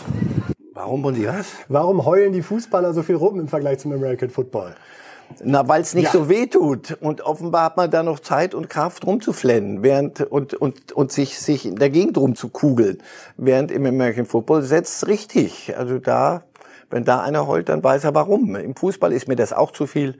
Warum 0.74 1.04
und 1.04 1.14
die 1.14 1.26
was? 1.26 1.46
Warum 1.68 2.04
heulen 2.04 2.32
die 2.32 2.42
Fußballer 2.42 2.92
so 2.92 3.02
viel 3.02 3.14
rum 3.16 3.40
im 3.40 3.48
Vergleich 3.48 3.78
zum 3.78 3.92
American 3.92 4.28
Football? 4.28 4.74
Na, 5.42 5.66
weil 5.68 5.80
es 5.80 5.94
nicht 5.94 6.06
Ja. 6.06 6.10
so 6.12 6.28
weh 6.28 6.46
tut. 6.46 6.98
Und 7.00 7.22
offenbar 7.22 7.64
hat 7.64 7.76
man 7.76 7.90
da 7.90 8.02
noch 8.02 8.20
Zeit 8.20 8.54
und 8.54 8.68
Kraft 8.68 9.06
rumzuflennen, 9.06 9.82
während 9.82 10.20
und 10.20 10.54
und 10.54 10.92
und 10.92 11.12
sich 11.12 11.38
sich 11.38 11.64
in 11.66 11.76
der 11.76 11.88
Gegend 11.88 12.18
rumzukugeln. 12.18 12.98
Während 13.36 13.70
im 13.70 13.86
American 13.86 14.26
Football 14.26 14.62
setzt 14.62 15.06
richtig. 15.06 15.74
Also 15.78 15.98
da, 15.98 16.42
wenn 16.90 17.04
da 17.04 17.20
einer 17.20 17.46
heult, 17.46 17.68
dann 17.68 17.82
weiß 17.82 18.04
er 18.04 18.14
warum. 18.14 18.56
Im 18.56 18.74
Fußball 18.74 19.12
ist 19.12 19.28
mir 19.28 19.36
das 19.36 19.52
auch 19.52 19.70
zu 19.70 19.86
viel. 19.86 20.18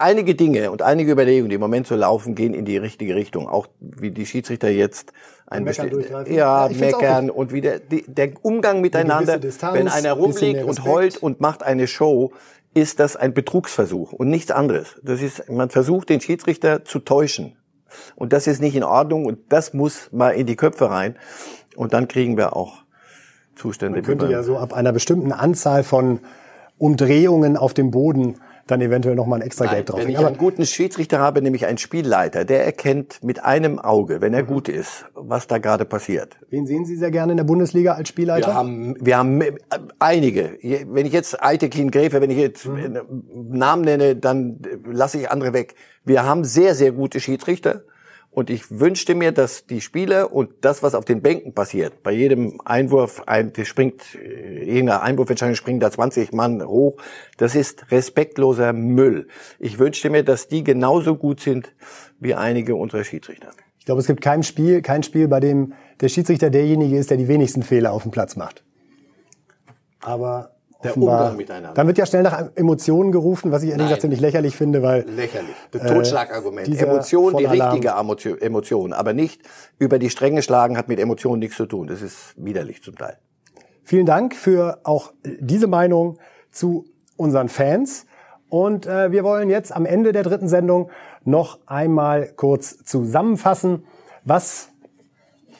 Einige 0.00 0.34
Dinge 0.34 0.70
und 0.70 0.80
einige 0.80 1.12
Überlegungen, 1.12 1.50
die 1.50 1.56
im 1.56 1.60
Moment 1.60 1.86
so 1.86 1.94
laufen, 1.94 2.34
gehen 2.34 2.54
in 2.54 2.64
die 2.64 2.78
richtige 2.78 3.14
Richtung. 3.14 3.46
Auch 3.48 3.66
wie 3.80 4.10
die 4.10 4.24
Schiedsrichter 4.24 4.70
jetzt 4.70 5.12
ein 5.46 5.64
Meckern 5.64 5.90
ja, 6.00 6.22
Ja, 6.24 6.70
meckern 6.74 7.28
und 7.28 7.52
wieder 7.52 7.80
die, 7.80 8.04
der 8.06 8.32
Umgang 8.40 8.80
miteinander. 8.80 9.38
Distanz, 9.38 9.74
wenn 9.74 9.88
einer 9.88 10.14
rumliegt 10.14 10.64
und 10.64 10.84
heult 10.84 11.18
und 11.18 11.40
macht 11.40 11.62
eine 11.62 11.86
Show, 11.86 12.32
ist 12.72 12.98
das 12.98 13.16
ein 13.16 13.34
Betrugsversuch 13.34 14.12
und 14.14 14.30
nichts 14.30 14.50
anderes. 14.50 14.98
Das 15.02 15.20
ist, 15.20 15.50
man 15.50 15.68
versucht, 15.68 16.08
den 16.08 16.22
Schiedsrichter 16.22 16.82
zu 16.84 17.00
täuschen. 17.00 17.56
Und 18.16 18.32
das 18.32 18.46
ist 18.46 18.62
nicht 18.62 18.76
in 18.76 18.84
Ordnung 18.84 19.26
und 19.26 19.38
das 19.50 19.74
muss 19.74 20.10
mal 20.12 20.30
in 20.30 20.46
die 20.46 20.56
Köpfe 20.56 20.88
rein. 20.90 21.16
Und 21.76 21.92
dann 21.92 22.08
kriegen 22.08 22.38
wir 22.38 22.56
auch 22.56 22.84
Zustände. 23.54 23.98
Man 23.98 24.06
könnte 24.06 24.28
wie 24.28 24.32
ja 24.32 24.42
so 24.42 24.56
ab 24.56 24.72
einer 24.72 24.92
bestimmten 24.92 25.32
Anzahl 25.32 25.84
von 25.84 26.20
Umdrehungen 26.78 27.58
auf 27.58 27.74
dem 27.74 27.90
Boden 27.90 28.36
dann 28.70 28.80
eventuell 28.80 29.14
nochmal 29.14 29.40
ein 29.40 29.46
extra 29.46 29.64
Nein, 29.66 29.74
Geld 29.76 29.90
drauf. 29.90 30.00
wenn 30.00 30.08
ich 30.08 30.18
einen 30.18 30.36
guten 30.36 30.64
Schiedsrichter 30.66 31.18
habe, 31.18 31.42
nämlich 31.42 31.66
einen 31.66 31.78
Spielleiter, 31.78 32.44
der 32.44 32.64
erkennt 32.64 33.22
mit 33.22 33.44
einem 33.44 33.78
Auge, 33.78 34.20
wenn 34.20 34.34
er 34.34 34.42
gut 34.42 34.68
ist, 34.68 35.04
was 35.14 35.46
da 35.46 35.58
gerade 35.58 35.84
passiert. 35.84 36.36
Wen 36.50 36.66
sehen 36.66 36.84
Sie 36.84 36.96
sehr 36.96 37.10
gerne 37.10 37.32
in 37.32 37.36
der 37.36 37.44
Bundesliga 37.44 37.92
als 37.94 38.08
Spielleiter? 38.08 38.48
Wir 38.48 38.54
haben, 38.54 38.96
wir 39.00 39.16
haben 39.18 39.40
äh, 39.40 39.52
einige. 39.98 40.58
Wenn 40.62 41.06
ich 41.06 41.12
jetzt 41.12 41.42
Eitekin 41.42 41.90
Gräfe, 41.90 42.20
wenn 42.20 42.30
ich 42.30 42.38
jetzt 42.38 42.66
Mhm. 42.66 42.96
äh, 42.96 43.00
Namen 43.34 43.82
nenne, 43.82 44.16
dann 44.16 44.60
äh, 44.64 44.76
lasse 44.90 45.18
ich 45.18 45.30
andere 45.30 45.52
weg. 45.52 45.74
Wir 46.04 46.24
haben 46.24 46.44
sehr, 46.44 46.74
sehr 46.74 46.92
gute 46.92 47.20
Schiedsrichter. 47.20 47.82
Und 48.32 48.48
ich 48.48 48.78
wünschte 48.78 49.16
mir, 49.16 49.32
dass 49.32 49.66
die 49.66 49.80
Spieler 49.80 50.32
und 50.32 50.50
das, 50.60 50.84
was 50.84 50.94
auf 50.94 51.04
den 51.04 51.20
Bänken 51.20 51.52
passiert, 51.52 52.04
bei 52.04 52.12
jedem 52.12 52.60
Einwurf, 52.64 53.24
ein, 53.26 53.52
der 53.52 53.64
springt, 53.64 54.02
äh, 54.70 54.74
irgendeine 54.74 55.02
Einwurfentscheidung 55.02 55.54
springen 55.56 55.80
da 55.80 55.90
20 55.90 56.32
Mann 56.32 56.64
hoch, 56.66 56.96
das 57.36 57.54
ist 57.54 57.90
respektloser 57.90 58.72
Müll. 58.72 59.26
Ich 59.58 59.78
wünschte 59.78 60.10
mir, 60.10 60.22
dass 60.24 60.48
die 60.48 60.64
genauso 60.64 61.16
gut 61.16 61.40
sind 61.40 61.72
wie 62.18 62.34
einige 62.34 62.74
unserer 62.76 63.04
Schiedsrichter. 63.04 63.50
Ich 63.78 63.86
glaube, 63.86 64.00
es 64.00 64.06
gibt 64.06 64.20
kein 64.20 64.42
Spiel, 64.42 64.82
kein 64.82 65.02
Spiel, 65.02 65.26
bei 65.28 65.40
dem 65.40 65.72
der 66.00 66.08
Schiedsrichter 66.08 66.50
derjenige 66.50 66.96
ist, 66.98 67.10
der 67.10 67.16
die 67.16 67.28
wenigsten 67.28 67.62
Fehler 67.62 67.92
auf 67.92 68.02
dem 68.02 68.10
Platz 68.10 68.36
macht. 68.36 68.62
Aber 70.02 70.52
Der 70.82 70.90
offenbar, 70.92 71.20
Umgang 71.22 71.36
miteinander. 71.36 71.72
Dann 71.74 71.86
wird 71.86 71.98
ja 71.98 72.06
schnell 72.06 72.22
nach 72.22 72.50
Emotionen 72.54 73.12
gerufen, 73.12 73.52
was 73.52 73.62
ich 73.62 73.68
ehrlich 73.68 73.78
Nein. 73.80 73.86
gesagt 73.88 74.00
ziemlich 74.02 74.20
lächerlich 74.20 74.56
finde, 74.56 74.82
weil 74.82 75.02
Lächerlich. 75.08 75.54
Das 75.72 75.82
Äh, 75.82 75.94
Totschlagargument. 75.94 76.66
dieser 76.66 76.88
Emotion, 76.88 77.36
die 77.36 77.44
richtige 77.44 77.88
Emotio- 77.90 78.36
Emotion, 78.36 78.92
aber 78.92 79.12
nicht 79.12 79.42
über 79.78 79.98
die 79.98 80.08
Stränge 80.10 80.42
schlagen 80.42 80.76
hat 80.78 80.88
mit 80.88 80.98
Emotionen 80.98 81.40
nichts 81.40 81.56
zu 81.56 81.66
tun. 81.66 81.86
Das 81.86 82.00
ist 82.02 82.34
widerlich 82.36 82.82
zum 82.82 82.96
Teil. 82.96 83.16
Vielen 83.90 84.06
Dank 84.06 84.36
für 84.36 84.78
auch 84.84 85.12
diese 85.24 85.66
Meinung 85.66 86.16
zu 86.52 86.84
unseren 87.16 87.48
Fans. 87.48 88.06
Und 88.48 88.86
äh, 88.86 89.10
wir 89.10 89.24
wollen 89.24 89.50
jetzt 89.50 89.74
am 89.74 89.84
Ende 89.84 90.12
der 90.12 90.22
dritten 90.22 90.46
Sendung 90.46 90.90
noch 91.24 91.58
einmal 91.66 92.28
kurz 92.36 92.84
zusammenfassen, 92.84 93.82
was 94.24 94.68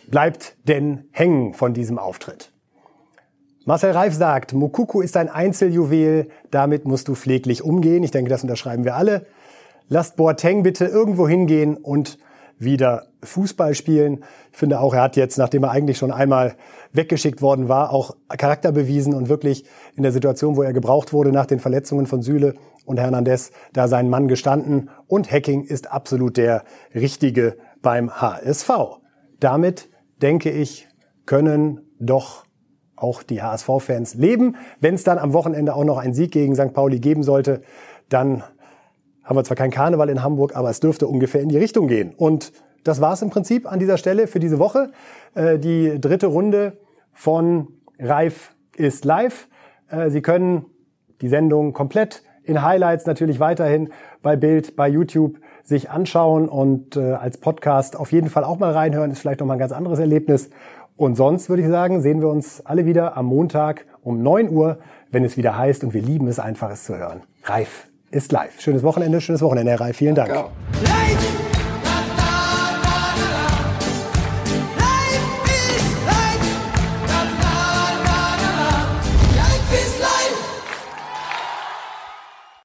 bleibt 0.07 0.57
denn 0.69 1.09
hängen 1.11 1.55
von 1.55 1.75
diesem 1.75 1.99
Auftritt. 1.99 2.53
Marcel 3.65 3.91
Reif 3.91 4.15
sagt, 4.15 4.53
Mukuku 4.53 5.01
ist 5.01 5.17
ein 5.17 5.29
Einzeljuwel, 5.29 6.29
damit 6.53 6.85
musst 6.85 7.09
du 7.09 7.17
pfleglich 7.17 7.65
umgehen. 7.65 8.05
Ich 8.05 8.13
denke, 8.13 8.31
das 8.31 8.45
unterschreiben 8.45 8.85
wir 8.85 8.95
alle. 8.95 9.27
Lasst 9.89 10.15
Boateng 10.15 10.63
bitte 10.63 10.85
irgendwo 10.85 11.27
hingehen 11.27 11.77
und 11.77 12.21
wieder 12.61 13.07
Fußball 13.23 13.75
spielen. 13.75 14.25
Ich 14.53 14.59
finde 14.59 14.81
auch, 14.81 14.95
er 14.95 15.03
hat 15.03 15.17
jetzt, 15.17 15.39
nachdem 15.39 15.65
er 15.65 15.71
eigentlich 15.71 15.99
schon 15.99 16.13
einmal 16.13 16.55
weggeschickt 16.93 17.43
worden 17.43 17.69
war, 17.69 17.93
auch 17.93 18.17
Charakter 18.29 18.71
bewiesen 18.73 19.15
und 19.15 19.29
wirklich 19.29 19.65
in 19.97 20.03
der 20.03 20.13
Situation, 20.13 20.57
wo 20.57 20.63
er 20.63 20.73
gebraucht 20.73 21.13
wurde 21.13 21.33
nach 21.33 21.47
den 21.47 21.59
Verletzungen 21.59 22.07
von 22.07 22.23
Süle 22.23 22.55
und 22.85 22.99
Hernandez, 22.99 23.51
da 23.73 23.89
seinen 23.89 24.11
Mann 24.11 24.29
gestanden. 24.29 24.91
Und 25.07 25.31
Hacking 25.31 25.65
ist 25.65 25.91
absolut 25.91 26.37
der 26.37 26.65
Richtige 26.95 27.57
beim 27.83 28.11
HSV. 28.21 28.71
Damit, 29.39 29.89
denke 30.21 30.51
ich, 30.51 30.89
können 31.27 31.81
doch 31.99 32.45
auch 32.97 33.23
die 33.23 33.43
HSV-Fans 33.43 34.15
leben. 34.15 34.57
Wenn 34.81 34.95
es 34.95 35.05
dann 35.05 35.19
am 35.19 35.33
Wochenende 35.33 35.75
auch 35.75 35.85
noch 35.85 35.97
einen 35.97 36.13
Sieg 36.13 36.33
gegen 36.33 36.55
St. 36.55 36.75
Pauli 36.75 37.01
geben 37.01 37.23
sollte, 37.23 37.63
dann 38.09 38.43
haben 39.25 39.37
wir 39.37 39.45
zwar 39.45 39.57
keinen 39.57 39.71
Karneval 39.71 40.09
in 40.09 40.23
Hamburg, 40.23 40.57
aber 40.57 40.71
es 40.71 40.81
dürfte 40.81 41.07
ungefähr 41.07 41.41
in 41.41 41.49
die 41.49 41.59
Richtung 41.59 41.89
gehen. 41.89 42.15
Und 42.17 42.53
das 42.85 43.01
war 43.01 43.13
es 43.13 43.23
im 43.23 43.31
Prinzip 43.31 43.71
an 43.71 43.79
dieser 43.79 43.99
Stelle 43.99 44.27
für 44.27 44.41
diese 44.41 44.59
Woche. 44.59 44.91
Äh, 45.35 45.59
die 45.59 46.01
dritte 46.01 46.27
Runde 46.27 46.79
von 47.13 47.69
Reif 47.99 48.55
ist 48.77 49.05
live. 49.05 49.49
Äh, 49.91 50.11
Sie 50.11 50.23
können 50.23 50.67
die 51.21 51.29
Sendung 51.29 51.73
komplett 51.73 52.23
in 52.43 52.63
Highlights 52.63 53.07
natürlich 53.07 53.39
weiterhin 53.39 53.91
bei 54.23 54.37
Bild, 54.37 54.77
bei 54.77 54.89
YouTube 54.89 55.39
sich 55.63 55.91
anschauen 55.91 56.49
und 56.49 56.97
äh, 56.97 57.13
als 57.13 57.39
Podcast 57.39 57.97
auf 57.97 58.13
jeden 58.13 58.31
Fall 58.31 58.45
auch 58.45 58.59
mal 58.59 58.73
reinhören. 58.73 59.11
Ist 59.11 59.21
vielleicht 59.21 59.41
noch 59.41 59.47
mal 59.47 59.55
ein 59.55 59.61
ganz 59.61 59.73
anderes 59.73 59.99
Erlebnis. 59.99 60.51
Und 60.97 61.17
sonst 61.17 61.49
würde 61.49 61.63
ich 61.63 61.69
sagen, 61.69 62.01
sehen 62.01 62.21
wir 62.21 62.29
uns 62.29 62.65
alle 62.65 62.87
wieder 62.87 63.17
am 63.17 63.27
Montag 63.27 63.87
um 64.03 64.23
9 64.23 64.51
Uhr, 64.51 64.79
wenn 65.11 65.25
es 65.25 65.37
wieder 65.37 65.57
heißt 65.57 65.85
und 65.85 65.95
wir 65.95 66.03
lieben 66.03 66.27
es 66.27 66.39
einfach, 66.39 66.71
es 66.71 66.85
zu 66.85 66.97
hören. 66.97 67.23
Reif 67.45 67.90
ist 68.11 68.33
live. 68.33 68.61
Schönes 68.61 68.83
Wochenende, 68.83 69.21
schönes 69.21 69.43
Wochenende, 69.43 69.73
Herr 69.73 69.81
Reif. 69.81 69.97
Vielen 69.97 70.15
Dank. 70.15 70.31
Ciao. 70.31 70.51
Life 70.83 71.50